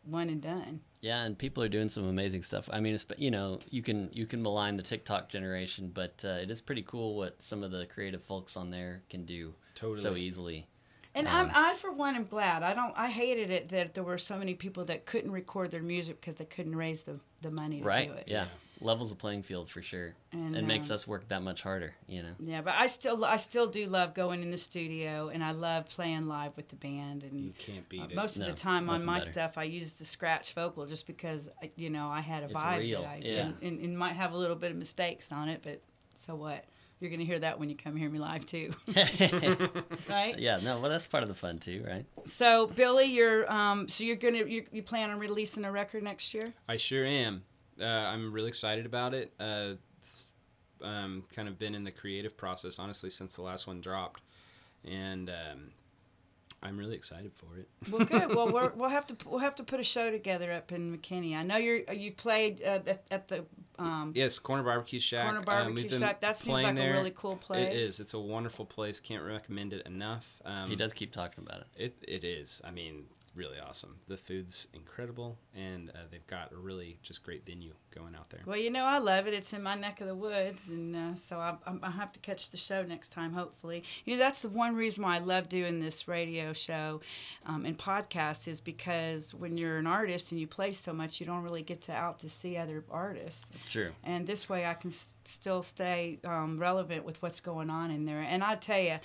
one 0.04 0.28
and 0.28 0.42
done 0.42 0.80
Yeah, 1.00 1.22
and 1.22 1.38
people 1.38 1.62
are 1.62 1.68
doing 1.68 1.88
some 1.88 2.06
amazing 2.06 2.42
stuff. 2.42 2.68
I 2.70 2.80
mean, 2.80 2.94
it's 2.94 3.06
you 3.16 3.30
know, 3.30 3.58
you 3.70 3.82
can 3.82 4.10
you 4.12 4.26
can 4.26 4.42
malign 4.42 4.76
the 4.76 4.82
TikTok 4.82 5.30
generation, 5.30 5.90
but 5.94 6.22
uh, 6.24 6.42
it 6.42 6.50
is 6.50 6.60
pretty 6.60 6.82
cool 6.82 7.16
what 7.16 7.42
some 7.42 7.62
of 7.62 7.70
the 7.70 7.86
creative 7.86 8.22
folks 8.22 8.56
on 8.56 8.70
there 8.70 9.02
can 9.08 9.24
do 9.24 9.54
totally. 9.74 10.02
so 10.02 10.16
easily. 10.16 10.66
And 11.14 11.26
I'm, 11.28 11.50
i 11.54 11.74
for 11.74 11.90
one 11.92 12.14
am 12.16 12.24
glad 12.26 12.62
i 12.62 12.72
don't 12.74 12.94
i 12.96 13.08
hated 13.10 13.50
it 13.50 13.68
that 13.70 13.94
there 13.94 14.04
were 14.04 14.18
so 14.18 14.36
many 14.38 14.54
people 14.54 14.84
that 14.86 15.06
couldn't 15.06 15.30
record 15.32 15.70
their 15.70 15.82
music 15.82 16.20
because 16.20 16.36
they 16.36 16.44
couldn't 16.44 16.76
raise 16.76 17.02
the, 17.02 17.18
the 17.42 17.50
money 17.50 17.80
to 17.80 17.84
Right? 17.84 18.08
do 18.08 18.14
it 18.14 18.24
Yeah. 18.28 18.46
Levels 18.82 19.10
the 19.10 19.16
playing 19.16 19.42
field 19.42 19.68
for 19.68 19.82
sure. 19.82 20.14
And, 20.32 20.56
it 20.56 20.64
makes 20.64 20.88
um, 20.90 20.94
us 20.94 21.06
work 21.06 21.28
that 21.28 21.42
much 21.42 21.60
harder, 21.60 21.94
you 22.08 22.22
know. 22.22 22.30
yeah 22.38 22.62
but 22.62 22.72
i 22.78 22.86
still 22.86 23.22
i 23.26 23.36
still 23.36 23.66
do 23.66 23.84
love 23.86 24.14
going 24.14 24.42
in 24.42 24.50
the 24.50 24.56
studio 24.56 25.28
and 25.28 25.44
i 25.44 25.50
love 25.50 25.86
playing 25.86 26.26
live 26.28 26.56
with 26.56 26.68
the 26.68 26.76
band 26.76 27.22
and 27.22 27.38
You 27.38 27.52
can't 27.58 27.86
beat 27.90 28.00
Uh, 28.00 28.04
it. 28.04 28.14
most 28.14 28.36
of 28.38 28.46
the 28.46 28.52
time 28.54 28.88
on 28.88 29.04
my 29.04 29.18
better. 29.18 29.32
stuff, 29.32 29.58
I 29.58 29.64
use 29.64 29.92
the 29.94 30.06
scratch 30.06 30.54
vocal 30.54 30.86
just 30.86 31.06
because 31.06 31.50
I- 31.62 31.70
you 31.76 31.90
know 31.90 32.08
I 32.08 32.20
had 32.22 32.42
a 32.42 32.46
It's 32.46 32.54
vibe 32.54 32.78
real, 32.78 33.02
that 33.02 33.08
I 33.10 33.20
yeah. 33.22 33.46
and, 33.46 33.56
and, 33.62 33.80
and 33.80 33.98
might 33.98 34.14
have 34.16 34.32
a 34.32 34.36
little 34.38 34.56
bit 34.56 34.70
of 34.70 34.78
mistakes 34.78 35.30
on 35.30 35.50
it, 35.50 35.60
but 35.62 35.82
so 36.14 36.34
what? 36.34 36.64
You're 37.00 37.10
gonna 37.10 37.24
hear 37.24 37.38
that 37.38 37.58
when 37.58 37.70
you 37.70 37.76
come 37.76 37.96
hear 37.96 38.10
me 38.10 38.18
live 38.18 38.44
too, 38.44 38.72
right? 40.08 40.38
yeah, 40.38 40.60
no, 40.62 40.78
well 40.80 40.90
that's 40.90 41.06
part 41.06 41.22
of 41.22 41.30
the 41.30 41.34
fun 41.34 41.58
too, 41.58 41.82
right? 41.88 42.04
So 42.26 42.66
Billy, 42.66 43.06
you're 43.06 43.50
um, 43.50 43.88
so 43.88 44.04
you're 44.04 44.16
gonna 44.16 44.44
you, 44.44 44.66
you 44.70 44.82
plan 44.82 45.10
on 45.10 45.18
releasing 45.18 45.64
a 45.64 45.72
record 45.72 46.02
next 46.02 46.34
year? 46.34 46.52
I 46.68 46.76
sure 46.76 47.06
am. 47.06 47.42
Uh, 47.80 47.84
I'm 47.84 48.30
really 48.32 48.48
excited 48.48 48.84
about 48.84 49.14
it. 49.14 49.32
Uh, 49.40 49.72
um, 50.82 51.24
kind 51.34 51.48
of 51.48 51.58
been 51.58 51.74
in 51.74 51.84
the 51.84 51.90
creative 51.90 52.36
process, 52.36 52.78
honestly, 52.78 53.08
since 53.08 53.34
the 53.36 53.42
last 53.42 53.66
one 53.66 53.80
dropped, 53.80 54.20
and 54.84 55.30
um, 55.30 55.70
I'm 56.62 56.76
really 56.76 56.94
excited 56.94 57.32
for 57.34 57.58
it. 57.58 57.68
Well, 57.90 58.04
good. 58.04 58.34
well, 58.34 58.52
we're, 58.52 58.70
we'll 58.76 58.90
have 58.90 59.06
to 59.06 59.16
we'll 59.26 59.38
have 59.38 59.54
to 59.56 59.62
put 59.62 59.80
a 59.80 59.84
show 59.84 60.10
together 60.10 60.52
up 60.52 60.72
in 60.72 60.96
McKinney. 60.96 61.34
I 61.34 61.42
know 61.42 61.56
you're 61.56 61.90
you 61.92 62.12
played 62.12 62.62
uh, 62.62 62.80
at, 62.86 63.04
at 63.10 63.28
the 63.28 63.44
um, 63.78 64.12
Yes, 64.14 64.38
Corner 64.38 64.62
Barbecue 64.62 65.00
Shack. 65.00 65.24
Corner 65.24 65.38
um, 65.38 65.44
Barbecue 65.44 65.82
we've 65.84 65.98
Shack. 65.98 66.20
That 66.20 66.38
seems 66.38 66.60
playing 66.60 66.76
like 66.76 66.86
a 66.86 66.92
really 66.92 67.12
cool 67.16 67.36
place. 67.36 67.68
It 67.68 67.76
is. 67.76 67.98
It's 67.98 68.12
a 68.12 68.18
wonderful 68.18 68.66
place. 68.66 69.00
Can't 69.00 69.24
recommend 69.24 69.72
it 69.72 69.86
enough. 69.86 70.26
Um, 70.44 70.68
he 70.68 70.76
does 70.76 70.92
keep 70.92 71.12
talking 71.12 71.44
about 71.44 71.62
it. 71.62 71.66
It, 71.76 72.04
it 72.06 72.24
is. 72.24 72.60
I 72.62 72.70
mean, 72.70 73.04
really 73.34 73.58
awesome. 73.60 73.96
The 74.08 74.16
food's 74.16 74.66
incredible, 74.74 75.38
and 75.54 75.90
uh, 75.90 75.98
they've 76.10 76.26
got 76.26 76.52
a 76.52 76.56
really 76.56 76.98
just 77.02 77.22
great 77.22 77.46
venue 77.46 77.74
going 77.94 78.14
out 78.14 78.30
there. 78.30 78.40
Well, 78.44 78.56
you 78.56 78.70
know, 78.70 78.84
I 78.84 78.98
love 78.98 79.26
it. 79.26 79.34
It's 79.34 79.52
in 79.52 79.62
my 79.62 79.74
neck 79.74 80.00
of 80.00 80.06
the 80.06 80.14
woods, 80.14 80.68
and 80.68 80.94
uh, 80.96 81.14
so 81.14 81.38
I, 81.38 81.56
I, 81.66 81.74
I 81.82 81.90
have 81.90 82.12
to 82.12 82.20
catch 82.20 82.50
the 82.50 82.56
show 82.56 82.82
next 82.82 83.10
time, 83.10 83.32
hopefully. 83.32 83.84
You 84.04 84.14
know, 84.16 84.18
that's 84.18 84.42
the 84.42 84.48
one 84.48 84.74
reason 84.74 85.04
why 85.04 85.16
I 85.16 85.18
love 85.20 85.48
doing 85.48 85.80
this 85.80 86.08
radio 86.08 86.52
show 86.52 87.00
um, 87.46 87.64
and 87.64 87.78
podcast 87.78 88.48
is 88.48 88.60
because 88.60 89.32
when 89.32 89.56
you're 89.56 89.78
an 89.78 89.86
artist 89.86 90.32
and 90.32 90.40
you 90.40 90.46
play 90.46 90.72
so 90.72 90.92
much, 90.92 91.20
you 91.20 91.26
don't 91.26 91.42
really 91.42 91.62
get 91.62 91.82
to 91.82 91.92
out 91.92 92.18
to 92.20 92.28
see 92.28 92.56
other 92.56 92.84
artists. 92.90 93.46
It's 93.54 93.68
true. 93.68 93.90
And 94.04 94.26
this 94.26 94.48
way, 94.48 94.66
I 94.66 94.74
can 94.74 94.90
s- 94.90 95.14
still 95.24 95.62
stay 95.62 96.18
um, 96.24 96.58
relevant 96.58 97.04
with 97.04 97.20
what's 97.22 97.40
going 97.40 97.70
on 97.70 97.90
in 97.90 98.04
there. 98.06 98.20
And 98.20 98.42
I 98.42 98.56
tell 98.56 98.80
you, 98.80 98.98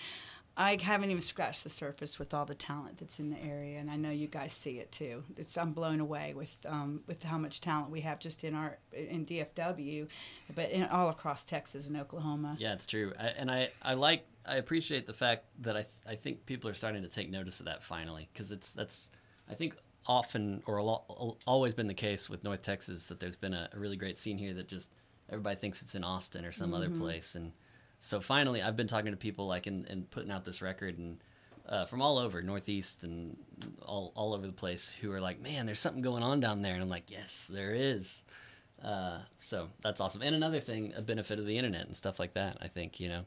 I 0.58 0.78
haven't 0.82 1.12
even 1.12 1.22
scratched 1.22 1.64
the 1.64 1.70
surface 1.70 2.18
with 2.18 2.34
all 2.34 2.46
the 2.46 2.56
talent 2.56 3.00
that's 3.00 3.20
in 3.20 3.30
the 3.30 3.42
area, 3.44 3.78
and 3.78 3.92
I 3.92 3.98
know 3.98 4.10
you 4.10 4.28
guys 4.28 4.54
see 4.54 4.80
it 4.80 4.90
too. 4.92 5.24
It's 5.36 5.58
I'm 5.58 5.74
blown 5.74 6.00
away 6.00 6.34
with 6.34 6.56
um, 6.66 7.02
with 7.08 7.24
how 7.24 7.38
much 7.38 7.60
talent 7.60 7.90
we 7.90 8.02
have 8.02 8.20
just 8.20 8.44
in 8.44 8.56
our 8.56 8.78
in 8.94 9.26
DFW, 9.26 10.08
but 10.54 10.70
in, 10.70 10.84
all 10.84 11.10
across 11.10 11.44
Texas 11.44 11.88
and 11.88 11.98
Oklahoma. 11.98 12.56
Yeah, 12.58 12.74
it's 12.74 12.86
true. 12.86 13.12
I, 13.20 13.28
and 13.38 13.52
I, 13.52 13.70
I 13.82 13.96
like 13.96 14.26
I 14.46 14.56
appreciate 14.56 15.08
the 15.08 15.14
fact 15.14 15.46
that 15.62 15.76
I 15.76 15.86
I 16.08 16.16
think 16.16 16.46
people 16.46 16.70
are 16.70 16.74
starting 16.74 17.02
to 17.02 17.10
take 17.10 17.30
notice 17.30 17.60
of 17.60 17.66
that 17.66 17.84
finally 17.84 18.30
because 18.32 18.54
it's 18.54 18.72
that's 18.72 19.12
I 19.50 19.56
think 19.56 19.76
often 20.08 20.64
or 20.68 20.78
a 20.78 20.84
lo- 20.84 21.38
always 21.46 21.74
been 21.74 21.88
the 21.88 21.94
case 21.94 22.30
with 22.30 22.44
North 22.46 22.62
Texas 22.62 23.06
that 23.06 23.20
there's 23.20 23.36
been 23.36 23.54
a, 23.54 23.70
a 23.74 23.80
really 23.80 23.98
great 23.98 24.18
scene 24.20 24.38
here 24.38 24.54
that 24.54 24.70
just 24.70 24.90
everybody 25.30 25.58
thinks 25.58 25.82
it's 25.82 25.96
in 25.96 26.04
Austin 26.04 26.46
or 26.46 26.52
some 26.54 26.74
other 26.74 26.90
place 26.90 27.36
and 27.36 27.52
so 28.06 28.22
finally 28.22 28.62
I've 28.62 28.78
been 28.78 28.88
talking 28.88 29.12
to 29.12 29.18
people 29.18 29.48
like 29.48 29.68
and, 29.68 29.86
and 29.88 30.10
putting 30.10 30.32
out 30.32 30.46
this 30.46 30.62
record 30.62 30.98
and 30.98 31.18
uh, 31.68 31.86
from 31.86 32.02
all 32.02 32.20
over 32.20 32.42
Northeast 32.44 33.04
and 33.04 33.36
all, 33.82 34.14
all 34.16 34.34
over 34.34 34.46
the 34.46 34.54
place 34.54 34.94
who 35.02 35.12
are 35.12 35.22
like 35.22 35.42
man 35.42 35.66
there's 35.66 35.80
something 35.80 36.02
going 36.02 36.24
on 36.24 36.40
down 36.40 36.62
there 36.62 36.74
and 36.74 36.82
I'm 36.84 36.90
like 36.90 37.10
yes 37.10 37.46
there 37.50 37.74
is 37.74 38.24
uh, 38.84 39.20
so 39.38 39.70
that's 39.82 40.00
awesome. 40.00 40.22
And 40.22 40.36
another 40.36 40.60
thing, 40.60 40.94
a 40.96 41.02
benefit 41.02 41.40
of 41.40 41.46
the 41.46 41.58
internet 41.58 41.88
and 41.88 41.96
stuff 41.96 42.20
like 42.20 42.34
that. 42.34 42.58
I 42.62 42.68
think 42.68 43.00
you 43.00 43.10
know. 43.10 43.26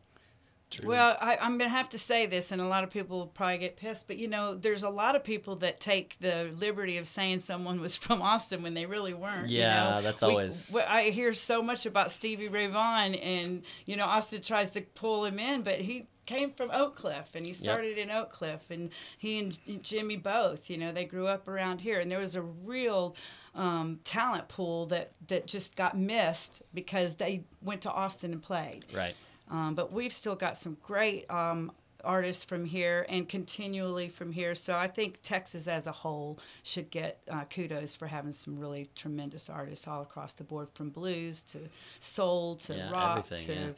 Well, 0.84 1.16
I, 1.20 1.36
I'm 1.38 1.58
going 1.58 1.70
to 1.70 1.76
have 1.76 1.88
to 1.90 1.98
say 1.98 2.26
this, 2.26 2.52
and 2.52 2.60
a 2.60 2.66
lot 2.66 2.84
of 2.84 2.90
people 2.90 3.18
will 3.18 3.26
probably 3.26 3.58
get 3.58 3.76
pissed, 3.76 4.06
but 4.06 4.16
you 4.18 4.28
know, 4.28 4.54
there's 4.54 4.82
a 4.82 4.90
lot 4.90 5.16
of 5.16 5.24
people 5.24 5.56
that 5.56 5.80
take 5.80 6.16
the 6.20 6.50
liberty 6.56 6.98
of 6.98 7.06
saying 7.06 7.40
someone 7.40 7.80
was 7.80 7.96
from 8.04 8.20
Austin 8.22 8.62
when 8.62 8.74
they 8.74 8.86
really 8.86 9.14
weren't. 9.14 9.48
you 9.48 9.60
Yeah, 9.60 9.90
know? 9.96 10.02
that's 10.02 10.22
We- 10.22 10.28
always- 10.28 10.70
we- 10.72 10.82
I 10.82 11.10
hear 11.10 11.32
so 11.34 11.62
much 11.62 11.86
about 11.86 12.10
Stevie 12.10 12.48
Ray 12.48 12.66
Vaughan, 12.66 13.14
and 13.14 13.62
you 13.86 13.96
know, 13.96 14.04
Austin 14.04 14.42
tries 14.42 14.70
to 14.70 14.82
pull 14.82 15.24
him 15.24 15.38
in, 15.38 15.62
but 15.62 15.76
he 15.80 16.06
came 16.26 16.50
from 16.50 16.70
Oak 16.70 16.94
Cliff, 16.94 17.30
and 17.34 17.46
he 17.46 17.54
started 17.54 17.96
in 17.96 18.10
Oak 18.10 18.30
Cliff, 18.30 18.60
and 18.70 18.90
he 19.16 19.38
and 19.38 19.82
Jimmy 19.82 20.16
both, 20.16 20.68
you 20.68 20.76
know, 20.76 20.92
they 20.92 21.06
grew 21.06 21.26
up 21.26 21.48
around 21.48 21.80
here, 21.80 21.98
and 22.00 22.10
there 22.12 22.18
was 22.18 22.34
a 22.34 22.42
real 22.42 23.16
um, 23.54 24.00
talent 24.04 24.46
pool 24.48 24.84
that 24.86 25.12
that 25.28 25.46
just 25.46 25.74
got 25.74 25.96
missed 25.96 26.62
because 26.74 27.14
they 27.14 27.44
went 27.62 27.80
to 27.80 27.90
Austin 27.90 28.32
and 28.32 28.42
played. 28.42 28.84
Right. 28.92 29.16
Um, 29.50 29.74
but 29.74 29.92
we've 29.92 30.12
still 30.12 30.36
got 30.36 30.56
some 30.56 30.76
great 30.82 31.30
um, 31.30 31.72
artists 32.04 32.44
from 32.44 32.64
here 32.64 33.06
and 33.08 33.28
continually 33.28 34.08
from 34.08 34.32
here. 34.32 34.54
So 34.54 34.76
I 34.76 34.88
think 34.88 35.18
Texas 35.22 35.66
as 35.68 35.86
a 35.86 35.92
whole 35.92 36.38
should 36.62 36.90
get 36.90 37.20
uh, 37.30 37.44
kudos 37.44 37.96
for 37.96 38.06
having 38.06 38.32
some 38.32 38.58
really 38.58 38.88
tremendous 38.94 39.50
artists 39.50 39.88
all 39.88 40.02
across 40.02 40.32
the 40.32 40.44
board, 40.44 40.68
from 40.74 40.90
blues 40.90 41.42
to 41.44 41.58
soul 41.98 42.56
to 42.56 42.74
Yeah, 42.76 42.90
rock 42.90 43.28
to 43.28 43.74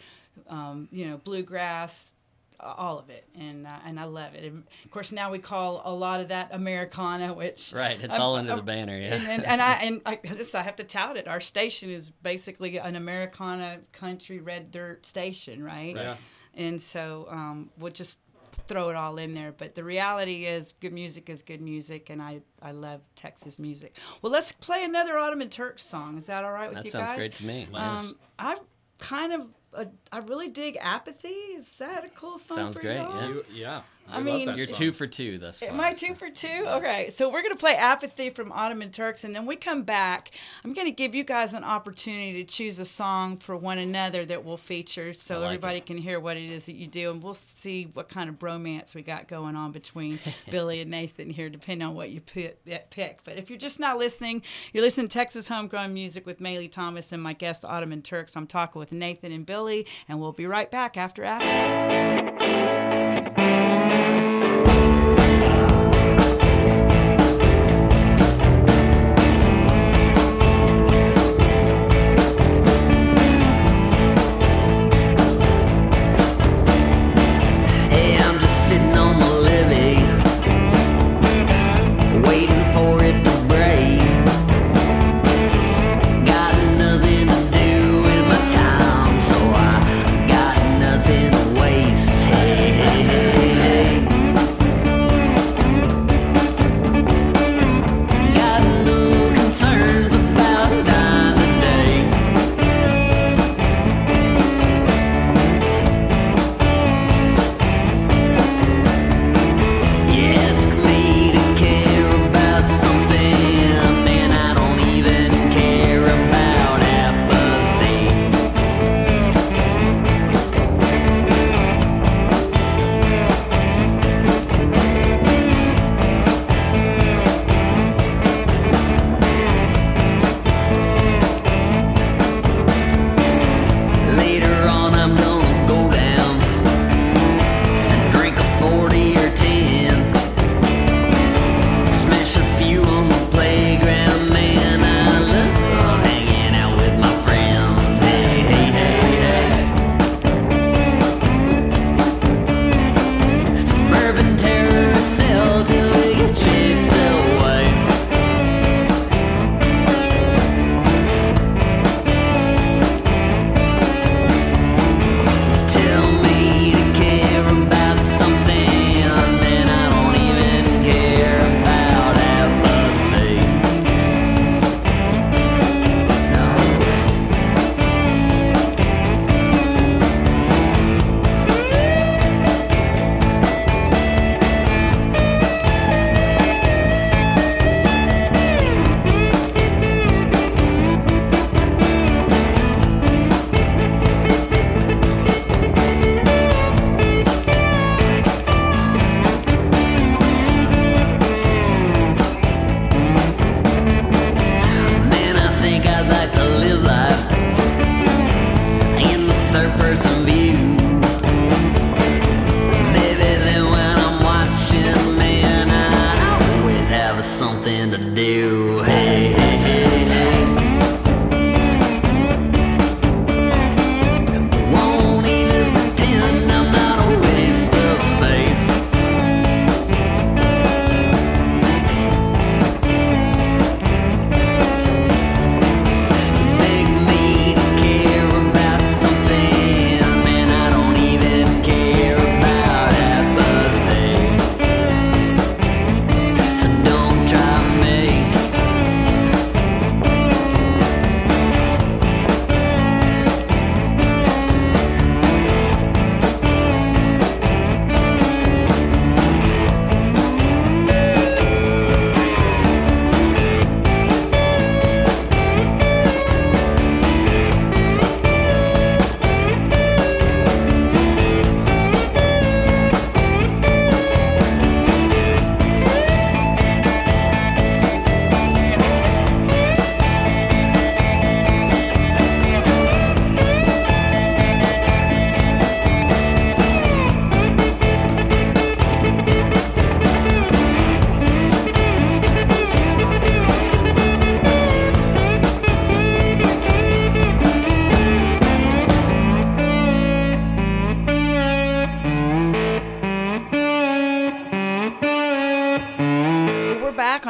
um, 0.48 0.88
you 0.92 1.06
know 1.06 1.16
bluegrass. 1.18 2.14
All 2.62 2.98
of 2.98 3.08
it, 3.10 3.24
and 3.38 3.66
uh, 3.66 3.70
and 3.86 3.98
I 3.98 4.04
love 4.04 4.34
it. 4.34 4.44
And 4.44 4.64
of 4.84 4.90
course, 4.90 5.12
now 5.12 5.30
we 5.30 5.38
call 5.38 5.80
a 5.84 5.92
lot 5.94 6.20
of 6.20 6.28
that 6.28 6.50
Americana, 6.52 7.32
which 7.32 7.72
Right, 7.74 7.98
it's 8.00 8.12
I'm- 8.12 8.20
all 8.20 8.36
under 8.36 8.50
the 8.50 8.56
I'm- 8.56 8.64
banner, 8.66 8.98
yeah. 8.98 9.14
And, 9.14 9.26
and, 9.28 9.44
and 9.46 9.62
I 9.62 9.72
and 9.82 10.02
I, 10.04 10.18
this 10.22 10.54
I 10.54 10.62
have 10.62 10.76
to 10.76 10.84
tout 10.84 11.16
it. 11.16 11.26
Our 11.26 11.40
station 11.40 11.88
is 11.90 12.10
basically 12.10 12.78
an 12.78 12.96
Americana 12.96 13.78
country 13.92 14.40
red 14.40 14.70
dirt 14.70 15.06
station, 15.06 15.62
right? 15.64 15.96
Yeah. 15.96 16.16
And 16.54 16.80
so 16.82 17.26
um, 17.30 17.70
we'll 17.78 17.92
just 17.92 18.18
throw 18.66 18.88
it 18.90 18.96
all 18.96 19.16
in 19.18 19.34
there. 19.34 19.52
But 19.52 19.74
the 19.74 19.82
reality 19.84 20.44
is, 20.46 20.74
good 20.74 20.92
music 20.92 21.30
is 21.30 21.42
good 21.42 21.60
music, 21.62 22.10
and 22.10 22.20
I 22.20 22.42
I 22.60 22.72
love 22.72 23.00
Texas 23.16 23.58
music. 23.58 23.96
Well, 24.20 24.32
let's 24.32 24.52
play 24.52 24.84
another 24.84 25.16
Ottoman 25.16 25.48
Turks 25.48 25.82
song. 25.82 26.18
Is 26.18 26.26
that 26.26 26.44
all 26.44 26.52
right 26.52 26.68
with 26.68 26.78
That 26.78 26.84
you 26.84 26.90
sounds 26.90 27.10
guys? 27.10 27.18
great 27.18 27.34
to 27.36 27.46
me. 27.46 27.68
Um, 27.72 28.16
I've 28.38 28.60
kind 28.98 29.32
of 29.32 29.46
uh, 29.74 29.84
I 30.12 30.18
really 30.18 30.48
dig 30.48 30.78
apathy. 30.80 31.28
Is 31.28 31.66
that 31.78 32.04
a 32.04 32.08
cool 32.08 32.38
song? 32.38 32.56
Sounds 32.56 32.76
for 32.76 32.82
great, 32.82 32.96
y'all? 32.96 33.20
yeah. 33.20 33.28
You, 33.28 33.44
yeah. 33.52 33.82
I 34.08 34.16
love 34.16 34.24
mean- 34.24 34.56
You're 34.56 34.66
song. 34.66 34.74
two 34.76 34.92
for 34.92 35.06
two 35.06 35.38
thus 35.38 35.60
far. 35.60 35.68
Am 35.68 35.80
I 35.80 35.92
two 35.94 36.14
for 36.16 36.28
two? 36.30 36.64
Okay, 36.66 37.10
so 37.10 37.28
we're 37.30 37.42
gonna 37.42 37.54
play 37.54 37.76
"Apathy" 37.76 38.30
from 38.30 38.50
Ottoman 38.50 38.90
Turks, 38.90 39.22
and 39.22 39.34
then 39.34 39.46
we 39.46 39.54
come 39.54 39.82
back. 39.84 40.32
I'm 40.64 40.72
gonna 40.74 40.90
give 40.90 41.14
you 41.14 41.22
guys 41.22 41.54
an 41.54 41.62
opportunity 41.62 42.32
to 42.42 42.44
choose 42.44 42.78
a 42.80 42.84
song 42.84 43.36
for 43.36 43.56
one 43.56 43.78
another 43.78 44.24
that 44.26 44.44
we'll 44.44 44.56
feature, 44.56 45.12
so 45.14 45.38
like 45.38 45.46
everybody 45.46 45.78
it. 45.78 45.86
can 45.86 45.96
hear 45.98 46.18
what 46.18 46.36
it 46.36 46.50
is 46.50 46.64
that 46.64 46.72
you 46.74 46.88
do, 46.88 47.10
and 47.12 47.22
we'll 47.22 47.34
see 47.34 47.84
what 47.92 48.08
kind 48.08 48.28
of 48.28 48.36
bromance 48.38 48.94
we 48.96 49.02
got 49.02 49.28
going 49.28 49.54
on 49.54 49.70
between 49.70 50.18
Billy 50.50 50.80
and 50.80 50.90
Nathan 50.90 51.30
here, 51.30 51.48
depending 51.48 51.86
on 51.86 51.94
what 51.94 52.10
you 52.10 52.20
pick. 52.20 52.58
Eh, 52.66 52.78
pick. 52.90 53.22
But 53.22 53.36
if 53.36 53.48
you're 53.48 53.58
just 53.60 53.78
not 53.78 53.96
listening, 53.96 54.42
you're 54.72 54.82
listening 54.82 55.06
to 55.06 55.12
Texas 55.14 55.46
Homegrown 55.46 55.94
Music 55.94 56.26
with 56.26 56.40
Maylee 56.40 56.70
Thomas 56.72 57.12
and 57.12 57.22
my 57.22 57.32
guest 57.32 57.64
Ottoman 57.64 58.02
Turks. 58.02 58.36
I'm 58.36 58.48
talking 58.48 58.80
with 58.80 58.90
Nathan 58.90 59.30
and 59.30 59.46
Billy, 59.46 59.86
and 60.08 60.20
we'll 60.20 60.32
be 60.32 60.46
right 60.46 60.68
back 60.70 60.96
after 60.96 61.22
Apathy. 61.22 62.79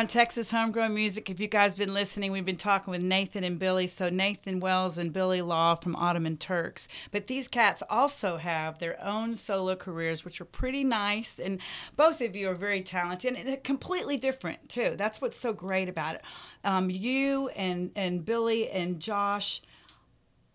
On 0.00 0.06
Texas 0.06 0.50
Homegrown 0.50 0.94
Music. 0.94 1.28
If 1.28 1.40
you 1.40 1.46
guys 1.46 1.72
have 1.72 1.78
been 1.78 1.92
listening, 1.92 2.32
we've 2.32 2.42
been 2.42 2.56
talking 2.56 2.90
with 2.90 3.02
Nathan 3.02 3.44
and 3.44 3.58
Billy. 3.58 3.86
So 3.86 4.08
Nathan 4.08 4.58
Wells 4.58 4.96
and 4.96 5.12
Billy 5.12 5.42
Law 5.42 5.74
from 5.74 5.94
Ottoman 5.94 6.38
Turks. 6.38 6.88
But 7.10 7.26
these 7.26 7.48
cats 7.48 7.82
also 7.90 8.38
have 8.38 8.78
their 8.78 8.98
own 9.04 9.36
solo 9.36 9.76
careers, 9.76 10.24
which 10.24 10.40
are 10.40 10.46
pretty 10.46 10.84
nice. 10.84 11.38
And 11.38 11.60
both 11.96 12.22
of 12.22 12.34
you 12.34 12.48
are 12.48 12.54
very 12.54 12.80
talented 12.80 13.34
and 13.36 13.62
completely 13.62 14.16
different 14.16 14.70
too. 14.70 14.94
That's 14.96 15.20
what's 15.20 15.38
so 15.38 15.52
great 15.52 15.90
about 15.90 16.14
it. 16.14 16.22
Um, 16.64 16.88
you 16.88 17.48
and 17.50 17.90
and 17.94 18.24
Billy 18.24 18.70
and 18.70 19.00
Josh 19.00 19.60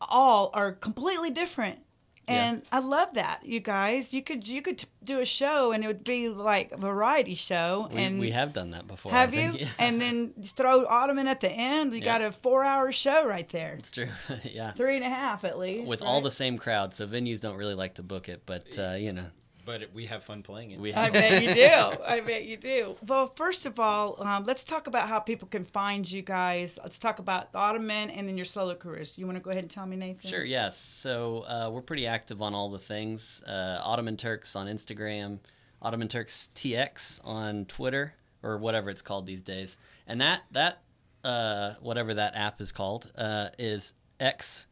all 0.01 0.49
are 0.55 0.71
completely 0.71 1.29
different. 1.29 1.83
Yeah. 2.27 2.49
And 2.49 2.61
I 2.71 2.79
love 2.79 3.13
that, 3.13 3.41
you 3.45 3.59
guys. 3.59 4.13
You 4.13 4.23
could 4.23 4.47
you 4.47 4.61
could 4.61 4.83
do 5.03 5.19
a 5.21 5.25
show, 5.25 5.71
and 5.71 5.83
it 5.83 5.87
would 5.87 6.03
be 6.03 6.29
like 6.29 6.71
a 6.71 6.77
variety 6.77 7.35
show. 7.35 7.87
We, 7.93 8.01
and 8.01 8.19
we 8.19 8.31
have 8.31 8.51
done 8.53 8.71
that 8.71 8.87
before. 8.87 9.11
I 9.13 9.21
have 9.21 9.33
you? 9.33 9.51
Yeah. 9.51 9.67
And 9.79 10.01
then 10.01 10.33
throw 10.41 10.85
Ottoman 10.87 11.27
at 11.27 11.39
the 11.41 11.51
end. 11.51 11.93
You 11.93 11.99
Yeah. 11.99 12.05
got 12.05 12.21
a 12.21 12.31
four-hour 12.31 12.91
show 12.91 13.25
right 13.27 13.47
there, 13.49 13.75
it's 13.79 13.91
true. 13.91 14.07
yeah. 14.43 14.71
three 14.71 14.95
and 14.95 15.05
a 15.05 15.09
half 15.09 15.43
at 15.43 15.59
least. 15.59 15.87
With 15.87 16.01
all 16.01 16.21
the 16.21 16.31
same 16.31 16.57
crowd, 16.57 16.95
so 16.95 17.05
venues 17.07 17.41
don't 17.41 17.57
really 17.57 17.75
like 17.75 17.95
to 17.95 18.03
book 18.03 18.27
it, 18.29 18.41
but 18.45 18.65
uh, 18.79 18.93
you 18.93 19.13
know, 19.13 19.25
But 19.65 19.81
it, 19.81 19.93
we 19.93 20.05
have 20.05 20.23
fun 20.23 20.43
playing 20.43 20.71
it. 20.71 20.79
we 20.79 20.93
I 20.93 21.09
bet 21.09 21.43
you 21.43 21.53
do. 21.53 21.97
I 22.05 22.21
bet 22.21 22.45
you 22.45 22.55
do. 22.55 22.95
Well, 23.07 23.33
first 23.35 23.65
of 23.65 23.79
all, 23.79 24.21
um, 24.21 24.43
let's 24.45 24.63
talk 24.63 24.85
about 24.87 25.09
how 25.09 25.19
people 25.19 25.47
can 25.47 25.65
find 25.65 26.09
you 26.09 26.21
guys. 26.21 26.77
Let's 26.81 26.99
talk 26.99 27.17
about 27.17 27.51
the 27.51 27.57
Ottoman 27.57 28.11
and 28.11 28.27
then 28.27 28.37
your 28.37 28.45
solo 28.45 28.75
careers. 28.75 29.17
You 29.17 29.25
want 29.25 29.37
to 29.37 29.41
go 29.41 29.49
ahead 29.49 29.63
and 29.63 29.71
tell 29.71 29.87
me, 29.87 29.95
Nathan? 29.95 30.29
Sure, 30.29 30.43
yes. 30.43 30.77
So 30.77 31.39
uh, 31.47 31.69
we're 31.73 31.81
pretty 31.81 32.05
active 32.05 32.41
on 32.41 32.53
all 32.53 32.69
the 32.69 32.79
things. 32.79 33.41
Uh, 33.47 33.79
Ottoman 33.81 34.17
Turks 34.17 34.55
on 34.55 34.67
Instagram, 34.67 35.39
Ottoman 35.81 36.07
Turks 36.07 36.49
TX 36.55 37.21
on 37.23 37.65
Twitter, 37.65 38.13
or 38.43 38.57
whatever 38.59 38.91
it's 38.91 39.01
called 39.01 39.25
these 39.25 39.41
days. 39.41 39.77
And 40.05 40.21
that 40.21 40.41
that 40.51 40.83
uh, 41.23 41.73
whatever 41.81 42.13
that 42.13 42.35
app 42.35 42.61
is 42.61 42.71
called 42.71 43.11
uh, 43.17 43.49
is 43.57 43.93
X 44.19 44.67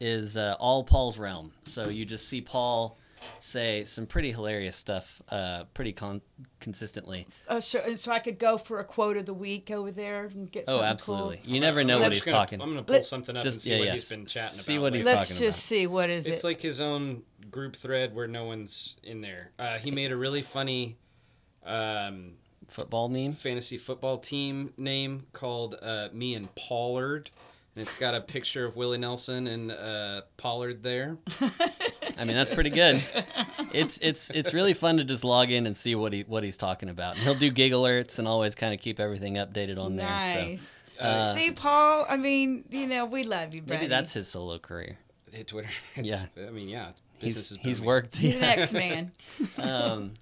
is 0.00 0.36
uh, 0.36 0.56
all 0.58 0.82
Paul's 0.82 1.18
realm. 1.18 1.52
So 1.64 1.88
you 1.88 2.04
just 2.04 2.28
see 2.28 2.40
Paul 2.40 2.98
say 3.40 3.84
some 3.84 4.06
pretty 4.06 4.32
hilarious 4.32 4.76
stuff, 4.76 5.20
uh, 5.30 5.64
pretty 5.74 5.92
con- 5.92 6.20
consistently. 6.60 7.26
Uh, 7.48 7.60
so, 7.60 7.94
so 7.96 8.12
I 8.12 8.18
could 8.18 8.38
go 8.38 8.58
for 8.58 8.80
a 8.80 8.84
quote 8.84 9.16
of 9.16 9.26
the 9.26 9.34
week 9.34 9.70
over 9.70 9.90
there 9.90 10.24
and 10.26 10.50
get 10.50 10.64
Oh, 10.68 10.80
absolutely. 10.82 11.38
cool. 11.44 11.52
You 11.54 11.60
never 11.60 11.84
know 11.84 11.96
I'm 11.96 12.02
what 12.02 12.12
he's 12.12 12.22
gonna- 12.22 12.36
talking. 12.36 12.60
I'm 12.60 12.70
gonna 12.70 12.82
pull 12.82 12.94
Let- 12.96 13.04
something 13.04 13.36
up 13.36 13.42
Just- 13.42 13.56
and 13.56 13.62
see 13.62 13.70
yeah, 13.72 13.78
what 13.78 13.84
yeah. 13.86 13.92
he's 13.94 14.08
been 14.08 14.26
chatting 14.26 14.58
See 14.58 14.74
about. 14.74 14.82
what 14.82 14.94
he's 14.94 15.04
lately. 15.04 15.16
Let's 15.18 15.28
talking 15.30 15.46
just 15.46 15.62
see 15.64 15.86
what 15.86 16.10
is 16.10 16.24
It's 16.26 16.28
it. 16.28 16.32
It's 16.34 16.44
like 16.44 16.60
his 16.60 16.80
own 16.80 17.22
group 17.50 17.76
thread 17.76 18.14
where 18.14 18.26
no 18.26 18.44
one's 18.44 18.96
in 19.02 19.20
there. 19.20 19.52
Uh, 19.58 19.78
he 19.78 19.90
made 19.90 20.10
a 20.12 20.16
really 20.16 20.42
funny 20.42 20.96
um, 21.64 22.32
Football 22.68 23.08
meme. 23.08 23.32
fantasy 23.34 23.76
football 23.78 24.18
team 24.18 24.72
name 24.76 25.26
called 25.32 25.76
uh, 25.82 26.08
Me 26.12 26.34
and 26.34 26.52
Pollard. 26.54 27.30
And 27.76 27.86
it's 27.86 27.96
got 27.98 28.14
a 28.14 28.20
picture 28.20 28.64
of 28.64 28.76
Willie 28.76 28.98
Nelson 28.98 29.46
and 29.46 29.72
uh, 29.72 30.22
Pollard 30.36 30.82
there. 30.82 31.16
I 32.16 32.24
mean, 32.24 32.36
that's 32.36 32.50
pretty 32.50 32.70
good. 32.70 33.04
It's 33.72 33.98
it's 34.00 34.30
it's 34.30 34.54
really 34.54 34.74
fun 34.74 34.98
to 34.98 35.04
just 35.04 35.24
log 35.24 35.50
in 35.50 35.66
and 35.66 35.76
see 35.76 35.94
what 35.96 36.12
he 36.12 36.22
what 36.22 36.44
he's 36.44 36.56
talking 36.56 36.88
about. 36.88 37.16
And 37.16 37.24
he'll 37.24 37.34
do 37.34 37.50
gig 37.50 37.72
alerts 37.72 38.18
and 38.20 38.28
always 38.28 38.54
kind 38.54 38.72
of 38.72 38.80
keep 38.80 39.00
everything 39.00 39.34
updated 39.34 39.78
on 39.78 39.96
there. 39.96 40.08
nice. 40.08 40.84
So 40.98 41.04
uh, 41.04 41.34
see, 41.34 41.50
Paul. 41.50 42.06
I 42.08 42.16
mean, 42.16 42.64
you 42.70 42.86
know, 42.86 43.04
we 43.04 43.24
love 43.24 43.54
you, 43.54 43.62
buddy. 43.62 43.78
maybe 43.78 43.88
that's 43.88 44.12
his 44.12 44.28
solo 44.28 44.58
career. 44.58 44.98
Hit 45.32 45.48
Twitter. 45.48 45.70
It's, 45.96 46.08
Yeah. 46.08 46.26
I 46.36 46.50
mean, 46.50 46.68
yeah. 46.68 46.92
He's 47.18 47.34
Business 47.34 47.52
is 47.52 47.58
he's 47.62 47.78
booming. 47.78 47.86
worked. 47.86 48.16
He's 48.16 48.36
yeah. 48.36 48.52
an 48.52 48.58
X-Man. 48.60 49.12
um, 49.58 50.14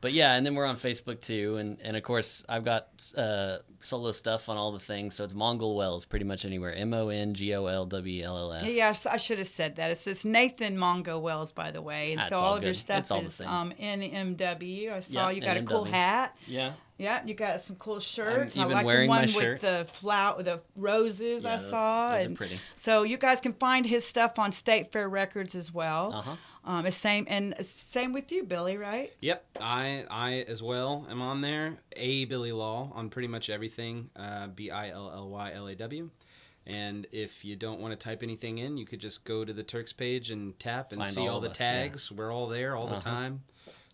but 0.00 0.12
yeah, 0.12 0.34
and 0.34 0.44
then 0.46 0.54
we're 0.54 0.66
on 0.66 0.76
Facebook 0.76 1.20
too, 1.20 1.56
and 1.58 1.78
and 1.82 1.96
of 1.96 2.02
course 2.02 2.42
I've 2.48 2.64
got 2.64 2.88
uh, 3.16 3.58
solo 3.80 4.12
stuff 4.12 4.48
on 4.48 4.56
all 4.56 4.72
the 4.72 4.78
things. 4.80 5.14
So 5.14 5.24
it's 5.24 5.34
Mongol 5.34 5.76
Wells, 5.76 6.04
pretty 6.04 6.24
much 6.24 6.44
anywhere. 6.44 6.74
M 6.74 6.94
O 6.94 7.08
N 7.08 7.34
G 7.34 7.54
O 7.54 7.66
L 7.66 7.86
W 7.86 8.24
L 8.24 8.36
L 8.36 8.52
S. 8.54 8.64
Yeah, 8.72 8.94
I 9.10 9.16
should 9.16 9.38
have 9.38 9.46
said 9.48 9.76
that. 9.76 9.90
It's 9.90 10.04
this 10.04 10.24
Nathan 10.24 10.76
Mongo 10.76 11.20
Wells, 11.20 11.52
by 11.52 11.70
the 11.70 11.82
way, 11.82 12.12
and 12.12 12.20
That's 12.20 12.30
so 12.30 12.36
all 12.36 12.44
all 12.44 12.56
of 12.56 12.62
your 12.64 12.74
stuff 12.74 13.00
It's 13.00 13.10
all 13.10 13.20
the 13.20 13.26
is 13.26 13.40
um, 13.42 13.72
NMW. 13.80 14.92
I 14.92 15.00
saw 15.00 15.28
Yep, 15.28 15.36
you 15.36 15.42
got 15.42 15.56
a 15.56 15.62
cool 15.62 15.84
hat. 15.84 16.36
Yeah. 16.46 16.72
Yeah, 16.98 17.24
you 17.24 17.32
got 17.32 17.62
some 17.62 17.76
cool 17.76 17.98
shirts. 17.98 18.58
I 18.58 18.60
even 18.60 18.72
like 18.74 18.84
wearing 18.84 19.08
the 19.08 19.14
my 19.14 19.20
one 19.20 19.28
shirt. 19.28 19.62
with 19.62 19.62
the 19.62 19.86
flower, 19.90 20.42
the 20.42 20.60
roses. 20.76 21.44
Yeah, 21.44 21.54
I 21.54 21.56
those- 21.56 21.70
saw. 21.70 22.14
those 22.14 22.26
and 22.26 22.36
pretty. 22.36 22.58
So 22.74 23.04
you 23.04 23.16
guys 23.16 23.40
can 23.40 23.54
find 23.54 23.86
his 23.86 24.04
stuff 24.04 24.38
on 24.38 24.52
State 24.52 24.92
Fair 24.92 25.08
Records 25.08 25.54
as 25.54 25.72
well. 25.72 26.12
Uh 26.12 26.20
huh. 26.20 26.36
Um, 26.64 26.84
it's 26.86 26.96
same 26.96 27.26
and 27.28 27.54
same 27.64 28.12
with 28.12 28.30
you, 28.30 28.44
Billy, 28.44 28.76
right? 28.76 29.12
Yep, 29.20 29.44
I 29.60 30.04
I 30.10 30.44
as 30.46 30.62
well 30.62 31.06
am 31.10 31.22
on 31.22 31.40
there. 31.40 31.78
A 31.96 32.26
Billy 32.26 32.52
Law 32.52 32.92
on 32.94 33.08
pretty 33.08 33.28
much 33.28 33.48
everything. 33.48 34.10
Uh, 34.14 34.48
B 34.48 34.70
I 34.70 34.90
L 34.90 35.10
L 35.12 35.28
Y 35.30 35.52
L 35.54 35.66
A 35.68 35.74
W. 35.74 36.10
And 36.66 37.06
if 37.10 37.44
you 37.44 37.56
don't 37.56 37.80
want 37.80 37.98
to 37.98 38.04
type 38.04 38.22
anything 38.22 38.58
in, 38.58 38.76
you 38.76 38.84
could 38.84 39.00
just 39.00 39.24
go 39.24 39.44
to 39.44 39.52
the 39.52 39.62
Turks 39.62 39.92
page 39.94 40.30
and 40.30 40.56
tap 40.60 40.92
and 40.92 41.00
Find 41.00 41.14
see 41.14 41.22
all 41.22 41.36
all, 41.36 41.40
the 41.40 41.50
us, 41.50 41.58
yeah. 41.58 41.70
tags. 41.72 42.12
We're 42.12 42.32
all 42.32 42.46
there 42.48 42.76
all 42.76 42.86
the 42.86 42.96
Uh-huh. 42.96 43.10
time, 43.10 43.42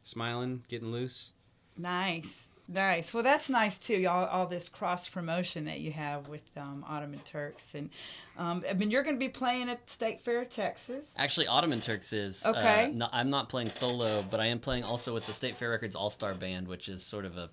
smiling, 0.02 0.64
getting 0.68 0.90
loose. 0.90 1.30
Nice, 1.78 2.45
nice. 2.68 3.12
Well, 3.12 3.22
that's 3.22 3.48
nice 3.48 3.78
too. 3.78 3.96
Y'all, 3.96 4.26
all 4.26 4.46
this 4.46 4.68
cross 4.68 5.08
promotion 5.08 5.64
that 5.66 5.80
you 5.80 5.92
have 5.92 6.28
with 6.28 6.42
um, 6.56 6.84
Ottoman 6.88 7.20
Turks, 7.20 7.74
and 7.74 7.90
um, 8.36 8.64
I 8.68 8.74
mean, 8.74 8.90
you're 8.90 9.02
going 9.02 9.16
to 9.16 9.20
be 9.20 9.28
playing 9.28 9.68
at 9.68 9.88
State 9.88 10.20
Fair, 10.20 10.44
Texas. 10.44 11.14
Actually, 11.18 11.46
Ottoman 11.46 11.80
Turks 11.80 12.12
is. 12.12 12.44
Okay. 12.44 12.84
Uh, 12.86 12.88
no, 12.88 13.08
I'm 13.12 13.30
not 13.30 13.48
playing 13.48 13.70
solo, 13.70 14.24
but 14.30 14.40
I 14.40 14.46
am 14.46 14.58
playing 14.58 14.84
also 14.84 15.14
with 15.14 15.26
the 15.26 15.34
State 15.34 15.56
Fair 15.56 15.70
Records 15.70 15.94
All 15.94 16.10
Star 16.10 16.34
Band, 16.34 16.68
which 16.68 16.88
is 16.88 17.02
sort 17.02 17.24
of 17.24 17.36
a 17.36 17.50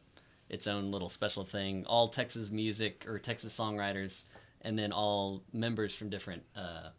its 0.49 0.67
own 0.67 0.91
little 0.91 1.09
special 1.09 1.43
thing. 1.43 1.85
All 1.87 2.07
Texas 2.07 2.51
music 2.51 3.05
or 3.07 3.17
Texas 3.17 3.57
songwriters, 3.57 4.25
and 4.61 4.77
then 4.77 4.91
all 4.91 5.43
members 5.51 5.95
from 5.95 6.09
different 6.09 6.43
uh, 6.55 6.89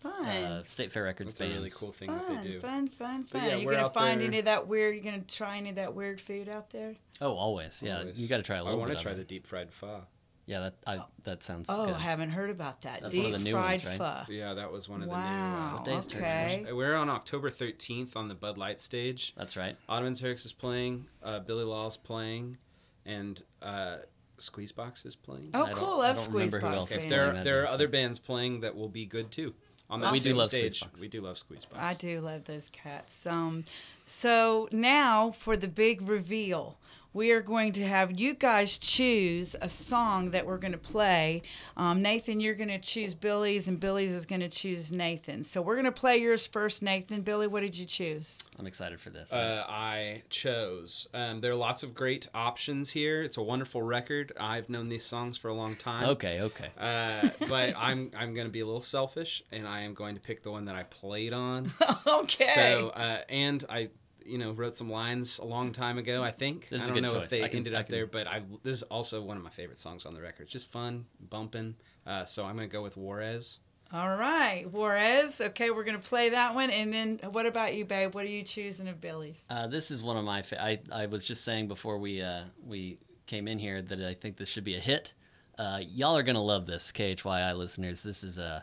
Fun. 0.00 0.24
uh, 0.26 0.62
State 0.62 0.92
Fair 0.92 1.04
Records 1.04 1.38
That's 1.38 1.50
a 1.50 1.54
really 1.54 1.70
cool 1.70 1.90
thing 1.92 2.08
Fun, 2.08 2.22
that 2.28 2.42
they 2.44 2.50
do. 2.50 2.60
fun, 2.60 2.86
fun, 2.88 3.24
fun. 3.24 3.44
yeah, 3.44 3.54
Are 3.54 3.58
you 3.58 3.66
we're 3.66 3.72
gonna 3.74 3.90
find 3.90 4.20
there- 4.20 4.28
any 4.28 4.38
of 4.38 4.44
that 4.44 4.68
weird? 4.68 4.94
You 4.94 5.02
gonna 5.02 5.20
try 5.20 5.56
any 5.58 5.70
of 5.70 5.76
that 5.76 5.94
weird 5.94 6.20
food 6.20 6.48
out 6.48 6.70
there? 6.70 6.94
Oh, 7.20 7.32
always. 7.34 7.82
Yeah, 7.82 7.98
Always. 7.98 8.20
you 8.20 8.28
got 8.28 8.36
to 8.36 8.42
try 8.44 8.56
a 8.58 8.62
little 8.64 8.78
bit. 8.78 8.84
I 8.84 8.86
want 8.88 8.98
to 8.98 9.02
try 9.02 9.14
the 9.14 9.24
deep 9.24 9.44
fried 9.46 9.72
pho. 9.72 10.02
Yeah, 10.46 10.60
that 10.60 10.74
I, 10.86 11.00
that 11.24 11.42
sounds 11.42 11.66
Oh, 11.68 11.86
good. 11.86 11.94
I 11.94 11.98
haven't 11.98 12.30
heard 12.30 12.48
about 12.48 12.80
that. 12.82 13.02
That's 13.02 13.12
Deep 13.12 13.24
one 13.24 13.34
of 13.34 13.40
the 13.40 13.44
new 13.44 13.52
fried 13.52 13.84
ones, 13.84 13.98
right? 14.00 14.24
pho. 14.26 14.32
Yeah, 14.32 14.54
that 14.54 14.70
was 14.72 14.88
one 14.88 15.02
of 15.02 15.08
the 15.08 15.12
Wow. 15.12 15.74
What 15.74 15.84
day 15.84 15.94
is 15.96 16.06
Turks 16.06 16.22
okay. 16.24 16.64
Uh, 16.70 16.74
we're 16.74 16.94
on 16.94 17.10
October 17.10 17.50
13th 17.50 18.16
on 18.16 18.28
the 18.28 18.34
Bud 18.34 18.56
Light 18.56 18.80
stage. 18.80 19.34
That's 19.36 19.58
right. 19.58 19.76
Ottoman 19.90 20.14
Turks 20.14 20.46
is 20.46 20.52
playing. 20.54 21.06
Uh, 21.22 21.40
Billy 21.40 21.64
Law's 21.64 21.94
is 21.94 21.96
playing, 21.98 22.56
and 23.04 23.42
uh, 23.60 23.96
Squeezebox 24.38 25.04
is 25.04 25.16
playing. 25.16 25.50
Oh, 25.52 25.64
I 25.64 25.72
cool. 25.72 26.00
I 26.00 26.08
Love 26.08 26.16
don't 26.16 26.32
remember 26.32 26.60
who 26.60 26.66
Squeezebox 26.66 26.74
else 26.76 26.90
is 26.92 27.02
band. 27.02 27.12
there, 27.12 27.30
playing 27.30 27.44
there 27.44 27.62
are 27.64 27.66
other 27.66 27.88
bands 27.88 28.18
playing 28.18 28.60
that 28.60 28.74
will 28.74 28.88
be 28.88 29.04
good 29.04 29.30
too. 29.30 29.54
On 29.90 30.00
that 30.00 30.12
We 30.12 30.18
do 30.18 30.28
same 30.30 30.36
love 30.36 30.48
stage, 30.50 30.80
Squeezebox. 30.80 31.00
we 31.00 31.08
do 31.08 31.20
love 31.22 31.38
squeeze 31.38 31.64
Squeezebox. 31.64 31.80
I 31.80 31.94
do 31.94 32.20
love 32.20 32.44
those 32.44 32.68
cats. 32.72 33.26
Um, 33.26 33.64
so 34.04 34.68
now 34.70 35.30
for 35.30 35.56
the 35.56 35.68
big 35.68 36.06
reveal, 36.06 36.76
we 37.12 37.32
are 37.32 37.40
going 37.40 37.72
to 37.72 37.86
have 37.86 38.18
you 38.18 38.34
guys 38.34 38.78
choose 38.78 39.56
a 39.60 39.68
song 39.68 40.30
that 40.30 40.46
we're 40.46 40.58
going 40.58 40.72
to 40.72 40.78
play. 40.78 41.42
Um, 41.76 42.02
Nathan, 42.02 42.40
you're 42.40 42.54
going 42.54 42.68
to 42.68 42.78
choose 42.78 43.14
Billy's, 43.14 43.66
and 43.66 43.80
Billy's 43.80 44.12
is 44.12 44.26
going 44.26 44.40
to 44.40 44.48
choose 44.48 44.92
Nathan. 44.92 45.42
So 45.42 45.62
we're 45.62 45.76
going 45.76 45.86
to 45.86 45.92
play 45.92 46.18
yours 46.18 46.46
first, 46.46 46.82
Nathan. 46.82 47.22
Billy, 47.22 47.46
what 47.46 47.62
did 47.62 47.76
you 47.76 47.86
choose? 47.86 48.38
I'm 48.58 48.66
excited 48.66 49.00
for 49.00 49.10
this. 49.10 49.32
Uh, 49.32 49.64
I 49.68 50.22
chose. 50.28 51.08
Um, 51.14 51.40
there 51.40 51.52
are 51.52 51.56
lots 51.56 51.82
of 51.82 51.94
great 51.94 52.28
options 52.34 52.90
here. 52.90 53.22
It's 53.22 53.36
a 53.36 53.42
wonderful 53.42 53.82
record. 53.82 54.32
I've 54.38 54.68
known 54.68 54.88
these 54.88 55.04
songs 55.04 55.38
for 55.38 55.48
a 55.48 55.54
long 55.54 55.76
time. 55.76 56.08
okay, 56.10 56.40
okay. 56.42 56.68
Uh, 56.78 57.30
but 57.48 57.74
I'm 57.78 58.10
I'm 58.16 58.34
going 58.34 58.46
to 58.46 58.52
be 58.52 58.60
a 58.60 58.66
little 58.66 58.82
selfish, 58.82 59.42
and 59.50 59.66
I 59.66 59.80
am 59.80 59.94
going 59.94 60.14
to 60.14 60.20
pick 60.20 60.42
the 60.42 60.50
one 60.50 60.66
that 60.66 60.74
I 60.74 60.82
played 60.84 61.32
on. 61.32 61.70
okay. 62.06 62.52
So, 62.54 62.88
uh, 62.90 63.22
and 63.28 63.64
I, 63.68 63.88
you 64.28 64.38
know, 64.38 64.52
wrote 64.52 64.76
some 64.76 64.90
lines 64.90 65.38
a 65.38 65.44
long 65.44 65.72
time 65.72 65.98
ago. 65.98 66.22
I 66.22 66.30
think 66.30 66.68
This 66.68 66.82
is 66.82 66.88
don't 66.88 67.02
know 67.02 67.14
choice. 67.14 67.24
if 67.24 67.30
they 67.30 67.48
can- 67.48 67.58
ended 67.58 67.74
I 67.74 67.80
up 67.80 67.86
can- 67.86 67.94
there, 67.94 68.06
but 68.06 68.26
I 68.26 68.42
this 68.62 68.76
is 68.78 68.82
also 68.84 69.22
one 69.22 69.36
of 69.36 69.42
my 69.42 69.50
favorite 69.50 69.78
songs 69.78 70.06
on 70.06 70.14
the 70.14 70.20
record. 70.22 70.44
It's 70.44 70.52
just 70.52 70.70
fun, 70.70 71.06
bumping. 71.30 71.76
Uh, 72.06 72.24
so 72.24 72.44
I'm 72.44 72.54
gonna 72.56 72.68
go 72.68 72.82
with 72.82 72.96
Juarez. 72.96 73.58
All 73.90 74.10
right, 74.16 74.64
Juarez. 74.70 75.40
Okay, 75.40 75.70
we're 75.70 75.82
going 75.84 75.98
to 75.98 76.06
play 76.06 76.28
that 76.28 76.54
one. 76.54 76.68
And 76.68 76.92
then 76.92 77.18
what 77.30 77.46
about 77.46 77.74
you, 77.74 77.86
babe? 77.86 78.14
What 78.14 78.24
are 78.26 78.28
you 78.28 78.42
choosing 78.42 78.86
of 78.86 79.00
Billy's? 79.00 79.46
Uh, 79.48 79.66
this 79.66 79.90
is 79.90 80.02
one 80.02 80.18
of 80.18 80.24
my. 80.26 80.42
Fa- 80.42 80.62
I 80.62 80.78
I 80.92 81.06
was 81.06 81.24
just 81.26 81.42
saying 81.42 81.68
before 81.68 81.96
we 81.96 82.20
uh, 82.20 82.42
we 82.66 82.98
came 83.26 83.48
in 83.48 83.58
here 83.58 83.80
that 83.80 83.98
I 84.02 84.12
think 84.12 84.36
this 84.36 84.50
should 84.50 84.64
be 84.64 84.76
a 84.76 84.78
hit. 84.80 85.14
Uh, 85.58 85.80
y'all 85.88 86.14
are 86.18 86.22
gonna 86.22 86.42
love 86.42 86.66
this, 86.66 86.92
KHYI 86.92 87.56
listeners. 87.56 88.02
This 88.02 88.22
is 88.22 88.36
a 88.36 88.62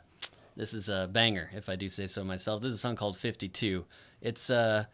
this 0.55 0.75
is 0.75 0.89
a 0.89 1.09
banger, 1.11 1.49
if 1.55 1.69
I 1.69 1.75
do 1.75 1.89
say 1.89 2.05
so 2.05 2.23
myself. 2.23 2.61
This 2.61 2.69
is 2.73 2.75
a 2.75 2.81
song 2.81 2.95
called 2.95 3.17
"52." 3.17 3.83
It's 4.21 4.51
uh, 4.51 4.85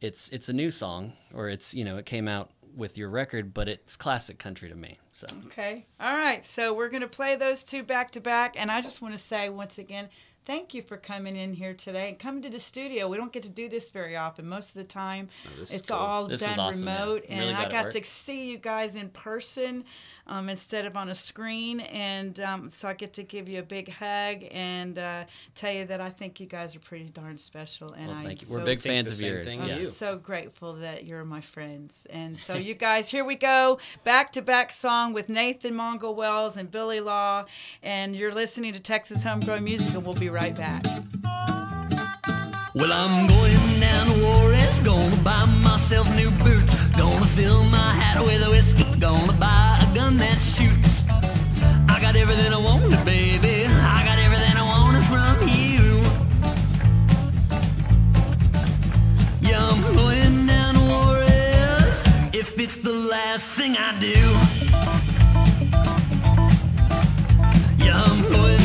it's 0.00 0.28
it's 0.30 0.48
a 0.48 0.52
new 0.52 0.70
song, 0.70 1.12
or 1.34 1.48
it's 1.48 1.74
you 1.74 1.84
know 1.84 1.96
it 1.96 2.06
came 2.06 2.28
out 2.28 2.50
with 2.74 2.96
your 2.96 3.10
record, 3.10 3.52
but 3.52 3.68
it's 3.68 3.96
classic 3.96 4.38
country 4.38 4.68
to 4.68 4.74
me. 4.74 4.98
So 5.12 5.26
Okay. 5.46 5.86
All 5.98 6.16
right. 6.16 6.44
So 6.44 6.72
we're 6.72 6.88
going 6.88 7.02
to 7.02 7.08
play 7.08 7.36
those 7.36 7.64
two 7.64 7.82
back 7.82 8.10
to 8.12 8.20
back. 8.20 8.54
And 8.58 8.70
I 8.70 8.80
just 8.80 9.02
want 9.02 9.14
to 9.14 9.18
say 9.18 9.48
once 9.48 9.78
again, 9.78 10.08
thank 10.44 10.74
you 10.74 10.82
for 10.82 10.96
coming 10.96 11.36
in 11.36 11.54
here 11.54 11.74
today 11.74 12.08
and 12.08 12.18
coming 12.18 12.42
to 12.42 12.50
the 12.50 12.58
studio. 12.58 13.08
We 13.08 13.16
don't 13.16 13.32
get 13.32 13.42
to 13.44 13.48
do 13.48 13.68
this 13.68 13.90
very 13.90 14.16
often. 14.16 14.48
Most 14.48 14.68
of 14.70 14.74
the 14.74 14.84
time, 14.84 15.28
this 15.58 15.72
it's 15.72 15.88
cool. 15.88 15.98
all 15.98 16.26
This 16.26 16.40
done 16.40 16.58
awesome, 16.58 16.80
remote, 16.80 17.22
I'm 17.28 17.32
and 17.32 17.40
really 17.40 17.54
I 17.54 17.68
got 17.68 17.84
worked. 17.86 17.96
to 17.96 18.04
see 18.04 18.50
you 18.50 18.58
guys 18.58 18.96
in 18.96 19.10
person 19.10 19.84
um, 20.26 20.48
instead 20.48 20.86
of 20.86 20.96
on 20.96 21.08
a 21.08 21.14
screen, 21.14 21.80
and 21.80 22.38
um, 22.40 22.70
so 22.70 22.88
I 22.88 22.94
get 22.94 23.12
to 23.14 23.22
give 23.22 23.48
you 23.48 23.58
a 23.60 23.62
big 23.64 23.90
hug 23.90 24.44
and 24.50 24.98
uh, 24.98 25.24
tell 25.54 25.72
you 25.72 25.84
that 25.86 26.00
I 26.00 26.10
think 26.10 26.40
you 26.40 26.46
guys 26.46 26.74
are 26.74 26.80
pretty 26.80 27.10
darn 27.10 27.36
special. 27.38 27.92
And 27.92 28.08
Well, 28.08 28.16
I'm 28.16 28.24
thank 28.24 28.40
you. 28.42 28.46
so 28.48 28.58
We're 28.58 28.64
big 28.64 28.80
fans 28.80 29.08
of 29.08 29.14
same 29.14 29.32
yours. 29.32 29.46
thing 29.46 29.60
I'm 29.60 29.68
you. 29.68 29.74
Yeah. 29.74 29.80
so 29.88 30.16
grateful 30.16 30.74
that 30.74 31.04
you're 31.04 31.24
my 31.24 31.40
friends. 31.40 32.06
And 32.10 32.38
so, 32.38 32.54
you 32.54 32.74
guys, 32.74 33.10
here 33.10 33.24
we 33.24 33.34
go. 33.36 33.78
Back 34.04 34.32
to 34.32 34.42
back 34.42 34.72
song 34.72 35.12
with 35.12 35.28
Nathan 35.28 35.74
Mongol 35.74 36.14
Wells 36.14 36.56
and 36.56 36.70
Billy 36.70 37.00
Law. 37.00 37.44
And 37.82 38.14
you're 38.16 38.34
listening 38.34 38.72
to 38.72 38.80
Texas 38.80 39.24
Homegrown 39.24 39.64
Music, 39.64 39.92
and 39.94 40.04
we'll 40.04 40.14
be 40.14 40.29
right 40.30 40.54
back. 40.54 40.84
Well, 42.74 42.92
I'm 42.92 43.26
going 43.26 43.80
down 43.80 44.06
to 44.06 44.12
Juarez, 44.22 44.78
gonna 44.80 45.16
buy 45.22 45.44
myself 45.62 46.08
new 46.14 46.30
boots. 46.42 46.76
Gonna 46.96 47.24
fill 47.36 47.64
my 47.64 47.94
hat 47.94 48.22
with 48.22 48.46
whiskey, 48.48 48.84
gonna 48.98 49.32
buy 49.32 49.78
a 49.80 49.94
gun 49.94 50.18
that 50.18 50.38
shoots. 50.38 51.04
I 51.88 51.98
got 52.00 52.14
everything 52.16 52.52
I 52.52 52.58
wanted, 52.58 53.04
baby. 53.04 53.66
I 53.66 54.04
got 54.04 54.18
everything 54.18 54.56
I 54.56 54.62
wanted 54.62 55.04
from 55.12 55.48
you. 55.48 55.82
Yeah, 59.48 59.66
I'm 59.68 59.82
going 59.96 60.46
down 60.46 60.74
to 60.74 60.80
Juarez 60.80 62.02
if 62.32 62.58
it's 62.58 62.80
the 62.82 62.92
last 62.92 63.52
thing 63.54 63.76
I 63.76 63.98
do. 63.98 64.16
Yeah, 67.84 68.00
I'm 68.04 68.22
going 68.30 68.59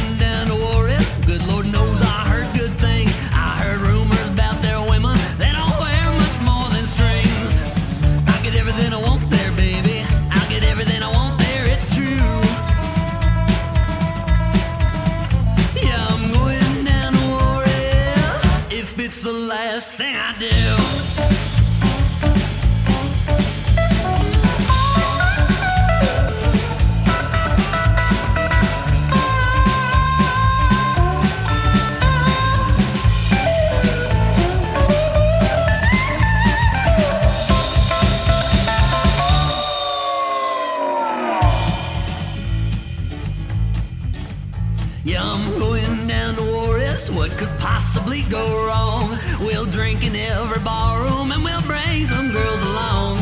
Yeah, 45.05 45.21
I'm 45.21 45.59
going 45.59 46.07
down 46.07 46.33
to 46.33 46.41
Juarez. 46.41 47.11
What 47.11 47.29
could 47.37 47.53
possibly 47.59 48.23
go 48.23 48.43
wrong? 48.65 49.15
We'll 49.39 49.67
drink 49.67 50.03
in 50.03 50.15
every 50.15 50.63
barroom 50.63 51.31
and 51.31 51.43
we'll 51.43 51.61
bring 51.61 52.07
some 52.07 52.31
girls 52.31 52.61
along. 52.63 53.19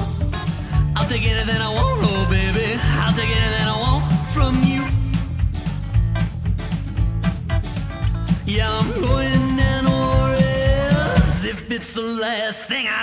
I'll 0.96 1.10
take 1.10 1.28
anything 1.28 1.62
I 1.62 1.68
want, 1.68 2.00
oh 2.06 2.26
baby. 2.30 2.80
I'll 3.04 3.14
take 3.14 3.28
anything 3.28 3.68
I 3.68 3.78
want 3.84 4.06
from 4.32 4.64
you. 4.64 4.88
Yeah, 8.46 8.72
I'm 8.80 8.90
going 9.02 9.58
down 9.58 9.84
to 9.84 9.90
Juarez 9.90 11.44
if 11.44 11.70
it's 11.70 11.94
the 11.94 12.02
last 12.02 12.64
thing 12.64 12.88
I 12.88 13.03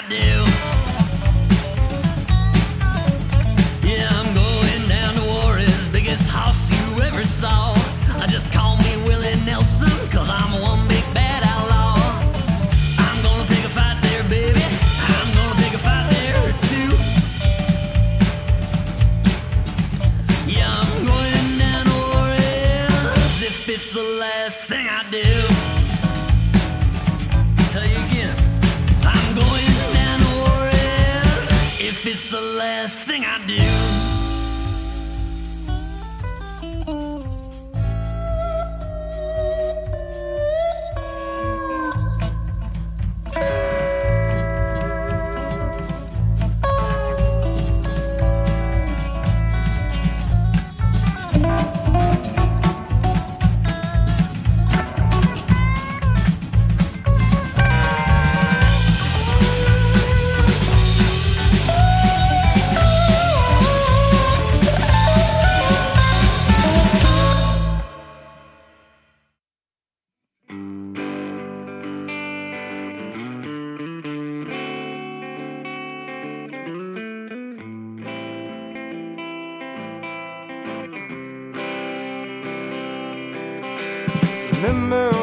Remember 84.60 85.19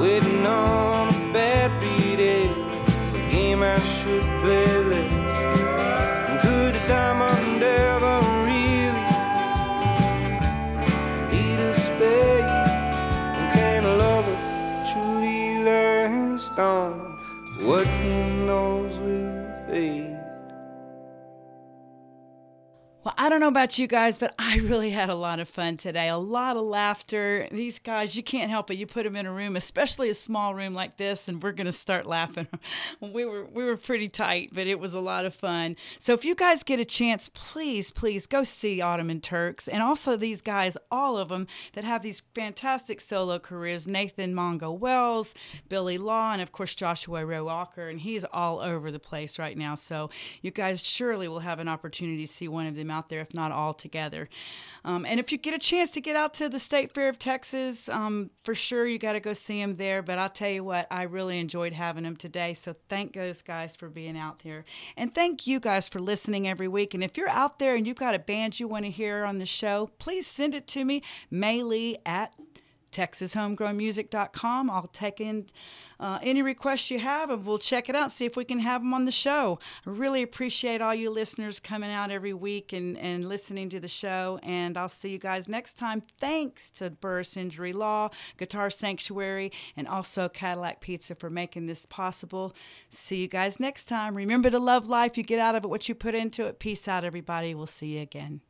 Waiting 0.00 0.46
on 0.46 1.08
a 1.08 1.32
bad 1.34 1.70
beat, 1.78 2.18
eh? 2.18 2.48
a 3.14 3.30
game 3.30 3.62
I 3.62 3.78
should 3.80 4.22
play 4.40 4.76
less. 4.90 5.12
And 6.28 6.40
could 6.40 6.74
a 6.74 6.88
diamond 6.88 7.62
ever 7.62 8.20
really 8.46 8.80
a? 12.00 12.40
And 13.36 13.52
can 13.52 13.84
a 13.84 13.94
lover 13.96 14.36
truly 14.90 15.62
last 15.64 16.58
on 16.58 16.92
what 17.66 17.86
he 17.86 18.22
knows 18.46 18.98
will 19.00 19.52
fade? 19.68 20.16
Well, 23.04 23.14
I 23.18 23.28
don't 23.28 23.40
know 23.40 23.48
about 23.48 23.78
you 23.78 23.86
guys, 23.86 24.16
but 24.16 24.34
I 24.52 24.56
really 24.56 24.90
had 24.90 25.10
a 25.10 25.14
lot 25.14 25.38
of 25.38 25.48
fun 25.48 25.76
today. 25.76 26.08
A 26.08 26.16
lot 26.16 26.56
of 26.56 26.64
laughter. 26.64 27.46
These 27.52 27.78
guys, 27.78 28.16
you 28.16 28.24
can't 28.24 28.50
help 28.50 28.68
it. 28.68 28.78
You 28.78 28.84
put 28.84 29.04
them 29.04 29.14
in 29.14 29.24
a 29.24 29.32
room, 29.32 29.54
especially 29.54 30.10
a 30.10 30.14
small 30.14 30.56
room 30.56 30.74
like 30.74 30.96
this, 30.96 31.28
and 31.28 31.40
we're 31.40 31.52
going 31.52 31.66
to 31.66 31.72
start 31.72 32.04
laughing. 32.04 32.48
we 33.00 33.24
were 33.24 33.44
we 33.44 33.62
were 33.62 33.76
pretty 33.76 34.08
tight, 34.08 34.50
but 34.52 34.66
it 34.66 34.80
was 34.80 34.92
a 34.92 34.98
lot 34.98 35.24
of 35.24 35.36
fun. 35.36 35.76
So 36.00 36.14
if 36.14 36.24
you 36.24 36.34
guys 36.34 36.64
get 36.64 36.80
a 36.80 36.84
chance, 36.84 37.30
please, 37.32 37.92
please 37.92 38.26
go 38.26 38.42
see 38.42 38.80
Ottoman 38.80 39.20
Turks 39.20 39.68
and 39.68 39.84
also 39.84 40.16
these 40.16 40.42
guys, 40.42 40.76
all 40.90 41.16
of 41.16 41.28
them 41.28 41.46
that 41.74 41.84
have 41.84 42.02
these 42.02 42.24
fantastic 42.34 43.00
solo 43.00 43.38
careers. 43.38 43.86
Nathan 43.86 44.34
Mongo 44.34 44.76
Wells, 44.76 45.32
Billy 45.68 45.96
Law, 45.96 46.32
and 46.32 46.42
of 46.42 46.50
course 46.50 46.74
Joshua 46.74 47.24
Ray 47.24 47.40
Walker, 47.40 47.88
and 47.88 48.00
he's 48.00 48.24
all 48.24 48.58
over 48.58 48.90
the 48.90 48.98
place 48.98 49.38
right 49.38 49.56
now. 49.56 49.76
So 49.76 50.10
you 50.42 50.50
guys 50.50 50.82
surely 50.82 51.28
will 51.28 51.38
have 51.38 51.60
an 51.60 51.68
opportunity 51.68 52.26
to 52.26 52.32
see 52.32 52.48
one 52.48 52.66
of 52.66 52.74
them 52.74 52.90
out 52.90 53.10
there, 53.10 53.20
if 53.20 53.32
not 53.32 53.52
all 53.52 53.74
together. 53.74 54.28
Um, 54.84 55.04
and 55.04 55.20
if 55.20 55.30
you 55.30 55.38
get 55.38 55.54
a 55.54 55.58
chance 55.58 55.90
to 55.90 56.00
get 56.00 56.16
out 56.16 56.34
to 56.34 56.48
the 56.48 56.58
State 56.58 56.92
Fair 56.92 57.08
of 57.08 57.18
Texas, 57.18 57.88
um, 57.88 58.30
for 58.44 58.54
sure 58.54 58.86
you 58.86 58.98
got 58.98 59.12
to 59.12 59.20
go 59.20 59.32
see 59.32 59.60
them 59.60 59.76
there. 59.76 60.02
But 60.02 60.18
I'll 60.18 60.30
tell 60.30 60.50
you 60.50 60.64
what, 60.64 60.86
I 60.90 61.02
really 61.02 61.38
enjoyed 61.38 61.72
having 61.72 62.04
them 62.04 62.16
today. 62.16 62.54
So 62.54 62.74
thank 62.88 63.12
those 63.12 63.42
guys 63.42 63.76
for 63.76 63.88
being 63.88 64.16
out 64.16 64.42
there. 64.42 64.64
And 64.96 65.14
thank 65.14 65.46
you 65.46 65.60
guys 65.60 65.88
for 65.88 65.98
listening 65.98 66.48
every 66.48 66.68
week. 66.68 66.94
And 66.94 67.04
if 67.04 67.16
you're 67.16 67.28
out 67.28 67.58
there 67.58 67.74
and 67.74 67.86
you've 67.86 67.96
got 67.96 68.14
a 68.14 68.18
band 68.18 68.58
you 68.58 68.68
want 68.68 68.84
to 68.86 68.90
hear 68.90 69.24
on 69.24 69.38
the 69.38 69.46
show, 69.46 69.90
please 69.98 70.26
send 70.26 70.54
it 70.54 70.66
to 70.68 70.84
me, 70.84 71.02
Maylee 71.32 71.96
at 72.06 72.34
texashomegrownmusic.com. 72.92 74.70
I'll 74.70 74.88
take 74.88 75.20
in 75.20 75.46
uh, 75.98 76.18
any 76.22 76.42
requests 76.42 76.90
you 76.90 76.98
have 76.98 77.30
and 77.30 77.44
we'll 77.44 77.58
check 77.58 77.88
it 77.88 77.94
out, 77.94 78.12
see 78.12 78.24
if 78.24 78.36
we 78.36 78.44
can 78.44 78.60
have 78.60 78.82
them 78.82 78.94
on 78.94 79.04
the 79.04 79.10
show. 79.10 79.58
I 79.86 79.90
really 79.90 80.22
appreciate 80.22 80.80
all 80.80 80.94
you 80.94 81.10
listeners 81.10 81.60
coming 81.60 81.90
out 81.90 82.10
every 82.10 82.32
week 82.32 82.72
and, 82.72 82.96
and 82.96 83.22
listening 83.24 83.68
to 83.70 83.80
the 83.80 83.88
show. 83.88 84.40
And 84.42 84.78
I'll 84.78 84.88
see 84.88 85.10
you 85.10 85.18
guys 85.18 85.48
next 85.48 85.74
time. 85.74 86.02
Thanks 86.18 86.70
to 86.70 86.90
Burress 86.90 87.36
Injury 87.36 87.72
Law, 87.72 88.10
Guitar 88.38 88.70
Sanctuary, 88.70 89.52
and 89.76 89.86
also 89.86 90.28
Cadillac 90.28 90.80
Pizza 90.80 91.14
for 91.14 91.30
making 91.30 91.66
this 91.66 91.86
possible. 91.86 92.54
See 92.88 93.20
you 93.20 93.28
guys 93.28 93.60
next 93.60 93.84
time. 93.84 94.14
Remember 94.14 94.50
to 94.50 94.58
love 94.58 94.88
life. 94.88 95.16
You 95.16 95.22
get 95.22 95.38
out 95.38 95.54
of 95.54 95.64
it 95.64 95.68
what 95.68 95.88
you 95.88 95.94
put 95.94 96.14
into 96.14 96.46
it. 96.46 96.58
Peace 96.58 96.88
out, 96.88 97.04
everybody. 97.04 97.54
We'll 97.54 97.66
see 97.66 97.96
you 97.96 98.00
again. 98.00 98.40